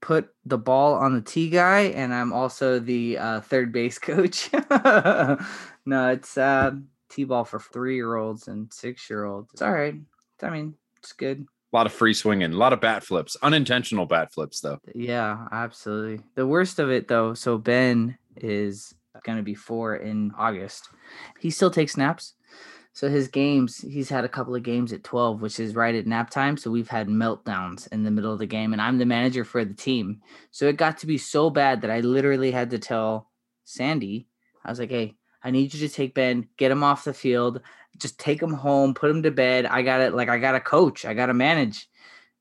put 0.00 0.28
the 0.44 0.58
ball 0.58 0.94
on 0.94 1.14
the 1.14 1.22
tee 1.22 1.48
guy 1.48 1.80
and 1.80 2.12
I'm 2.12 2.32
also 2.32 2.78
the 2.78 3.16
uh, 3.16 3.40
third 3.40 3.72
base 3.72 3.98
coach. 4.10 4.50
no, 5.86 6.10
it's 6.10 6.36
uh 6.36 6.72
T-ball 7.10 7.44
for 7.44 7.60
3-year-olds 7.60 8.48
and 8.48 8.68
6-year-olds. 8.70 9.50
It's 9.52 9.62
all 9.62 9.72
right. 9.72 9.94
I 10.42 10.50
mean, 10.50 10.74
it's 10.98 11.12
good. 11.12 11.46
A 11.72 11.76
lot 11.76 11.86
of 11.86 11.92
free 11.92 12.12
swinging, 12.12 12.52
a 12.52 12.56
lot 12.56 12.72
of 12.72 12.80
bat 12.80 13.04
flips, 13.04 13.36
unintentional 13.40 14.04
bat 14.04 14.32
flips 14.32 14.60
though. 14.60 14.78
Yeah, 14.94 15.46
absolutely. 15.52 16.24
The 16.34 16.46
worst 16.46 16.78
of 16.78 16.90
it 16.90 17.08
though, 17.08 17.34
so 17.34 17.56
Ben 17.56 18.18
is 18.36 18.94
going 19.22 19.38
to 19.38 19.44
be 19.44 19.54
4 19.54 19.96
in 19.96 20.32
August. 20.36 20.88
He 21.38 21.50
still 21.50 21.70
takes 21.70 21.96
naps 21.96 22.34
so 22.94 23.08
his 23.08 23.26
games, 23.26 23.78
he's 23.78 24.08
had 24.08 24.24
a 24.24 24.28
couple 24.28 24.54
of 24.54 24.62
games 24.62 24.92
at 24.92 25.02
12, 25.02 25.42
which 25.42 25.58
is 25.58 25.74
right 25.74 25.96
at 25.96 26.06
nap 26.06 26.30
time. 26.30 26.56
So 26.56 26.70
we've 26.70 26.88
had 26.88 27.08
meltdowns 27.08 27.90
in 27.92 28.04
the 28.04 28.10
middle 28.12 28.32
of 28.32 28.38
the 28.38 28.46
game, 28.46 28.72
and 28.72 28.80
I'm 28.80 28.98
the 28.98 29.04
manager 29.04 29.44
for 29.44 29.64
the 29.64 29.74
team. 29.74 30.22
So 30.52 30.66
it 30.66 30.76
got 30.76 30.98
to 30.98 31.06
be 31.06 31.18
so 31.18 31.50
bad 31.50 31.80
that 31.80 31.90
I 31.90 32.00
literally 32.00 32.52
had 32.52 32.70
to 32.70 32.78
tell 32.78 33.30
Sandy, 33.64 34.28
I 34.64 34.70
was 34.70 34.78
like, 34.78 34.90
hey, 34.90 35.16
I 35.42 35.50
need 35.50 35.74
you 35.74 35.88
to 35.88 35.92
take 35.92 36.14
Ben, 36.14 36.46
get 36.56 36.70
him 36.70 36.84
off 36.84 37.02
the 37.02 37.12
field, 37.12 37.60
just 37.98 38.20
take 38.20 38.40
him 38.40 38.52
home, 38.52 38.94
put 38.94 39.10
him 39.10 39.24
to 39.24 39.32
bed. 39.32 39.66
I 39.66 39.82
got 39.82 40.00
it. 40.00 40.14
Like 40.14 40.28
I 40.28 40.38
got 40.38 40.52
to 40.52 40.60
coach, 40.60 41.04
I 41.04 41.14
got 41.14 41.26
to 41.26 41.34
manage. 41.34 41.88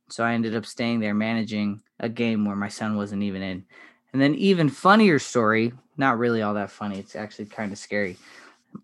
So 0.10 0.24
I 0.24 0.34
ended 0.34 0.56
up 0.56 0.68
staying 0.68 1.00
there 1.00 1.16
managing 1.16 1.82
a 2.00 2.10
game 2.10 2.46
where 2.46 2.56
my 2.56 2.70
son 2.70 2.96
wasn't 2.96 3.24
even 3.24 3.42
in. 3.42 3.66
And 4.12 4.22
then 4.22 4.36
even 4.36 4.70
funnier 4.70 5.18
story, 5.18 5.74
not 5.98 6.20
really 6.20 6.44
all 6.44 6.54
that 6.54 6.70
funny. 6.70 7.00
It's 7.00 7.16
actually 7.16 7.46
kind 7.46 7.72
of 7.72 7.80
scary. 7.80 8.18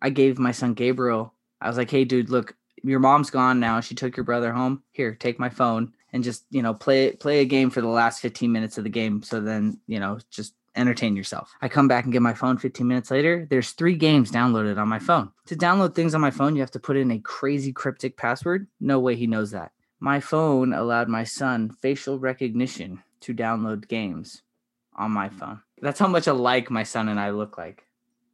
I 0.01 0.09
gave 0.09 0.39
my 0.39 0.51
son 0.51 0.73
Gabriel 0.73 1.33
I 1.61 1.67
was 1.67 1.77
like, 1.77 1.91
hey, 1.91 2.05
dude, 2.05 2.29
look, 2.29 2.55
your 2.83 2.99
mom's 2.99 3.29
gone 3.29 3.59
now. 3.59 3.81
She 3.81 3.95
took 3.95 4.15
your 4.15 4.23
brother 4.23 4.53
home. 4.53 4.83
Here, 4.91 5.15
take 5.15 5.39
my 5.39 5.49
phone 5.49 5.93
and 6.13 6.23
just, 6.23 6.45
you 6.49 6.61
know, 6.61 6.73
play 6.73 7.11
play 7.11 7.39
a 7.39 7.45
game 7.45 7.69
for 7.69 7.81
the 7.81 7.87
last 7.87 8.21
15 8.21 8.51
minutes 8.51 8.77
of 8.77 8.83
the 8.83 8.89
game. 8.89 9.21
So 9.23 9.39
then, 9.41 9.79
you 9.87 9.99
know, 9.99 10.19
just 10.29 10.53
entertain 10.75 11.15
yourself. 11.15 11.51
I 11.61 11.67
come 11.67 11.87
back 11.87 12.05
and 12.05 12.13
get 12.13 12.21
my 12.21 12.33
phone 12.33 12.57
15 12.57 12.87
minutes 12.87 13.11
later. 13.11 13.45
There's 13.49 13.71
three 13.71 13.95
games 13.95 14.31
downloaded 14.31 14.77
on 14.77 14.87
my 14.87 14.99
phone. 14.99 15.31
To 15.47 15.55
download 15.55 15.95
things 15.95 16.15
on 16.15 16.21
my 16.21 16.31
phone, 16.31 16.55
you 16.55 16.61
have 16.61 16.71
to 16.71 16.79
put 16.79 16.97
in 16.97 17.11
a 17.11 17.19
crazy 17.19 17.73
cryptic 17.73 18.17
password. 18.17 18.67
No 18.79 18.99
way 18.99 19.15
he 19.15 19.27
knows 19.27 19.51
that. 19.51 19.71
My 19.99 20.19
phone 20.19 20.73
allowed 20.73 21.09
my 21.09 21.25
son 21.25 21.69
facial 21.81 22.19
recognition 22.19 23.03
to 23.21 23.33
download 23.33 23.89
games 23.89 24.43
on 24.95 25.11
my 25.11 25.29
phone. 25.29 25.61
That's 25.81 25.99
how 25.99 26.07
much 26.07 26.27
alike 26.27 26.71
my 26.71 26.83
son 26.83 27.09
and 27.09 27.19
I 27.19 27.31
look 27.31 27.57
like. 27.57 27.85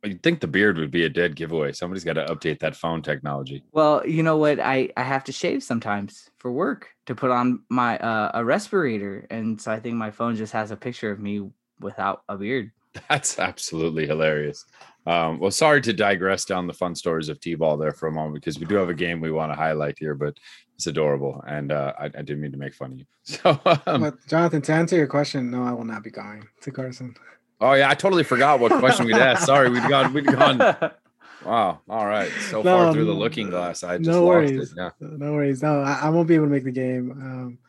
You'd 0.06 0.24
think 0.24 0.40
the 0.40 0.48
beard 0.48 0.78
would 0.78 0.92
be 0.92 1.06
a 1.06 1.10
dead 1.10 1.36
giveaway. 1.36 1.72
Somebody's 1.72 2.04
got 2.04 2.14
to 2.14 2.26
update 2.26 2.60
that 2.60 2.76
phone 2.76 3.02
technology. 3.02 3.64
Well, 3.72 4.06
you 4.08 4.24
know 4.24 4.38
what? 4.38 4.60
I 4.60 4.90
I 4.96 5.04
have 5.04 5.24
to 5.26 5.32
shave 5.32 5.64
sometimes 5.64 6.30
for 6.38 6.52
work 6.52 6.90
to 7.08 7.16
put 7.16 7.32
on 7.32 7.64
my 7.70 7.98
uh, 7.98 8.32
a 8.34 8.46
respirator, 8.46 9.28
and 9.30 9.60
so 9.60 9.72
I 9.72 9.80
think 9.80 9.96
my 9.96 10.12
phone 10.12 10.36
just 10.36 10.54
has 10.54 10.72
a 10.72 10.78
picture 10.78 11.12
of 11.12 11.20
me 11.20 11.50
without 11.80 12.24
a 12.30 12.38
beard. 12.38 12.72
That's 13.10 13.40
absolutely 13.40 14.08
hilarious. 14.08 14.66
Um, 15.08 15.40
well, 15.40 15.52
sorry 15.52 15.82
to 15.82 15.94
digress 15.94 16.46
down 16.46 16.66
the 16.66 16.74
fun 16.74 16.96
stories 16.96 17.30
of 17.30 17.40
T-ball 17.40 17.78
there 17.78 17.92
for 17.92 18.08
a 18.08 18.12
moment 18.12 18.36
because 18.36 18.58
we 18.58 18.66
do 18.66 18.76
have 18.76 18.90
a 18.90 18.94
game 18.94 19.22
we 19.22 19.32
want 19.32 19.52
to 19.52 19.56
highlight 19.56 19.98
here, 20.00 20.16
but 20.16 20.40
it's 20.76 20.88
adorable, 20.88 21.44
and 21.48 21.72
uh, 21.72 21.94
I, 22.00 22.06
I, 22.06 22.10
didn't 22.10 22.42
mean 22.42 22.52
to 22.52 22.58
make 22.58 22.74
fun 22.74 22.94
of 22.94 23.00
you. 23.00 23.06
So, 23.24 23.60
um, 23.88 24.02
but 24.02 24.28
Jonathan, 24.28 24.62
to 24.64 24.74
answer 24.74 24.96
your 24.96 25.08
question, 25.08 25.50
no, 25.50 25.64
I 25.64 25.72
will 25.72 25.86
not 25.86 26.04
be 26.04 26.12
going 26.12 26.48
to 26.62 26.72
Carson. 26.72 27.16
Oh 27.62 27.74
yeah, 27.74 27.90
I 27.90 27.96
totally 27.96 28.24
forgot 28.24 28.60
what 28.60 28.72
question 28.80 29.06
we'd 29.06 29.16
asked. 29.16 29.46
Sorry, 29.46 29.70
we'd 29.70 29.88
gone 29.88 30.14
we'd 30.14 30.26
gone. 30.26 30.76
Wow. 31.46 31.80
All 31.88 32.08
right. 32.08 32.32
So 32.50 32.64
no, 32.64 32.78
far 32.78 32.94
through 32.94 33.06
the 33.06 33.14
looking 33.14 33.52
glass, 33.52 33.84
I 33.84 33.98
just 33.98 34.10
no 34.10 34.26
worries. 34.26 34.74
Yeah. 34.76 34.90
No 35.00 35.34
worries. 35.34 35.62
No, 35.62 35.80
I, 35.80 36.00
I, 36.04 36.10
won't 36.10 36.28
be 36.28 36.34
able 36.34 36.46
to 36.46 36.52
make 36.52 36.64
the 36.64 36.72
game. 36.72 37.12
Um, 37.12 37.60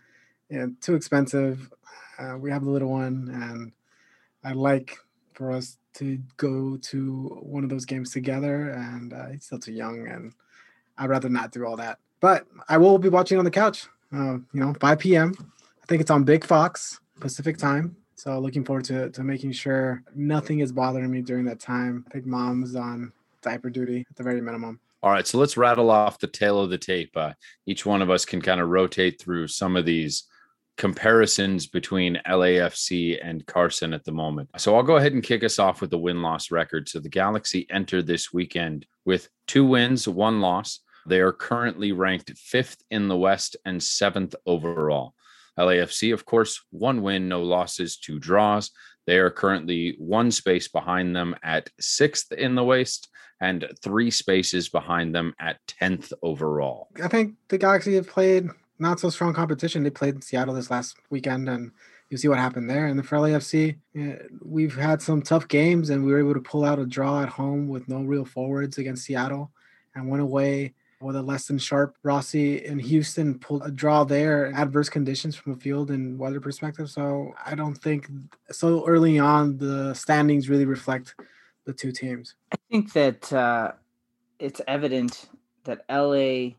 yeah, 0.49 0.67
too 0.81 0.95
expensive. 0.95 1.71
Uh, 2.19 2.39
we 2.39 2.51
have 2.51 2.65
the 2.65 2.71
little 2.71 2.89
one, 2.89 3.29
and 3.35 3.73
I'd 4.43 4.57
like 4.57 4.97
for 5.35 5.53
us 5.53 5.77
to 5.95 6.19
go 6.39 6.79
to 6.79 7.39
one 7.43 7.65
of 7.65 7.71
those 7.71 7.85
games 7.85 8.13
together. 8.13 8.71
And 8.71 9.13
uh, 9.13 9.29
he's 9.29 9.45
still 9.45 9.59
too 9.59 9.73
young, 9.73 10.07
and 10.09 10.33
I'd 10.97 11.11
rather 11.11 11.29
not 11.29 11.53
do 11.53 11.67
all 11.67 11.77
that. 11.77 11.99
But 12.21 12.47
I 12.71 12.79
will 12.79 12.99
be 12.99 13.11
watching 13.11 13.39
on 13.39 13.45
the 13.45 13.51
couch. 13.51 13.89
Uh, 14.11 14.39
you 14.55 14.61
know, 14.61 14.73
5 14.81 14.99
p.m. 14.99 15.35
I 15.83 15.87
think 15.87 16.01
it's 16.01 16.11
on 16.11 16.25
Big 16.25 16.45
Fox 16.45 17.01
Pacific 17.21 17.59
time. 17.59 17.97
So 18.17 18.39
looking 18.39 18.65
forward 18.65 18.85
to, 18.87 19.11
to 19.11 19.23
making 19.23 19.53
sure 19.53 20.03
nothing 20.15 20.61
is 20.61 20.73
bothering 20.73 21.11
me 21.11 21.21
during 21.21 21.45
that 21.45 21.61
time. 21.61 22.05
I 22.09 22.11
think 22.11 22.27
mom's 22.27 22.75
on 22.75 23.13
diaper 23.43 23.71
duty 23.71 24.07
at 24.09 24.17
the 24.17 24.23
very 24.23 24.41
minimum. 24.41 24.81
All 25.03 25.13
right, 25.13 25.27
so 25.27 25.39
let's 25.39 25.57
rattle 25.57 25.91
off 25.91 26.19
the 26.19 26.27
tale 26.27 26.59
of 26.59 26.71
the 26.71 26.79
tape. 26.79 27.17
Uh, 27.17 27.35
each 27.67 27.85
one 27.85 28.03
of 28.03 28.11
us 28.11 28.25
can 28.25 28.41
kind 28.41 28.61
of 28.61 28.69
rotate 28.69 29.21
through 29.21 29.49
some 29.49 29.77
of 29.77 29.85
these 29.85 30.25
comparisons 30.77 31.67
between 31.67 32.21
LAFC 32.27 33.19
and 33.23 33.47
Carson 33.47 33.93
at 33.93 34.05
the 34.05 34.13
moment. 34.13 34.49
So 34.57 34.75
I'll 34.75 34.83
go 34.83 34.97
ahead 34.97 35.13
and 35.13 35.23
kick 35.23 35.45
us 35.45 35.59
off 35.59 35.81
with 35.81 35.91
the 35.91 35.99
win 35.99 36.23
loss 36.23 36.51
record. 36.51 36.89
So 36.89 36.99
the 36.99 37.09
Galaxy 37.09 37.67
entered 37.71 38.07
this 38.07 38.33
weekend 38.33 38.87
with 39.05 39.29
two 39.47 39.65
wins, 39.65 40.09
one 40.09 40.41
loss. 40.41 40.81
They 41.07 41.21
are 41.21 41.33
currently 41.33 41.93
ranked 41.93 42.37
fifth 42.37 42.83
in 42.91 43.09
the 43.09 43.17
West 43.17 43.57
and 43.65 43.83
seventh 43.83 44.35
overall. 44.45 45.15
LAFC, 45.59 46.13
of 46.13 46.25
course, 46.25 46.63
one 46.71 47.03
win, 47.03 47.29
no 47.29 47.43
losses, 47.43 47.97
two 47.97 48.19
draws. 48.19 48.71
They 49.07 49.19
are 49.19 49.31
currently 49.31 49.95
one 49.99 50.31
space 50.31 50.69
behind 50.69 51.15
them 51.15 51.35
at 51.43 51.71
sixth 51.81 52.33
in 52.33 52.55
the 52.55 52.65
West 52.65 53.09
and 53.41 53.67
three 53.83 54.11
spaces 54.11 54.69
behind 54.69 55.15
them 55.15 55.35
at 55.39 55.59
10th 55.67 56.13
overall. 56.23 56.89
I 57.03 57.09
think 57.09 57.35
the 57.49 57.59
Galaxy 57.59 57.95
have 57.95 58.09
played 58.09 58.49
not 58.79 59.01
so 59.01 59.11
strong 59.11 59.35
competition. 59.35 59.83
They 59.83 59.91
played 59.91 60.15
in 60.15 60.23
Seattle 60.23 60.55
this 60.55 60.71
last 60.71 60.97
weekend 61.11 61.49
and 61.49 61.71
you 62.11 62.17
see 62.17 62.29
what 62.29 62.39
happened 62.39 62.71
there. 62.71 62.87
And 62.87 62.99
the 62.99 63.03
for 63.03 63.19
LAFC, 63.19 63.77
we've 64.43 64.77
had 64.77 65.03
some 65.03 65.23
tough 65.23 65.49
games 65.49 65.91
and 65.91 66.05
we 66.05 66.13
were 66.13 66.19
able 66.19 66.35
to 66.35 66.41
pull 66.41 66.65
out 66.65 66.79
a 66.79 66.87
draw 66.87 67.23
at 67.23 67.29
home 67.29 67.69
with 67.69 67.89
no 67.89 68.03
real 68.03 68.25
forwards 68.25 68.79
against 68.79 69.05
Seattle 69.05 69.51
and 69.95 70.09
went 70.09 70.23
away 70.23 70.75
with 71.01 71.17
a 71.17 71.23
less 71.23 71.47
than 71.47 71.59
sharp 71.59 71.97
Rossi 72.03 72.65
in 72.65 72.79
Houston 72.79 73.39
pulled 73.39 73.63
a 73.65 73.71
draw 73.71 74.05
there, 74.05 74.53
adverse 74.55 74.89
conditions 74.89 75.37
from 75.37 75.53
a 75.53 75.57
field 75.57 75.91
and 75.91 76.19
weather 76.19 76.41
perspective. 76.41 76.89
So 76.91 77.35
I 77.45 77.55
don't 77.55 77.77
think 77.77 78.09
so 78.51 78.87
early 78.87 79.19
on 79.19 79.59
the 79.59 79.93
standings 79.95 80.49
really 80.49 80.65
reflect 80.65 81.15
the 81.65 81.73
two 81.73 81.93
teams. 81.93 82.35
I 82.53 82.57
think 82.71 82.93
that 82.95 83.33
uh, 83.33 83.73
it's 84.39 84.61
evident 84.67 85.29
that 85.65 85.85
LA 85.91 86.55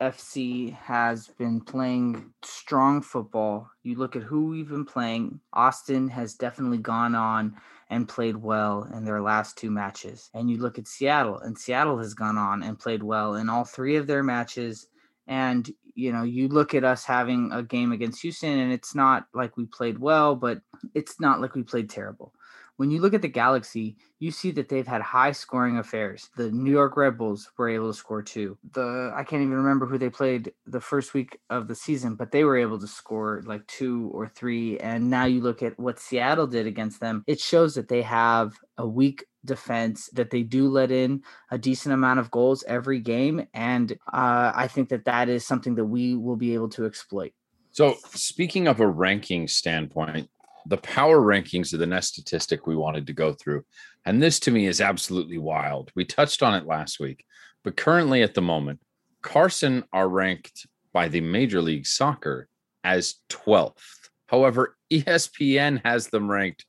FC 0.00 0.74
has 0.74 1.28
been 1.38 1.60
playing 1.60 2.32
strong 2.42 3.02
football. 3.02 3.70
You 3.82 3.96
look 3.96 4.16
at 4.16 4.22
who 4.22 4.46
we've 4.46 4.68
been 4.68 4.84
playing. 4.84 5.40
Austin 5.52 6.08
has 6.08 6.34
definitely 6.34 6.78
gone 6.78 7.14
on 7.14 7.56
and 7.92 8.08
played 8.08 8.36
well 8.36 8.88
in 8.94 9.04
their 9.04 9.20
last 9.20 9.58
two 9.58 9.70
matches. 9.70 10.30
And 10.32 10.50
you 10.50 10.56
look 10.56 10.78
at 10.78 10.88
Seattle, 10.88 11.38
and 11.40 11.56
Seattle 11.56 11.98
has 11.98 12.14
gone 12.14 12.38
on 12.38 12.62
and 12.62 12.78
played 12.78 13.02
well 13.02 13.34
in 13.34 13.50
all 13.50 13.64
three 13.64 13.96
of 13.96 14.06
their 14.06 14.22
matches. 14.22 14.88
And 15.26 15.70
you 15.94 16.10
know, 16.10 16.22
you 16.22 16.48
look 16.48 16.72
at 16.74 16.84
us 16.84 17.04
having 17.04 17.52
a 17.52 17.62
game 17.62 17.92
against 17.92 18.22
Houston, 18.22 18.58
and 18.58 18.72
it's 18.72 18.94
not 18.94 19.26
like 19.34 19.58
we 19.58 19.66
played 19.66 19.98
well, 19.98 20.34
but 20.34 20.62
it's 20.94 21.20
not 21.20 21.42
like 21.42 21.54
we 21.54 21.62
played 21.62 21.90
terrible 21.90 22.32
when 22.76 22.90
you 22.90 23.00
look 23.00 23.14
at 23.14 23.22
the 23.22 23.28
Galaxy, 23.28 23.96
you 24.18 24.30
see 24.30 24.50
that 24.52 24.68
they've 24.68 24.86
had 24.86 25.02
high 25.02 25.32
scoring 25.32 25.78
affairs. 25.78 26.30
The 26.36 26.50
New 26.50 26.70
York 26.70 26.96
Red 26.96 27.18
Bulls 27.18 27.50
were 27.58 27.68
able 27.68 27.90
to 27.90 27.96
score 27.96 28.22
two. 28.22 28.58
The 28.72 29.12
I 29.14 29.24
can't 29.24 29.42
even 29.42 29.54
remember 29.54 29.86
who 29.86 29.98
they 29.98 30.10
played 30.10 30.52
the 30.66 30.80
first 30.80 31.14
week 31.14 31.38
of 31.50 31.68
the 31.68 31.74
season, 31.74 32.14
but 32.14 32.32
they 32.32 32.44
were 32.44 32.56
able 32.56 32.78
to 32.78 32.86
score 32.86 33.42
like 33.46 33.66
two 33.66 34.10
or 34.14 34.28
three. 34.28 34.78
And 34.78 35.10
now 35.10 35.26
you 35.26 35.40
look 35.40 35.62
at 35.62 35.78
what 35.78 35.98
Seattle 35.98 36.46
did 36.46 36.66
against 36.66 37.00
them. 37.00 37.24
It 37.26 37.40
shows 37.40 37.74
that 37.74 37.88
they 37.88 38.02
have 38.02 38.54
a 38.78 38.86
weak 38.86 39.24
defense 39.44 40.08
that 40.12 40.30
they 40.30 40.42
do 40.42 40.68
let 40.68 40.90
in 40.90 41.22
a 41.50 41.58
decent 41.58 41.92
amount 41.92 42.20
of 42.20 42.30
goals 42.30 42.62
every 42.68 43.00
game 43.00 43.44
and 43.54 43.92
uh, 44.12 44.52
i 44.54 44.68
think 44.68 44.88
that 44.88 45.04
that 45.04 45.28
is 45.28 45.44
something 45.44 45.74
that 45.74 45.84
we 45.84 46.14
will 46.14 46.36
be 46.36 46.54
able 46.54 46.68
to 46.68 46.86
exploit 46.86 47.32
so 47.72 47.96
speaking 48.04 48.68
of 48.68 48.78
a 48.78 48.86
ranking 48.86 49.48
standpoint 49.48 50.30
the 50.66 50.78
power 50.78 51.20
rankings 51.20 51.72
are 51.72 51.78
the 51.78 51.86
next 51.86 52.08
statistic 52.08 52.66
we 52.66 52.76
wanted 52.76 53.06
to 53.06 53.12
go 53.12 53.32
through. 53.32 53.64
And 54.04 54.22
this 54.22 54.40
to 54.40 54.50
me 54.50 54.66
is 54.66 54.80
absolutely 54.80 55.38
wild. 55.38 55.90
We 55.94 56.04
touched 56.04 56.42
on 56.42 56.54
it 56.54 56.66
last 56.66 57.00
week, 57.00 57.24
but 57.64 57.76
currently 57.76 58.22
at 58.22 58.34
the 58.34 58.42
moment, 58.42 58.80
Carson 59.22 59.84
are 59.92 60.08
ranked 60.08 60.66
by 60.92 61.08
the 61.08 61.20
Major 61.20 61.62
League 61.62 61.86
Soccer 61.86 62.48
as 62.84 63.16
12th. 63.30 64.08
However, 64.26 64.76
ESPN 64.90 65.80
has 65.84 66.08
them 66.08 66.30
ranked 66.30 66.66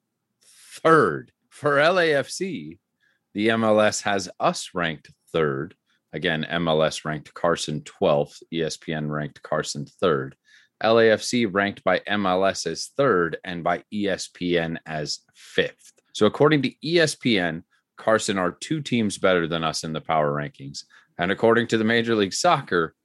third. 0.82 1.32
For 1.50 1.78
LAFC, 1.78 2.80
the 3.34 3.48
MLS 3.50 4.04
has 4.04 4.30
us 4.40 4.70
ranked 4.74 5.10
third. 5.32 5.76
Again, 6.12 6.46
MLS 6.52 7.06
ranked 7.06 7.34
Carson 7.34 7.82
12th, 7.82 8.44
ESPN 8.54 9.10
ranked 9.10 9.42
Carson 9.42 9.86
third. 9.86 10.36
LAFC 10.84 11.48
ranked 11.52 11.84
by 11.84 12.00
MLS 12.00 12.66
as 12.66 12.88
third 12.98 13.38
and 13.44 13.64
by 13.64 13.84
ESPN 13.94 14.78
as 14.86 15.20
fifth. 15.34 15.94
So, 16.14 16.26
according 16.26 16.62
to 16.64 16.74
ESPN, 16.84 17.64
Carson 17.98 18.38
are 18.38 18.52
two 18.52 18.82
teams 18.82 19.18
better 19.18 19.48
than 19.48 19.64
us 19.64 19.84
in 19.84 19.94
the 19.94 20.02
power 20.02 20.32
rankings. 20.34 20.84
And 21.18 21.32
according 21.32 21.68
to 21.68 21.78
the 21.78 21.84
Major 21.84 22.16
League 22.16 22.34
Soccer, 22.34 22.96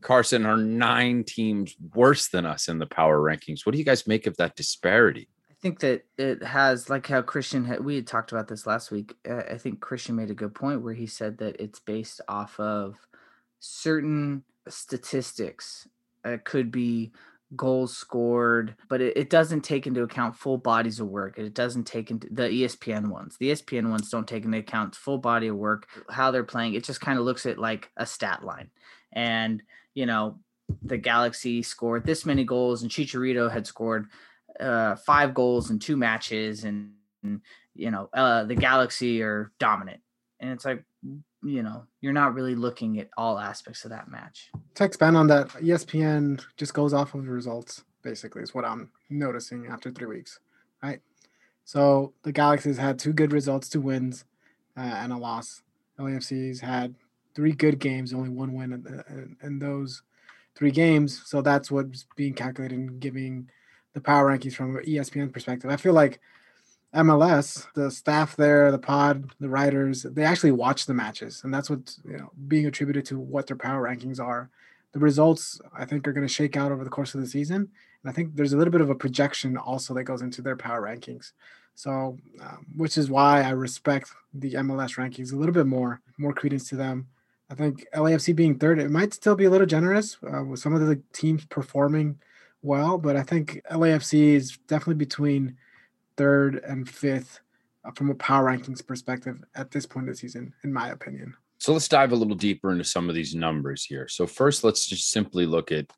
Carson 0.00 0.44
are 0.44 0.56
nine 0.56 1.24
teams 1.24 1.74
worse 1.94 2.28
than 2.28 2.44
us 2.44 2.68
in 2.68 2.78
the 2.78 2.86
power 2.86 3.18
rankings. 3.18 3.64
What 3.64 3.72
do 3.72 3.78
you 3.78 3.84
guys 3.84 4.06
make 4.06 4.26
of 4.26 4.36
that 4.36 4.54
disparity? 4.54 5.28
I 5.50 5.54
think 5.60 5.80
that 5.80 6.04
it 6.18 6.42
has, 6.42 6.90
like 6.90 7.06
how 7.06 7.22
Christian 7.22 7.64
had, 7.64 7.82
we 7.82 7.96
had 7.96 8.06
talked 8.06 8.30
about 8.30 8.48
this 8.48 8.66
last 8.66 8.90
week. 8.90 9.14
Uh, 9.28 9.42
I 9.50 9.56
think 9.56 9.80
Christian 9.80 10.14
made 10.14 10.30
a 10.30 10.34
good 10.34 10.54
point 10.54 10.82
where 10.82 10.92
he 10.92 11.06
said 11.06 11.38
that 11.38 11.56
it's 11.58 11.80
based 11.80 12.20
off 12.28 12.60
of 12.60 12.96
certain 13.60 14.44
statistics 14.68 15.88
it 16.24 16.44
could 16.44 16.70
be 16.70 17.12
goals 17.56 17.96
scored, 17.96 18.74
but 18.88 19.00
it, 19.00 19.16
it, 19.16 19.30
doesn't 19.30 19.62
take 19.62 19.86
into 19.86 20.02
account 20.02 20.36
full 20.36 20.58
bodies 20.58 21.00
of 21.00 21.08
work. 21.08 21.38
It 21.38 21.54
doesn't 21.54 21.84
take 21.84 22.10
into 22.10 22.28
the 22.30 22.44
ESPN 22.44 23.08
ones. 23.08 23.36
The 23.38 23.50
ESPN 23.50 23.90
ones 23.90 24.10
don't 24.10 24.26
take 24.26 24.44
into 24.44 24.58
account 24.58 24.96
full 24.96 25.18
body 25.18 25.48
of 25.48 25.56
work, 25.56 25.86
how 26.10 26.30
they're 26.30 26.44
playing. 26.44 26.74
It 26.74 26.84
just 26.84 27.00
kind 27.00 27.18
of 27.18 27.24
looks 27.24 27.46
at 27.46 27.58
like 27.58 27.90
a 27.96 28.06
stat 28.06 28.44
line. 28.44 28.70
And, 29.12 29.62
you 29.94 30.06
know, 30.06 30.38
the 30.82 30.96
Galaxy 30.96 31.62
scored 31.62 32.06
this 32.06 32.26
many 32.26 32.44
goals, 32.44 32.82
and 32.82 32.90
Chicharito 32.90 33.50
had 33.50 33.66
scored 33.66 34.06
uh, 34.58 34.96
five 34.96 35.34
goals 35.34 35.70
in 35.70 35.78
two 35.78 35.96
matches, 35.96 36.64
and, 36.64 36.92
and 37.22 37.40
you 37.74 37.90
know, 37.90 38.08
uh, 38.12 38.44
the 38.44 38.54
Galaxy 38.54 39.22
are 39.22 39.52
dominant. 39.58 40.00
And 40.40 40.50
it's 40.50 40.64
like, 40.64 40.82
you 41.44 41.62
know, 41.62 41.84
you're 42.00 42.12
not 42.12 42.34
really 42.34 42.54
looking 42.54 42.98
at 42.98 43.10
all 43.16 43.38
aspects 43.38 43.84
of 43.84 43.90
that 43.90 44.10
match. 44.10 44.50
To 44.74 44.84
expand 44.84 45.16
on 45.16 45.26
that, 45.28 45.48
ESPN 45.50 46.42
just 46.56 46.74
goes 46.74 46.92
off 46.92 47.14
of 47.14 47.24
the 47.24 47.30
results, 47.30 47.84
basically, 48.02 48.42
is 48.42 48.54
what 48.54 48.64
I'm 48.64 48.90
noticing 49.10 49.66
after 49.66 49.90
three 49.90 50.06
weeks, 50.06 50.40
right? 50.82 51.00
So 51.64 52.12
the 52.22 52.32
Galaxy's 52.32 52.78
had 52.78 52.98
two 52.98 53.12
good 53.12 53.32
results, 53.32 53.68
two 53.68 53.80
wins, 53.80 54.24
uh, 54.76 54.80
and 54.80 55.12
a 55.12 55.16
loss. 55.16 55.62
LAFC's 55.98 56.60
had 56.60 56.94
three 57.34 57.52
good 57.52 57.78
games, 57.78 58.12
only 58.12 58.30
one 58.30 58.52
win 58.52 58.72
in, 58.72 59.04
in, 59.08 59.36
in 59.42 59.58
those 59.58 60.02
three 60.54 60.70
games. 60.70 61.22
So 61.26 61.42
that's 61.42 61.70
what's 61.70 62.06
being 62.16 62.34
calculated 62.34 62.78
and 62.78 63.00
giving 63.00 63.48
the 63.92 64.00
power 64.00 64.30
rankings 64.30 64.54
from 64.54 64.76
an 64.76 64.84
ESPN 64.84 65.32
perspective. 65.32 65.70
I 65.70 65.76
feel 65.76 65.94
like– 65.94 66.20
MLS, 66.94 67.66
the 67.74 67.90
staff 67.90 68.36
there, 68.36 68.70
the 68.70 68.78
pod, 68.78 69.30
the 69.40 69.48
writers, 69.48 70.02
they 70.02 70.24
actually 70.24 70.52
watch 70.52 70.86
the 70.86 70.94
matches, 70.94 71.42
and 71.44 71.52
that's 71.52 71.68
what's 71.68 72.00
you 72.04 72.16
know 72.16 72.30
being 72.46 72.66
attributed 72.66 73.04
to 73.06 73.18
what 73.18 73.46
their 73.46 73.56
power 73.56 73.82
rankings 73.82 74.20
are. 74.20 74.50
The 74.92 75.00
results, 75.00 75.60
I 75.76 75.84
think, 75.84 76.06
are 76.06 76.12
going 76.12 76.26
to 76.26 76.32
shake 76.32 76.56
out 76.56 76.70
over 76.70 76.84
the 76.84 76.90
course 76.90 77.14
of 77.14 77.20
the 77.20 77.26
season, 77.26 77.56
and 78.02 78.10
I 78.10 78.12
think 78.12 78.36
there's 78.36 78.52
a 78.52 78.56
little 78.56 78.70
bit 78.70 78.80
of 78.80 78.90
a 78.90 78.94
projection 78.94 79.56
also 79.56 79.92
that 79.94 80.04
goes 80.04 80.22
into 80.22 80.40
their 80.40 80.56
power 80.56 80.82
rankings. 80.82 81.32
So, 81.74 82.16
um, 82.40 82.66
which 82.76 82.96
is 82.96 83.10
why 83.10 83.42
I 83.42 83.50
respect 83.50 84.10
the 84.32 84.52
MLS 84.54 84.96
rankings 84.96 85.32
a 85.32 85.36
little 85.36 85.54
bit 85.54 85.66
more, 85.66 86.00
more 86.18 86.32
credence 86.32 86.68
to 86.68 86.76
them. 86.76 87.08
I 87.50 87.54
think 87.54 87.84
LAFC 87.94 88.34
being 88.36 88.58
third, 88.58 88.78
it 88.78 88.90
might 88.90 89.12
still 89.12 89.34
be 89.34 89.44
a 89.44 89.50
little 89.50 89.66
generous 89.66 90.16
uh, 90.22 90.44
with 90.44 90.60
some 90.60 90.74
of 90.74 90.86
the 90.86 91.02
teams 91.12 91.44
performing 91.46 92.20
well, 92.62 92.96
but 92.96 93.16
I 93.16 93.22
think 93.22 93.60
LAFC 93.70 94.34
is 94.34 94.56
definitely 94.68 94.94
between 94.94 95.56
third 96.16 96.62
and 96.64 96.88
fifth 96.88 97.40
uh, 97.84 97.90
from 97.92 98.10
a 98.10 98.14
power 98.14 98.50
rankings 98.50 98.86
perspective 98.86 99.42
at 99.54 99.70
this 99.70 99.86
point 99.86 100.08
of 100.08 100.14
the 100.14 100.18
season, 100.18 100.52
in 100.64 100.72
my 100.72 100.90
opinion. 100.90 101.34
So 101.58 101.72
let's 101.72 101.88
dive 101.88 102.12
a 102.12 102.16
little 102.16 102.34
deeper 102.34 102.72
into 102.72 102.84
some 102.84 103.08
of 103.08 103.14
these 103.14 103.34
numbers 103.34 103.84
here. 103.84 104.08
So 104.08 104.26
first, 104.26 104.64
let's 104.64 104.86
just 104.86 105.10
simply 105.10 105.46
look 105.46 105.72
at 105.72 105.90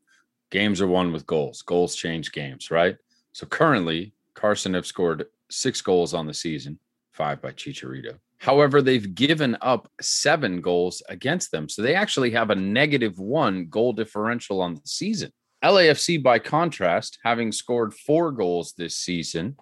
games 0.50 0.80
are 0.80 0.86
won 0.86 1.12
with 1.12 1.26
goals. 1.26 1.62
Goals 1.62 1.96
change 1.96 2.32
games, 2.32 2.70
right? 2.70 2.96
So 3.32 3.46
currently, 3.46 4.12
Carson 4.34 4.74
have 4.74 4.86
scored 4.86 5.26
six 5.50 5.80
goals 5.80 6.14
on 6.14 6.26
the 6.26 6.34
season, 6.34 6.78
five 7.12 7.42
by 7.42 7.50
Chicharito. 7.52 8.18
However, 8.38 8.82
they've 8.82 9.14
given 9.14 9.56
up 9.60 9.90
seven 10.00 10.60
goals 10.60 11.02
against 11.08 11.50
them. 11.50 11.68
So 11.68 11.82
they 11.82 11.94
actually 11.94 12.30
have 12.32 12.50
a 12.50 12.54
negative 12.54 13.18
one 13.18 13.66
goal 13.66 13.92
differential 13.92 14.60
on 14.60 14.74
the 14.74 14.82
season. 14.84 15.32
LAFC, 15.64 16.22
by 16.22 16.38
contrast, 16.38 17.18
having 17.24 17.50
scored 17.50 17.94
four 17.94 18.30
goals 18.30 18.74
this 18.76 18.96
season, 18.96 19.56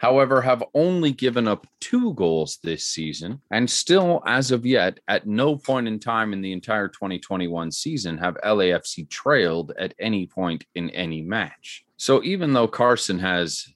however, 0.00 0.40
have 0.40 0.64
only 0.72 1.12
given 1.12 1.46
up 1.46 1.66
two 1.78 2.14
goals 2.14 2.58
this 2.62 2.86
season 2.86 3.38
and 3.50 3.68
still, 3.68 4.22
as 4.24 4.50
of 4.50 4.64
yet, 4.64 4.98
at 5.08 5.26
no 5.26 5.54
point 5.56 5.86
in 5.86 5.98
time 5.98 6.32
in 6.32 6.40
the 6.40 6.52
entire 6.52 6.88
2021 6.88 7.70
season 7.70 8.16
have 8.16 8.38
LAFC 8.42 9.06
trailed 9.10 9.72
at 9.78 9.92
any 9.98 10.26
point 10.26 10.64
in 10.74 10.88
any 10.90 11.20
match. 11.20 11.84
So 11.98 12.24
even 12.24 12.54
though 12.54 12.66
Carson 12.66 13.18
has 13.18 13.68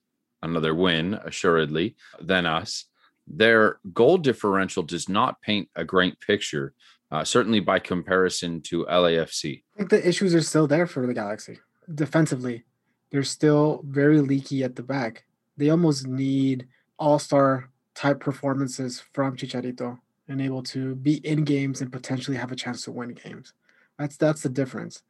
another 0.43 0.75
win, 0.75 1.13
assuredly, 1.13 1.95
than 2.19 2.47
us, 2.47 2.87
their 3.27 3.79
goal 3.93 4.17
differential 4.17 4.83
does 4.83 5.11
not 5.11 5.43
paint 5.43 5.69
a 5.77 5.85
great 5.85 6.19
picture, 6.21 6.73
uh, 7.11 7.23
certainly 7.23 7.61
by 7.61 7.79
comparison 7.79 8.63
to 8.63 8.87
LAFC. 8.87 9.63
I 9.75 9.77
think 9.77 9.91
the 9.91 10.09
issues 10.09 10.35
are 10.35 10.41
still 10.41 10.67
there 10.67 10.87
for 10.87 11.07
the 11.07 11.13
Galaxy. 11.13 11.59
Defensively, 11.95 12.65
they're 13.11 13.25
still 13.25 13.83
very 13.85 14.23
leaky 14.23 14.65
at 14.65 14.77
the 14.77 14.83
back 14.83 15.25
they 15.57 15.71
almost 15.71 16.07
need 16.07 16.67
all 16.99 17.19
star 17.19 17.71
type 17.95 18.21
performances 18.21 19.03
from 19.13 19.37
Chicharito 19.37 19.99
and 20.29 20.41
able 20.41 20.63
to 20.63 20.95
be 20.97 21.17
in 21.27 21.45
games 21.45 21.81
and 21.81 21.93
potentially 21.93 22.37
have 22.37 22.53
a 22.53 22.57
chance 22.57 22.85
to 22.85 22.93
win 22.93 23.11
games. 23.11 23.53
That's 23.99 24.17
that's 24.17 24.43
the 24.43 24.49
difference. 24.49 25.03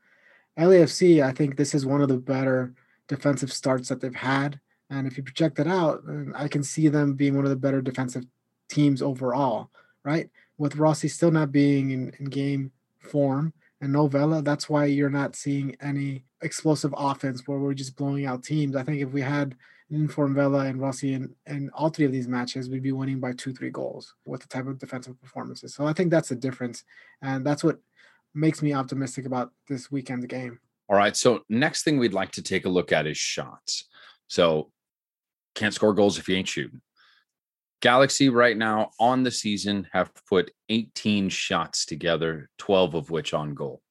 LAFC, 0.58 1.22
I 1.22 1.32
think 1.32 1.56
this 1.56 1.74
is 1.74 1.86
one 1.86 2.02
of 2.02 2.08
the 2.08 2.18
better 2.18 2.74
defensive 3.08 3.52
starts 3.52 3.88
that 3.88 4.00
they've 4.00 4.14
had. 4.14 4.60
And 4.90 5.06
if 5.06 5.16
you 5.16 5.22
project 5.22 5.58
it 5.58 5.66
out, 5.66 6.04
I 6.34 6.48
can 6.48 6.62
see 6.62 6.88
them 6.88 7.14
being 7.14 7.34
one 7.34 7.44
of 7.44 7.50
the 7.50 7.56
better 7.56 7.80
defensive 7.80 8.24
teams 8.68 9.02
overall, 9.02 9.70
right? 10.04 10.30
With 10.58 10.76
Rossi 10.76 11.08
still 11.08 11.30
not 11.30 11.50
being 11.50 11.90
in, 11.90 12.12
in 12.18 12.26
game 12.26 12.70
form 13.00 13.52
and 13.80 13.92
no 13.92 14.06
Vela, 14.06 14.42
that's 14.42 14.68
why 14.68 14.86
you're 14.86 15.10
not 15.10 15.36
seeing 15.36 15.76
any 15.80 16.24
explosive 16.42 16.94
offense 16.96 17.46
where 17.46 17.58
we're 17.58 17.74
just 17.74 17.96
blowing 17.96 18.26
out 18.26 18.44
teams. 18.44 18.76
I 18.76 18.82
think 18.82 19.00
if 19.00 19.10
we 19.10 19.20
had 19.20 19.56
Inform 19.90 20.34
Vela 20.34 20.60
and 20.60 20.80
Rossi 20.80 21.12
in, 21.12 21.34
in 21.46 21.70
all 21.74 21.90
three 21.90 22.06
of 22.06 22.12
these 22.12 22.26
matches, 22.26 22.68
we'd 22.68 22.82
be 22.82 22.92
winning 22.92 23.20
by 23.20 23.32
two, 23.32 23.52
three 23.52 23.70
goals 23.70 24.14
with 24.24 24.40
the 24.40 24.48
type 24.48 24.66
of 24.66 24.78
defensive 24.78 25.20
performances. 25.20 25.74
So 25.74 25.86
I 25.86 25.92
think 25.92 26.10
that's 26.10 26.30
the 26.30 26.36
difference. 26.36 26.84
And 27.22 27.46
that's 27.46 27.62
what 27.62 27.78
makes 28.34 28.62
me 28.62 28.72
optimistic 28.72 29.26
about 29.26 29.52
this 29.68 29.90
weekend's 29.90 30.26
game. 30.26 30.58
All 30.88 30.96
right. 30.96 31.16
So 31.16 31.42
next 31.48 31.82
thing 31.82 31.98
we'd 31.98 32.12
like 32.12 32.32
to 32.32 32.42
take 32.42 32.64
a 32.64 32.70
look 32.70 32.92
at 32.92 33.06
is 33.06 33.16
shots. 33.16 33.88
So 34.26 34.70
can't 35.54 35.74
score 35.74 35.94
goals 35.94 36.18
if 36.18 36.28
you 36.28 36.36
ain't 36.36 36.48
shooting. 36.48 36.80
Galaxy 37.80 38.30
right 38.30 38.56
now 38.56 38.90
on 38.98 39.22
the 39.22 39.30
season 39.30 39.86
have 39.92 40.10
put 40.28 40.50
18 40.70 41.28
shots 41.28 41.84
together, 41.84 42.48
12 42.58 42.94
of 42.94 43.10
which 43.10 43.34
on 43.34 43.54
goal. 43.54 43.82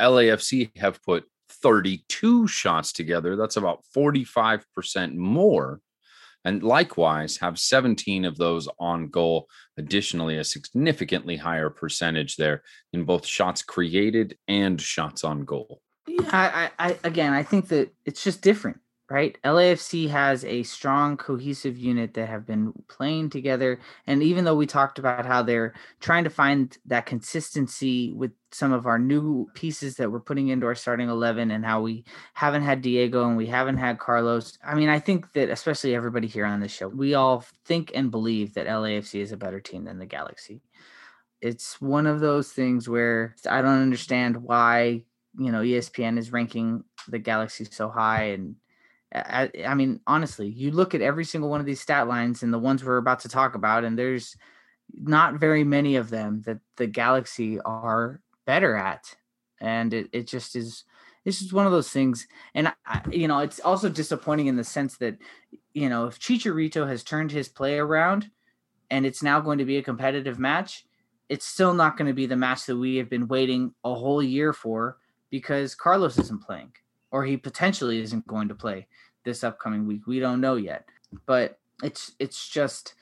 LAFC 0.00 0.76
have 0.78 1.02
put 1.02 1.24
32 1.62 2.46
shots 2.48 2.92
together. 2.92 3.36
That's 3.36 3.56
about 3.56 3.82
45% 3.96 5.14
more. 5.14 5.80
And 6.44 6.62
likewise, 6.62 7.36
have 7.36 7.58
17 7.58 8.24
of 8.24 8.36
those 8.36 8.68
on 8.80 9.08
goal. 9.08 9.48
Additionally, 9.78 10.38
a 10.38 10.44
significantly 10.44 11.36
higher 11.36 11.70
percentage 11.70 12.36
there 12.36 12.62
in 12.92 13.04
both 13.04 13.24
shots 13.24 13.62
created 13.62 14.36
and 14.48 14.80
shots 14.80 15.22
on 15.22 15.44
goal. 15.44 15.80
Yeah, 16.08 16.28
I, 16.32 16.70
I, 16.78 16.98
again, 17.04 17.32
I 17.32 17.44
think 17.44 17.68
that 17.68 17.94
it's 18.04 18.24
just 18.24 18.42
different 18.42 18.80
right? 19.12 19.36
LAFC 19.44 20.08
has 20.08 20.42
a 20.42 20.62
strong, 20.62 21.18
cohesive 21.18 21.76
unit 21.76 22.14
that 22.14 22.30
have 22.30 22.46
been 22.46 22.72
playing 22.88 23.28
together. 23.28 23.78
And 24.06 24.22
even 24.22 24.46
though 24.46 24.56
we 24.56 24.64
talked 24.64 24.98
about 24.98 25.26
how 25.26 25.42
they're 25.42 25.74
trying 26.00 26.24
to 26.24 26.30
find 26.30 26.74
that 26.86 27.04
consistency 27.04 28.10
with 28.14 28.30
some 28.52 28.72
of 28.72 28.86
our 28.86 28.98
new 28.98 29.50
pieces 29.52 29.96
that 29.96 30.10
we're 30.10 30.18
putting 30.18 30.48
into 30.48 30.64
our 30.64 30.74
starting 30.74 31.10
11 31.10 31.50
and 31.50 31.62
how 31.62 31.82
we 31.82 32.06
haven't 32.32 32.62
had 32.62 32.80
Diego 32.80 33.28
and 33.28 33.36
we 33.36 33.46
haven't 33.46 33.76
had 33.76 33.98
Carlos. 33.98 34.56
I 34.64 34.74
mean, 34.74 34.88
I 34.88 34.98
think 34.98 35.30
that 35.34 35.50
especially 35.50 35.94
everybody 35.94 36.26
here 36.26 36.46
on 36.46 36.60
this 36.60 36.72
show, 36.72 36.88
we 36.88 37.12
all 37.12 37.44
think 37.66 37.92
and 37.94 38.10
believe 38.10 38.54
that 38.54 38.66
LAFC 38.66 39.20
is 39.20 39.30
a 39.30 39.36
better 39.36 39.60
team 39.60 39.84
than 39.84 39.98
the 39.98 40.06
Galaxy. 40.06 40.62
It's 41.42 41.78
one 41.82 42.06
of 42.06 42.20
those 42.20 42.50
things 42.50 42.88
where 42.88 43.36
I 43.46 43.60
don't 43.60 43.82
understand 43.82 44.38
why, 44.38 45.04
you 45.38 45.52
know, 45.52 45.60
ESPN 45.60 46.16
is 46.16 46.32
ranking 46.32 46.84
the 47.08 47.18
Galaxy 47.18 47.64
so 47.64 47.90
high 47.90 48.30
and 48.30 48.56
I, 49.14 49.50
I, 49.66 49.74
mean, 49.74 50.00
honestly, 50.06 50.48
you 50.48 50.70
look 50.70 50.94
at 50.94 51.02
every 51.02 51.24
single 51.24 51.50
one 51.50 51.60
of 51.60 51.66
these 51.66 51.80
stat 51.80 52.08
lines 52.08 52.42
and 52.42 52.52
the 52.52 52.58
ones 52.58 52.82
we're 52.82 52.96
about 52.96 53.20
to 53.20 53.28
talk 53.28 53.54
about, 53.54 53.84
and 53.84 53.98
there's 53.98 54.36
not 54.94 55.34
very 55.34 55.64
many 55.64 55.96
of 55.96 56.10
them 56.10 56.42
that 56.46 56.58
the 56.76 56.86
Galaxy 56.86 57.60
are 57.60 58.20
better 58.46 58.74
at. 58.74 59.14
And 59.60 59.92
it, 59.92 60.08
it 60.12 60.26
just 60.26 60.56
is, 60.56 60.84
it's 61.24 61.40
just 61.40 61.52
one 61.52 61.66
of 61.66 61.72
those 61.72 61.90
things. 61.90 62.26
And, 62.54 62.72
I, 62.86 63.02
you 63.10 63.28
know, 63.28 63.40
it's 63.40 63.60
also 63.60 63.88
disappointing 63.88 64.46
in 64.46 64.56
the 64.56 64.64
sense 64.64 64.96
that, 64.98 65.18
you 65.74 65.88
know, 65.88 66.06
if 66.06 66.18
Chicharito 66.18 66.88
has 66.88 67.04
turned 67.04 67.32
his 67.32 67.48
play 67.48 67.78
around 67.78 68.30
and 68.90 69.04
it's 69.04 69.22
now 69.22 69.40
going 69.40 69.58
to 69.58 69.64
be 69.64 69.76
a 69.76 69.82
competitive 69.82 70.38
match, 70.38 70.84
it's 71.28 71.46
still 71.46 71.74
not 71.74 71.96
going 71.96 72.08
to 72.08 72.14
be 72.14 72.26
the 72.26 72.36
match 72.36 72.66
that 72.66 72.76
we 72.76 72.96
have 72.96 73.08
been 73.08 73.28
waiting 73.28 73.74
a 73.84 73.94
whole 73.94 74.22
year 74.22 74.52
for 74.52 74.98
because 75.30 75.74
Carlos 75.74 76.18
isn't 76.18 76.42
playing 76.42 76.72
or 77.12 77.24
he 77.24 77.36
potentially 77.36 78.00
isn't 78.00 78.26
going 78.26 78.48
to 78.48 78.54
play 78.54 78.88
this 79.24 79.44
upcoming 79.44 79.86
week. 79.86 80.06
We 80.06 80.18
don't 80.18 80.40
know 80.40 80.56
yet, 80.56 80.86
but 81.26 81.58
it's 81.82 82.12
it's 82.18 82.48
just 82.48 82.94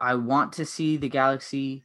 I 0.00 0.14
want 0.14 0.52
to 0.54 0.66
see 0.66 0.96
the 0.96 1.08
Galaxy 1.08 1.84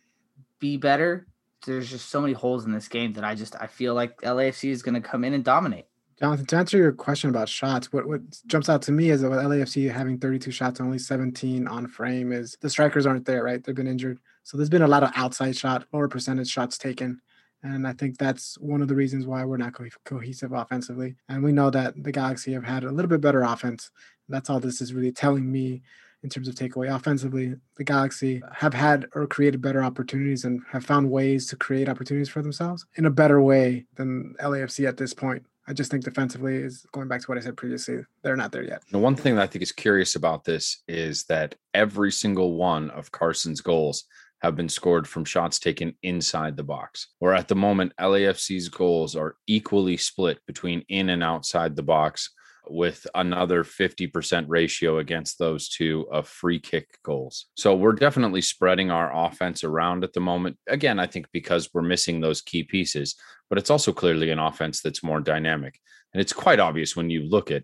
be 0.60 0.78
better. 0.78 1.28
There's 1.66 1.90
just 1.90 2.10
so 2.10 2.22
many 2.22 2.34
holes 2.34 2.66
in 2.66 2.72
this 2.72 2.88
game 2.88 3.14
that 3.14 3.24
I 3.24 3.36
just 3.36 3.56
I 3.60 3.68
feel 3.68 3.94
like 3.94 4.22
LAFC 4.22 4.70
is 4.72 4.82
going 4.82 4.96
to 4.96 5.08
come 5.08 5.24
in 5.24 5.34
and 5.34 5.44
dominate. 5.44 5.86
Jonathan, 6.20 6.46
to 6.46 6.56
answer 6.56 6.78
your 6.78 6.92
question 6.92 7.30
about 7.30 7.50
shots, 7.50 7.92
what, 7.92 8.08
what 8.08 8.22
jumps 8.46 8.70
out 8.70 8.82
to 8.84 8.92
me 8.92 9.10
is 9.10 9.22
that 9.22 9.30
with 9.30 9.40
LAFC 9.40 9.92
having 9.92 10.20
32 10.20 10.52
shots, 10.52 10.80
and 10.80 10.86
only 10.86 11.00
17 11.00 11.68
on 11.68 11.88
frame, 11.88 12.32
is 12.32 12.56
the 12.62 12.70
strikers 12.70 13.06
aren't 13.06 13.26
there, 13.26 13.44
right? 13.44 13.64
They've 13.64 13.76
been 13.76 13.88
injured. 13.88 14.20
So 14.44 14.56
there's 14.56 14.70
been 14.70 14.84
a 14.84 14.88
lot 14.88 15.04
of 15.04 15.12
outside 15.16 15.58
shot, 15.58 15.86
lower 15.92 16.08
percentage 16.08 16.50
shots 16.50 16.78
taken. 16.78 17.20
And 17.64 17.88
I 17.88 17.94
think 17.94 18.18
that's 18.18 18.58
one 18.60 18.82
of 18.82 18.88
the 18.88 18.96
reasons 18.96 19.26
why 19.26 19.44
we're 19.46 19.58
not 19.58 19.74
co- 19.74 19.86
cohesive 20.06 20.52
offensively. 20.52 21.16
And 21.30 21.44
we 21.44 21.54
know 21.54 21.70
that 21.70 22.02
the 22.04 22.12
Galaxy 22.12 22.54
have 22.54 22.66
had 22.66 22.84
a 22.84 22.92
little 22.92 23.10
bit 23.10 23.22
better 23.22 23.42
offense. 23.42 23.90
That's 24.28 24.50
all 24.50 24.60
this 24.60 24.82
is 24.82 24.94
really 24.94 25.12
telling 25.12 25.50
me 25.50 25.82
in 26.24 26.30
terms 26.30 26.48
of 26.48 26.56
takeaway. 26.56 26.94
Offensively, 26.94 27.56
the 27.76 27.84
Galaxy 27.84 28.42
have 28.54 28.74
had 28.74 29.08
or 29.14 29.28
created 29.28 29.62
better 29.62 29.84
opportunities 29.84 30.46
and 30.46 30.62
have 30.72 30.86
found 30.86 31.10
ways 31.10 31.48
to 31.48 31.56
create 31.56 31.90
opportunities 31.90 32.30
for 32.30 32.42
themselves 32.42 32.86
in 32.96 33.06
a 33.06 33.12
better 33.12 33.42
way 33.42 33.86
than 33.96 34.36
LAFC 34.42 34.88
at 34.88 34.98
this 34.98 35.14
point. 35.14 35.46
I 35.68 35.74
just 35.74 35.90
think 35.90 36.04
defensively 36.04 36.58
is 36.58 36.86
going 36.92 37.08
back 37.08 37.22
to 37.22 37.28
what 37.28 37.38
I 37.38 37.42
said 37.42 37.56
previously. 37.56 38.00
They're 38.22 38.36
not 38.36 38.52
there 38.52 38.64
yet. 38.64 38.84
The 38.92 39.00
one 39.00 39.16
thing 39.16 39.36
that 39.36 39.44
I 39.44 39.48
think 39.48 39.64
is 39.64 39.72
curious 39.72 40.16
about 40.16 40.44
this 40.44 40.84
is 40.90 41.24
that 41.26 41.56
every 41.74 42.12
single 42.12 42.56
one 42.56 42.90
of 42.90 43.12
Carson's 43.12 43.62
goals 43.62 44.04
have 44.44 44.56
been 44.56 44.70
scored 44.70 45.08
from 45.08 45.26
shots 45.26 45.58
taken 45.58 45.96
inside 46.04 46.58
the 46.58 46.64
box. 46.64 47.08
Where 47.20 47.34
at 47.34 47.48
the 47.48 47.56
moment, 47.56 47.94
LAFC's 48.00 48.70
goals 48.70 49.16
are 49.16 49.38
equally 49.48 49.98
split 49.98 50.40
between 50.46 50.84
in 50.90 51.10
and 51.10 51.24
outside 51.24 51.76
the 51.76 51.84
box, 51.84 52.30
with 52.68 53.06
another 53.16 53.64
50% 53.64 54.46
ratio 54.48 55.00
against 55.00 55.38
those 55.38 55.70
two 55.70 56.08
of 56.12 56.28
free 56.28 56.60
kick 56.60 56.88
goals. 57.04 57.48
So 57.56 57.76
we're 57.76 57.94
definitely 57.94 58.42
spreading 58.42 58.92
our 58.92 59.14
offense 59.26 59.64
around 59.64 60.04
at 60.04 60.14
the 60.14 60.22
moment. 60.22 60.58
Again, 60.68 61.00
I 61.00 61.08
think 61.08 61.28
because 61.32 61.70
we're 61.74 61.82
missing 61.82 62.22
those 62.22 62.42
key 62.42 62.64
pieces, 62.64 63.16
but 63.50 63.58
it's 63.58 63.70
also 63.70 63.92
clearly 63.92 64.30
an 64.30 64.40
offense 64.40 64.82
that's 64.82 65.04
more 65.04 65.20
dynamic. 65.20 65.80
And 66.14 66.22
it's 66.22 66.34
quite 66.34 66.60
obvious 66.60 66.96
when 66.96 67.10
you 67.10 67.24
look 67.24 67.52
at 67.52 67.64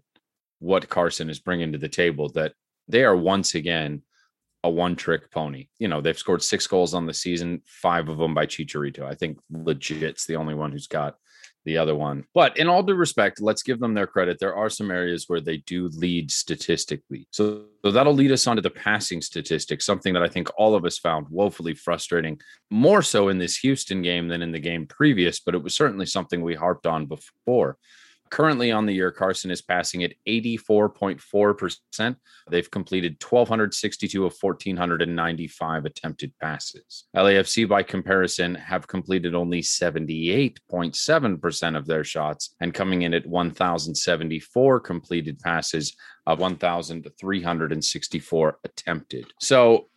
what 0.60 0.90
Carson 0.90 1.30
is 1.30 1.40
bringing 1.40 1.72
to 1.72 1.78
the 1.78 1.88
table 1.88 2.30
that 2.34 2.54
they 2.88 3.04
are 3.04 3.16
once 3.16 3.56
again 3.56 4.02
a 4.64 4.70
one 4.70 4.96
trick 4.96 5.32
pony. 5.32 5.68
You 5.80 5.88
know, 5.88 6.02
they've 6.02 6.18
scored 6.18 6.44
six 6.44 6.68
goals 6.68 6.94
on 6.94 7.06
the 7.06 7.14
season, 7.14 7.62
five 7.66 8.10
of 8.10 8.18
them 8.18 8.34
by 8.34 8.46
Chicharito. 8.46 9.04
I 9.04 9.16
think 9.16 9.40
Lletget's 9.52 10.26
the 10.26 10.36
only 10.36 10.56
one 10.56 10.72
who's 10.72 10.88
got 10.88 11.16
the 11.66 11.78
other 11.78 11.96
one. 11.96 12.26
But 12.34 12.58
in 12.58 12.68
all 12.68 12.84
due 12.84 12.96
respect, 12.96 13.42
let's 13.42 13.64
give 13.64 13.80
them 13.80 13.94
their 13.94 14.08
credit. 14.08 14.38
There 14.40 14.56
are 14.56 14.70
some 14.70 14.92
areas 14.92 15.26
where 15.28 15.42
they 15.42 15.58
do 15.58 15.90
lead 15.90 16.32
statistically. 16.32 17.28
So, 17.32 17.66
so 17.84 17.92
that'll 17.92 18.14
lead 18.14 18.32
us 18.32 18.48
onto 18.48 18.62
the 18.62 18.70
passing 18.70 19.22
statistics, 19.22 19.86
something 19.86 20.14
that 20.14 20.24
I 20.24 20.28
think 20.28 20.50
all 20.58 20.76
of 20.76 20.86
us 20.86 20.98
found 20.98 21.28
woefully 21.30 21.74
frustrating, 21.74 22.40
more 22.70 23.02
so 23.02 23.30
in 23.30 23.38
this 23.38 23.58
Houston 23.58 24.02
game 24.02 24.28
than 24.28 24.42
in 24.42 24.52
the 24.52 24.60
game 24.60 24.88
previous, 24.88 25.40
but 25.40 25.56
it 25.56 25.64
was 25.64 25.76
certainly 25.76 26.06
something 26.06 26.42
we 26.42 26.56
harped 26.56 26.88
on 26.88 27.06
before. 27.06 27.78
Currently 28.30 28.72
on 28.72 28.86
the 28.86 28.94
year, 28.94 29.12
Carson 29.12 29.52
is 29.52 29.62
passing 29.62 30.04
at 30.04 30.14
84.4%. 30.28 32.16
They've 32.50 32.72
completed 32.72 33.22
1,262 33.22 34.26
of 34.26 34.36
1,495 34.40 35.86
attempted 35.86 36.32
passes. 36.40 37.06
LAFC, 37.16 37.68
by 37.68 37.84
comparison, 37.84 38.56
have 38.56 38.88
completed 38.88 39.36
only 39.36 39.62
78.7% 39.62 41.78
of 41.78 41.88
their 41.88 42.04
shots 42.04 42.56
and 42.60 42.74
coming 42.74 43.02
in 43.02 43.14
at 43.14 43.26
1,074 43.26 44.80
completed 44.80 45.40
passes 45.40 45.96
of 46.28 46.40
1,364 46.40 48.60
attempted. 48.64 49.26
So 49.40 49.90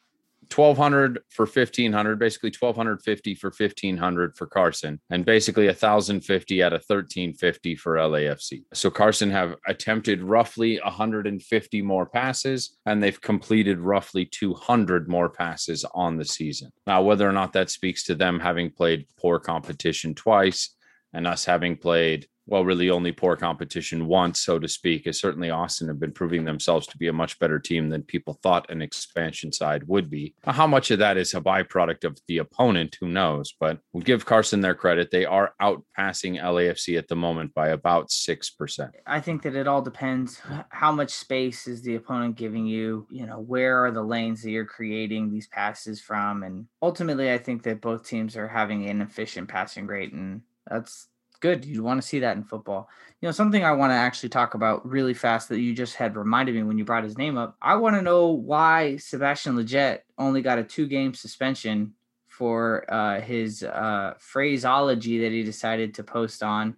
1200 0.54 1.20
for 1.30 1.46
1500 1.46 2.18
basically 2.18 2.52
1250 2.58 3.34
for 3.34 3.48
1500 3.48 4.36
for 4.36 4.46
carson 4.46 5.00
and 5.10 5.24
basically 5.24 5.66
1050 5.66 6.62
at 6.62 6.72
a 6.72 6.76
1350 6.76 7.74
for 7.74 7.96
lafc 7.96 8.62
so 8.72 8.90
carson 8.90 9.30
have 9.30 9.56
attempted 9.66 10.22
roughly 10.22 10.78
150 10.84 11.82
more 11.82 12.06
passes 12.06 12.76
and 12.86 13.02
they've 13.02 13.20
completed 13.20 13.78
roughly 13.78 14.24
200 14.24 15.08
more 15.08 15.28
passes 15.28 15.84
on 15.94 16.16
the 16.16 16.24
season. 16.24 16.70
Now 16.86 17.02
whether 17.02 17.28
or 17.28 17.32
not 17.32 17.52
that 17.52 17.70
speaks 17.70 18.04
to 18.04 18.14
them 18.14 18.40
having 18.40 18.70
played 18.70 19.06
poor 19.18 19.38
competition 19.38 20.14
twice 20.14 20.74
and 21.12 21.26
us 21.26 21.44
having 21.44 21.76
played 21.76 22.26
well, 22.52 22.66
really 22.66 22.90
only 22.90 23.12
poor 23.12 23.34
competition 23.34 24.06
once, 24.06 24.42
so 24.42 24.58
to 24.58 24.68
speak, 24.68 25.06
is 25.06 25.18
certainly 25.18 25.48
Austin 25.48 25.88
have 25.88 25.98
been 25.98 26.12
proving 26.12 26.44
themselves 26.44 26.86
to 26.86 26.98
be 26.98 27.08
a 27.08 27.12
much 27.12 27.38
better 27.38 27.58
team 27.58 27.88
than 27.88 28.02
people 28.02 28.38
thought 28.42 28.70
an 28.70 28.82
expansion 28.82 29.50
side 29.50 29.88
would 29.88 30.10
be. 30.10 30.34
How 30.44 30.66
much 30.66 30.90
of 30.90 30.98
that 30.98 31.16
is 31.16 31.32
a 31.32 31.40
byproduct 31.40 32.04
of 32.04 32.18
the 32.28 32.36
opponent, 32.36 32.98
who 33.00 33.08
knows? 33.08 33.54
But 33.58 33.78
we'll 33.94 34.02
give 34.02 34.26
Carson 34.26 34.60
their 34.60 34.74
credit. 34.74 35.10
They 35.10 35.24
are 35.24 35.54
outpassing 35.62 36.42
LAFC 36.42 36.98
at 36.98 37.08
the 37.08 37.16
moment 37.16 37.54
by 37.54 37.68
about 37.68 38.10
6%. 38.10 38.90
I 39.06 39.20
think 39.20 39.40
that 39.44 39.56
it 39.56 39.66
all 39.66 39.80
depends 39.80 40.42
how 40.68 40.92
much 40.92 41.08
space 41.08 41.66
is 41.66 41.80
the 41.80 41.94
opponent 41.94 42.36
giving 42.36 42.66
you, 42.66 43.06
you 43.10 43.24
know, 43.24 43.40
where 43.40 43.82
are 43.82 43.90
the 43.90 44.02
lanes 44.02 44.42
that 44.42 44.50
you're 44.50 44.66
creating 44.66 45.30
these 45.30 45.48
passes 45.48 46.02
from? 46.02 46.42
And 46.42 46.66
ultimately, 46.82 47.32
I 47.32 47.38
think 47.38 47.62
that 47.62 47.80
both 47.80 48.06
teams 48.06 48.36
are 48.36 48.48
having 48.48 48.90
an 48.90 49.00
efficient 49.00 49.48
passing 49.48 49.86
rate 49.86 50.12
and 50.12 50.42
that's 50.68 51.08
good. 51.42 51.66
You 51.66 51.82
want 51.82 52.00
to 52.00 52.06
see 52.06 52.20
that 52.20 52.36
in 52.36 52.44
football. 52.44 52.88
You 53.20 53.28
know, 53.28 53.32
something 53.32 53.62
I 53.62 53.72
want 53.72 53.90
to 53.90 53.96
actually 53.96 54.30
talk 54.30 54.54
about 54.54 54.88
really 54.88 55.12
fast 55.12 55.50
that 55.50 55.60
you 55.60 55.74
just 55.74 55.96
had 55.96 56.16
reminded 56.16 56.54
me 56.54 56.62
when 56.62 56.78
you 56.78 56.84
brought 56.84 57.04
his 57.04 57.18
name 57.18 57.36
up. 57.36 57.56
I 57.60 57.76
want 57.76 57.96
to 57.96 58.02
know 58.02 58.28
why 58.28 58.96
Sebastian 58.96 59.56
Lletget 59.56 60.00
only 60.16 60.40
got 60.40 60.58
a 60.58 60.64
two 60.64 60.86
game 60.86 61.12
suspension 61.12 61.92
for 62.26 62.86
uh, 62.88 63.20
his 63.20 63.62
uh, 63.62 64.14
phraseology 64.18 65.18
that 65.20 65.32
he 65.32 65.42
decided 65.42 65.94
to 65.94 66.02
post 66.02 66.42
on, 66.42 66.76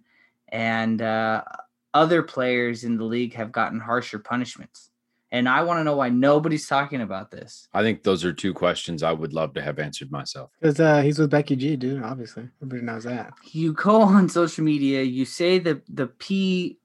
and 0.49 1.01
uh, 1.01 1.43
other 1.93 2.21
players 2.21 2.83
in 2.83 2.97
the 2.97 3.05
league 3.05 3.35
have 3.35 3.53
gotten 3.53 3.79
harsher 3.79 4.19
punishments. 4.19 4.89
And 5.35 5.49
I 5.49 5.63
want 5.63 5.81
to 5.81 5.83
know 5.83 5.97
why 5.97 6.07
nobody's 6.07 6.65
talking 6.65 7.01
about 7.01 7.29
this. 7.29 7.67
I 7.73 7.81
think 7.81 8.03
those 8.03 8.23
are 8.23 8.31
two 8.31 8.53
questions 8.53 9.03
I 9.03 9.11
would 9.11 9.33
love 9.33 9.53
to 9.55 9.61
have 9.61 9.79
answered 9.79 10.09
myself. 10.09 10.49
Because 10.61 10.79
uh, 10.79 11.01
he's 11.01 11.19
with 11.19 11.29
Becky 11.29 11.57
G, 11.57 11.75
dude. 11.75 12.01
Obviously, 12.01 12.47
everybody 12.61 12.83
knows 12.83 13.03
that. 13.03 13.33
You 13.51 13.73
go 13.73 14.01
on 14.01 14.29
social 14.29 14.63
media, 14.63 15.03
you 15.03 15.25
say 15.25 15.59
the 15.59 15.81
the 15.89 16.07
P, 16.07 16.77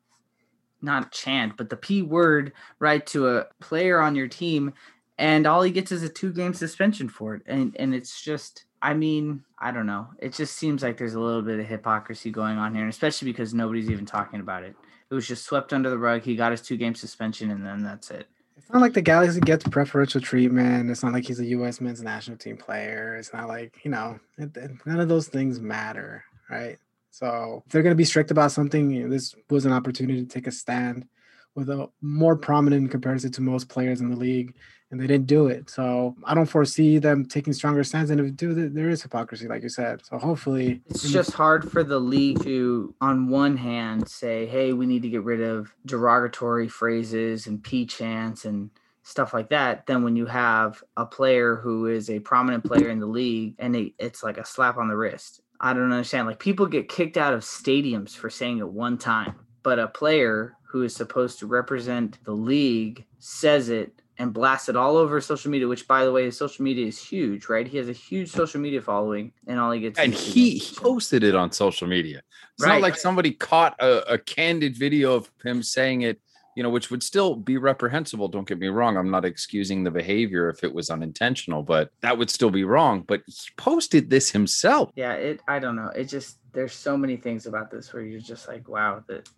not 0.82 1.12
chant, 1.12 1.56
but 1.56 1.70
the 1.70 1.76
P 1.76 2.02
word 2.02 2.52
right 2.80 3.06
to 3.06 3.28
a 3.28 3.44
player 3.60 4.00
on 4.00 4.16
your 4.16 4.26
team, 4.26 4.74
and 5.16 5.46
all 5.46 5.62
he 5.62 5.70
gets 5.70 5.92
is 5.92 6.02
a 6.02 6.08
two 6.08 6.32
game 6.32 6.52
suspension 6.52 7.08
for 7.08 7.36
it. 7.36 7.42
And 7.46 7.76
and 7.78 7.94
it's 7.94 8.20
just 8.20 8.64
I 8.82 8.94
mean, 8.94 9.44
I 9.60 9.70
don't 9.70 9.86
know. 9.86 10.08
It 10.18 10.32
just 10.32 10.56
seems 10.56 10.82
like 10.82 10.98
there's 10.98 11.14
a 11.14 11.20
little 11.20 11.42
bit 11.42 11.60
of 11.60 11.66
hypocrisy 11.66 12.32
going 12.32 12.58
on 12.58 12.74
here, 12.74 12.88
especially 12.88 13.30
because 13.30 13.54
nobody's 13.54 13.90
even 13.90 14.06
talking 14.06 14.40
about 14.40 14.64
it. 14.64 14.74
It 15.08 15.14
was 15.14 15.28
just 15.28 15.44
swept 15.44 15.72
under 15.72 15.88
the 15.88 15.98
rug. 15.98 16.22
He 16.22 16.34
got 16.34 16.50
his 16.50 16.62
two 16.62 16.76
game 16.76 16.96
suspension, 16.96 17.52
and 17.52 17.64
then 17.64 17.84
that's 17.84 18.10
it. 18.10 18.26
It's 18.60 18.70
not 18.70 18.82
like 18.82 18.92
the 18.92 19.02
Galaxy 19.02 19.40
gets 19.40 19.64
preferential 19.64 20.20
treatment. 20.20 20.90
It's 20.90 21.02
not 21.02 21.12
like 21.12 21.26
he's 21.26 21.40
a 21.40 21.46
U.S. 21.46 21.80
men's 21.80 22.02
national 22.02 22.36
team 22.36 22.56
player. 22.56 23.16
It's 23.16 23.32
not 23.32 23.48
like 23.48 23.78
you 23.84 23.90
know, 23.90 24.20
it, 24.36 24.56
it, 24.56 24.70
none 24.84 25.00
of 25.00 25.08
those 25.08 25.28
things 25.28 25.60
matter, 25.60 26.24
right? 26.50 26.78
So 27.10 27.62
if 27.66 27.72
they're 27.72 27.82
going 27.82 27.94
to 27.94 27.96
be 27.96 28.04
strict 28.04 28.30
about 28.30 28.52
something, 28.52 28.90
you 28.90 29.04
know, 29.04 29.08
this 29.08 29.34
was 29.48 29.64
an 29.64 29.72
opportunity 29.72 30.20
to 30.20 30.28
take 30.28 30.46
a 30.46 30.52
stand 30.52 31.06
with 31.54 31.68
a 31.68 31.88
more 32.00 32.36
prominent 32.36 32.84
in 32.84 32.88
comparison 32.88 33.32
to 33.32 33.42
most 33.42 33.68
players 33.68 34.00
in 34.00 34.10
the 34.10 34.16
league 34.16 34.54
and 34.90 35.00
they 35.00 35.06
didn't 35.06 35.26
do 35.26 35.46
it. 35.46 35.70
So 35.70 36.16
I 36.24 36.34
don't 36.34 36.46
foresee 36.46 36.98
them 36.98 37.24
taking 37.24 37.52
stronger 37.52 37.84
stands. 37.84 38.10
And 38.10 38.20
if 38.20 38.36
do, 38.36 38.68
there 38.68 38.88
is 38.88 39.02
hypocrisy, 39.02 39.46
like 39.46 39.62
you 39.62 39.68
said. 39.68 40.04
So 40.04 40.18
hopefully, 40.18 40.82
it's 40.88 41.10
just 41.10 41.32
hard 41.32 41.70
for 41.70 41.84
the 41.84 41.98
league 41.98 42.42
to, 42.42 42.94
on 43.00 43.28
one 43.28 43.56
hand, 43.56 44.08
say, 44.08 44.46
"Hey, 44.46 44.72
we 44.72 44.86
need 44.86 45.02
to 45.02 45.08
get 45.08 45.22
rid 45.22 45.40
of 45.40 45.72
derogatory 45.86 46.68
phrases 46.68 47.46
and 47.46 47.62
p 47.62 47.86
chants 47.86 48.44
and." 48.44 48.70
stuff 49.02 49.32
like 49.32 49.48
that 49.48 49.86
then 49.86 50.04
when 50.04 50.14
you 50.14 50.26
have 50.26 50.84
a 50.98 51.06
player 51.06 51.56
who 51.56 51.86
is 51.86 52.10
a 52.10 52.20
prominent 52.20 52.62
player 52.62 52.90
in 52.90 53.00
the 53.00 53.06
league 53.06 53.54
and 53.58 53.74
it, 53.74 53.94
it's 53.98 54.22
like 54.22 54.36
a 54.36 54.44
slap 54.44 54.76
on 54.76 54.88
the 54.88 54.96
wrist 54.96 55.40
i 55.58 55.72
don't 55.72 55.90
understand 55.90 56.26
like 56.26 56.38
people 56.38 56.66
get 56.66 56.86
kicked 56.86 57.16
out 57.16 57.32
of 57.32 57.40
stadiums 57.40 58.14
for 58.14 58.28
saying 58.28 58.58
it 58.58 58.68
one 58.68 58.98
time 58.98 59.34
but 59.62 59.78
a 59.78 59.88
player 59.88 60.54
who 60.70 60.82
is 60.84 60.94
supposed 60.94 61.40
to 61.40 61.46
represent 61.46 62.18
the 62.24 62.32
league 62.32 63.04
says 63.18 63.70
it 63.70 64.00
and 64.18 64.32
blast 64.32 64.68
it 64.68 64.76
all 64.76 64.96
over 64.96 65.20
social 65.20 65.50
media, 65.50 65.66
which 65.66 65.88
by 65.88 66.04
the 66.04 66.12
way, 66.12 66.24
his 66.24 66.36
social 66.36 66.62
media 66.62 66.86
is 66.86 67.02
huge, 67.02 67.48
right? 67.48 67.66
He 67.66 67.76
has 67.78 67.88
a 67.88 67.92
huge 67.92 68.30
social 68.30 68.60
media 68.60 68.80
following, 68.80 69.32
and 69.48 69.58
all 69.58 69.72
he 69.72 69.80
gets 69.80 69.98
and 69.98 70.14
he, 70.14 70.58
he 70.58 70.76
posted 70.76 71.24
it 71.24 71.34
on 71.34 71.50
social 71.50 71.88
media. 71.88 72.22
It's 72.54 72.64
right. 72.64 72.74
not 72.74 72.82
like 72.82 72.96
somebody 72.96 73.32
caught 73.32 73.74
a, 73.80 74.12
a, 74.12 74.18
candid 74.18 74.76
video 74.76 75.14
of 75.14 75.30
him 75.42 75.62
saying 75.62 76.02
it, 76.02 76.20
you 76.54 76.62
know, 76.62 76.70
which 76.70 76.90
would 76.90 77.02
still 77.02 77.34
be 77.34 77.56
reprehensible. 77.56 78.28
Don't 78.28 78.46
get 78.46 78.58
me 78.58 78.68
wrong. 78.68 78.96
I'm 78.96 79.10
not 79.10 79.24
excusing 79.24 79.82
the 79.82 79.90
behavior 79.90 80.50
if 80.50 80.62
it 80.62 80.72
was 80.72 80.90
unintentional, 80.90 81.62
but 81.62 81.90
that 82.02 82.16
would 82.16 82.30
still 82.30 82.50
be 82.50 82.64
wrong. 82.64 83.02
But 83.08 83.22
he 83.26 83.50
posted 83.56 84.10
this 84.10 84.30
himself. 84.30 84.90
Yeah, 84.94 85.14
it 85.14 85.40
I 85.48 85.58
don't 85.58 85.74
know. 85.74 85.90
It 85.96 86.04
just 86.04 86.36
there's 86.52 86.74
so 86.74 86.96
many 86.96 87.16
things 87.16 87.46
about 87.46 87.70
this 87.70 87.92
where 87.92 88.02
you're 88.02 88.20
just 88.20 88.46
like, 88.48 88.68
wow, 88.68 89.02
that, 89.08 89.28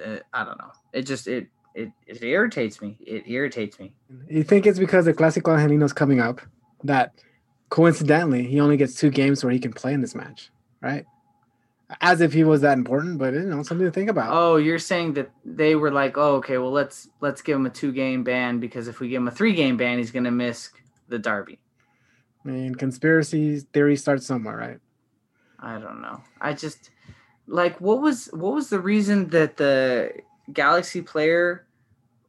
that 0.00 0.24
I 0.32 0.44
don't 0.44 0.58
know. 0.58 0.72
It 0.92 1.02
just 1.02 1.26
it 1.26 1.48
it, 1.74 1.90
it 2.06 2.22
irritates 2.22 2.80
me. 2.80 2.96
It 3.00 3.28
irritates 3.28 3.78
me. 3.78 3.92
You 4.28 4.42
think 4.42 4.66
it's 4.66 4.78
because 4.78 5.04
the 5.04 5.14
Clásico 5.14 5.56
Angelino's 5.56 5.92
coming 5.92 6.20
up 6.20 6.40
that 6.84 7.12
coincidentally 7.68 8.44
he 8.46 8.60
only 8.60 8.76
gets 8.76 8.94
two 8.94 9.10
games 9.10 9.44
where 9.44 9.52
he 9.52 9.58
can 9.58 9.72
play 9.72 9.92
in 9.92 10.00
this 10.00 10.14
match, 10.14 10.50
right? 10.80 11.04
As 12.00 12.20
if 12.20 12.32
he 12.32 12.44
was 12.44 12.60
that 12.60 12.78
important, 12.78 13.18
but 13.18 13.34
you 13.34 13.40
know, 13.40 13.62
something 13.62 13.86
to 13.86 13.92
think 13.92 14.10
about. 14.10 14.30
Oh, 14.32 14.56
you're 14.56 14.78
saying 14.78 15.14
that 15.14 15.30
they 15.44 15.74
were 15.74 15.90
like, 15.90 16.16
oh, 16.16 16.36
okay, 16.36 16.58
well 16.58 16.70
let's 16.70 17.08
let's 17.20 17.42
give 17.42 17.56
him 17.56 17.66
a 17.66 17.70
two 17.70 17.92
game 17.92 18.24
ban 18.24 18.60
because 18.60 18.88
if 18.88 19.00
we 19.00 19.08
give 19.08 19.22
him 19.22 19.28
a 19.28 19.32
three 19.32 19.54
game 19.54 19.76
ban, 19.76 19.98
he's 19.98 20.10
gonna 20.10 20.30
miss 20.30 20.70
the 21.08 21.18
derby. 21.18 21.58
I 22.44 22.48
mean, 22.48 22.74
conspiracy 22.74 23.60
theory 23.72 23.96
starts 23.96 24.26
somewhere, 24.26 24.56
right? 24.56 24.78
I 25.58 25.78
don't 25.78 26.00
know. 26.00 26.22
I 26.40 26.54
just 26.54 26.90
like 27.50 27.80
what 27.80 28.00
was 28.00 28.26
what 28.32 28.54
was 28.54 28.70
the 28.70 28.80
reason 28.80 29.28
that 29.30 29.56
the 29.56 30.12
Galaxy 30.52 31.02
player 31.02 31.66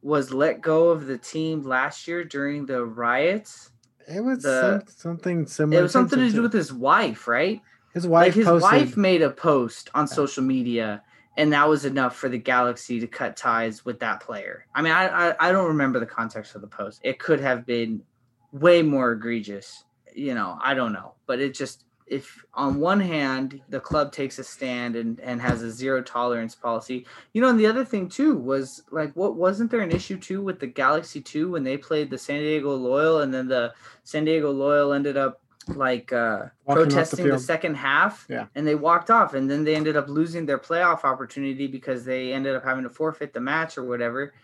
was 0.02 0.32
let 0.32 0.60
go 0.60 0.88
of 0.88 1.06
the 1.06 1.16
team 1.16 1.62
last 1.62 2.08
year 2.08 2.24
during 2.24 2.66
the 2.66 2.84
riots. 2.84 3.70
It 4.08 4.20
was 4.20 4.42
the, 4.42 4.80
some, 4.80 5.16
something 5.16 5.46
similar. 5.46 5.78
It 5.78 5.82
was 5.84 5.92
something 5.92 6.18
to 6.18 6.30
do 6.30 6.42
with 6.42 6.52
his 6.52 6.72
wife, 6.72 7.28
right? 7.28 7.62
His 7.94 8.06
wife. 8.06 8.26
Like 8.26 8.34
his 8.34 8.46
posted, 8.46 8.72
wife 8.72 8.96
made 8.96 9.22
a 9.22 9.30
post 9.30 9.90
on 9.94 10.08
social 10.08 10.42
media, 10.42 11.04
and 11.36 11.52
that 11.52 11.68
was 11.68 11.84
enough 11.84 12.16
for 12.16 12.28
the 12.28 12.38
Galaxy 12.38 12.98
to 12.98 13.06
cut 13.06 13.36
ties 13.36 13.84
with 13.84 14.00
that 14.00 14.20
player. 14.20 14.66
I 14.74 14.82
mean, 14.82 14.92
I, 14.92 15.30
I 15.30 15.48
I 15.48 15.52
don't 15.52 15.68
remember 15.68 16.00
the 16.00 16.06
context 16.06 16.56
of 16.56 16.62
the 16.62 16.66
post. 16.66 17.00
It 17.04 17.20
could 17.20 17.38
have 17.38 17.64
been 17.64 18.02
way 18.50 18.82
more 18.82 19.12
egregious. 19.12 19.84
You 20.14 20.34
know, 20.34 20.58
I 20.60 20.74
don't 20.74 20.92
know, 20.92 21.14
but 21.26 21.38
it 21.38 21.54
just 21.54 21.84
if 22.12 22.44
on 22.52 22.78
one 22.78 23.00
hand 23.00 23.60
the 23.70 23.80
club 23.80 24.12
takes 24.12 24.38
a 24.38 24.44
stand 24.44 24.96
and, 24.96 25.18
and 25.20 25.40
has 25.40 25.62
a 25.62 25.70
zero 25.70 26.02
tolerance 26.02 26.54
policy 26.54 27.06
you 27.32 27.40
know 27.40 27.48
and 27.48 27.58
the 27.58 27.66
other 27.66 27.84
thing 27.84 28.08
too 28.08 28.36
was 28.36 28.82
like 28.90 29.10
what 29.14 29.34
wasn't 29.34 29.70
there 29.70 29.80
an 29.80 29.90
issue 29.90 30.18
too 30.18 30.42
with 30.42 30.60
the 30.60 30.66
galaxy 30.66 31.20
2 31.20 31.50
when 31.50 31.64
they 31.64 31.76
played 31.76 32.10
the 32.10 32.18
san 32.18 32.40
diego 32.40 32.74
loyal 32.74 33.20
and 33.20 33.32
then 33.32 33.48
the 33.48 33.72
san 34.04 34.24
diego 34.24 34.50
loyal 34.50 34.92
ended 34.92 35.16
up 35.16 35.40
like 35.68 36.12
uh 36.12 36.44
protesting 36.68 37.24
the, 37.24 37.32
the, 37.32 37.38
second 37.38 37.74
half 37.74 38.26
yeah. 38.28 38.46
and 38.54 38.66
they 38.66 38.74
walked 38.74 39.10
off 39.10 39.34
and 39.34 39.50
then 39.50 39.64
they 39.64 39.74
ended 39.74 39.96
up 39.96 40.08
losing 40.08 40.44
their 40.44 40.58
playoff 40.58 41.04
opportunity 41.04 41.66
because 41.66 42.04
they 42.04 42.32
ended 42.32 42.54
up 42.54 42.64
having 42.64 42.82
to 42.82 42.90
forfeit 42.90 43.32
the 43.32 43.40
match 43.40 43.78
or 43.78 43.84
whatever. 43.84 44.34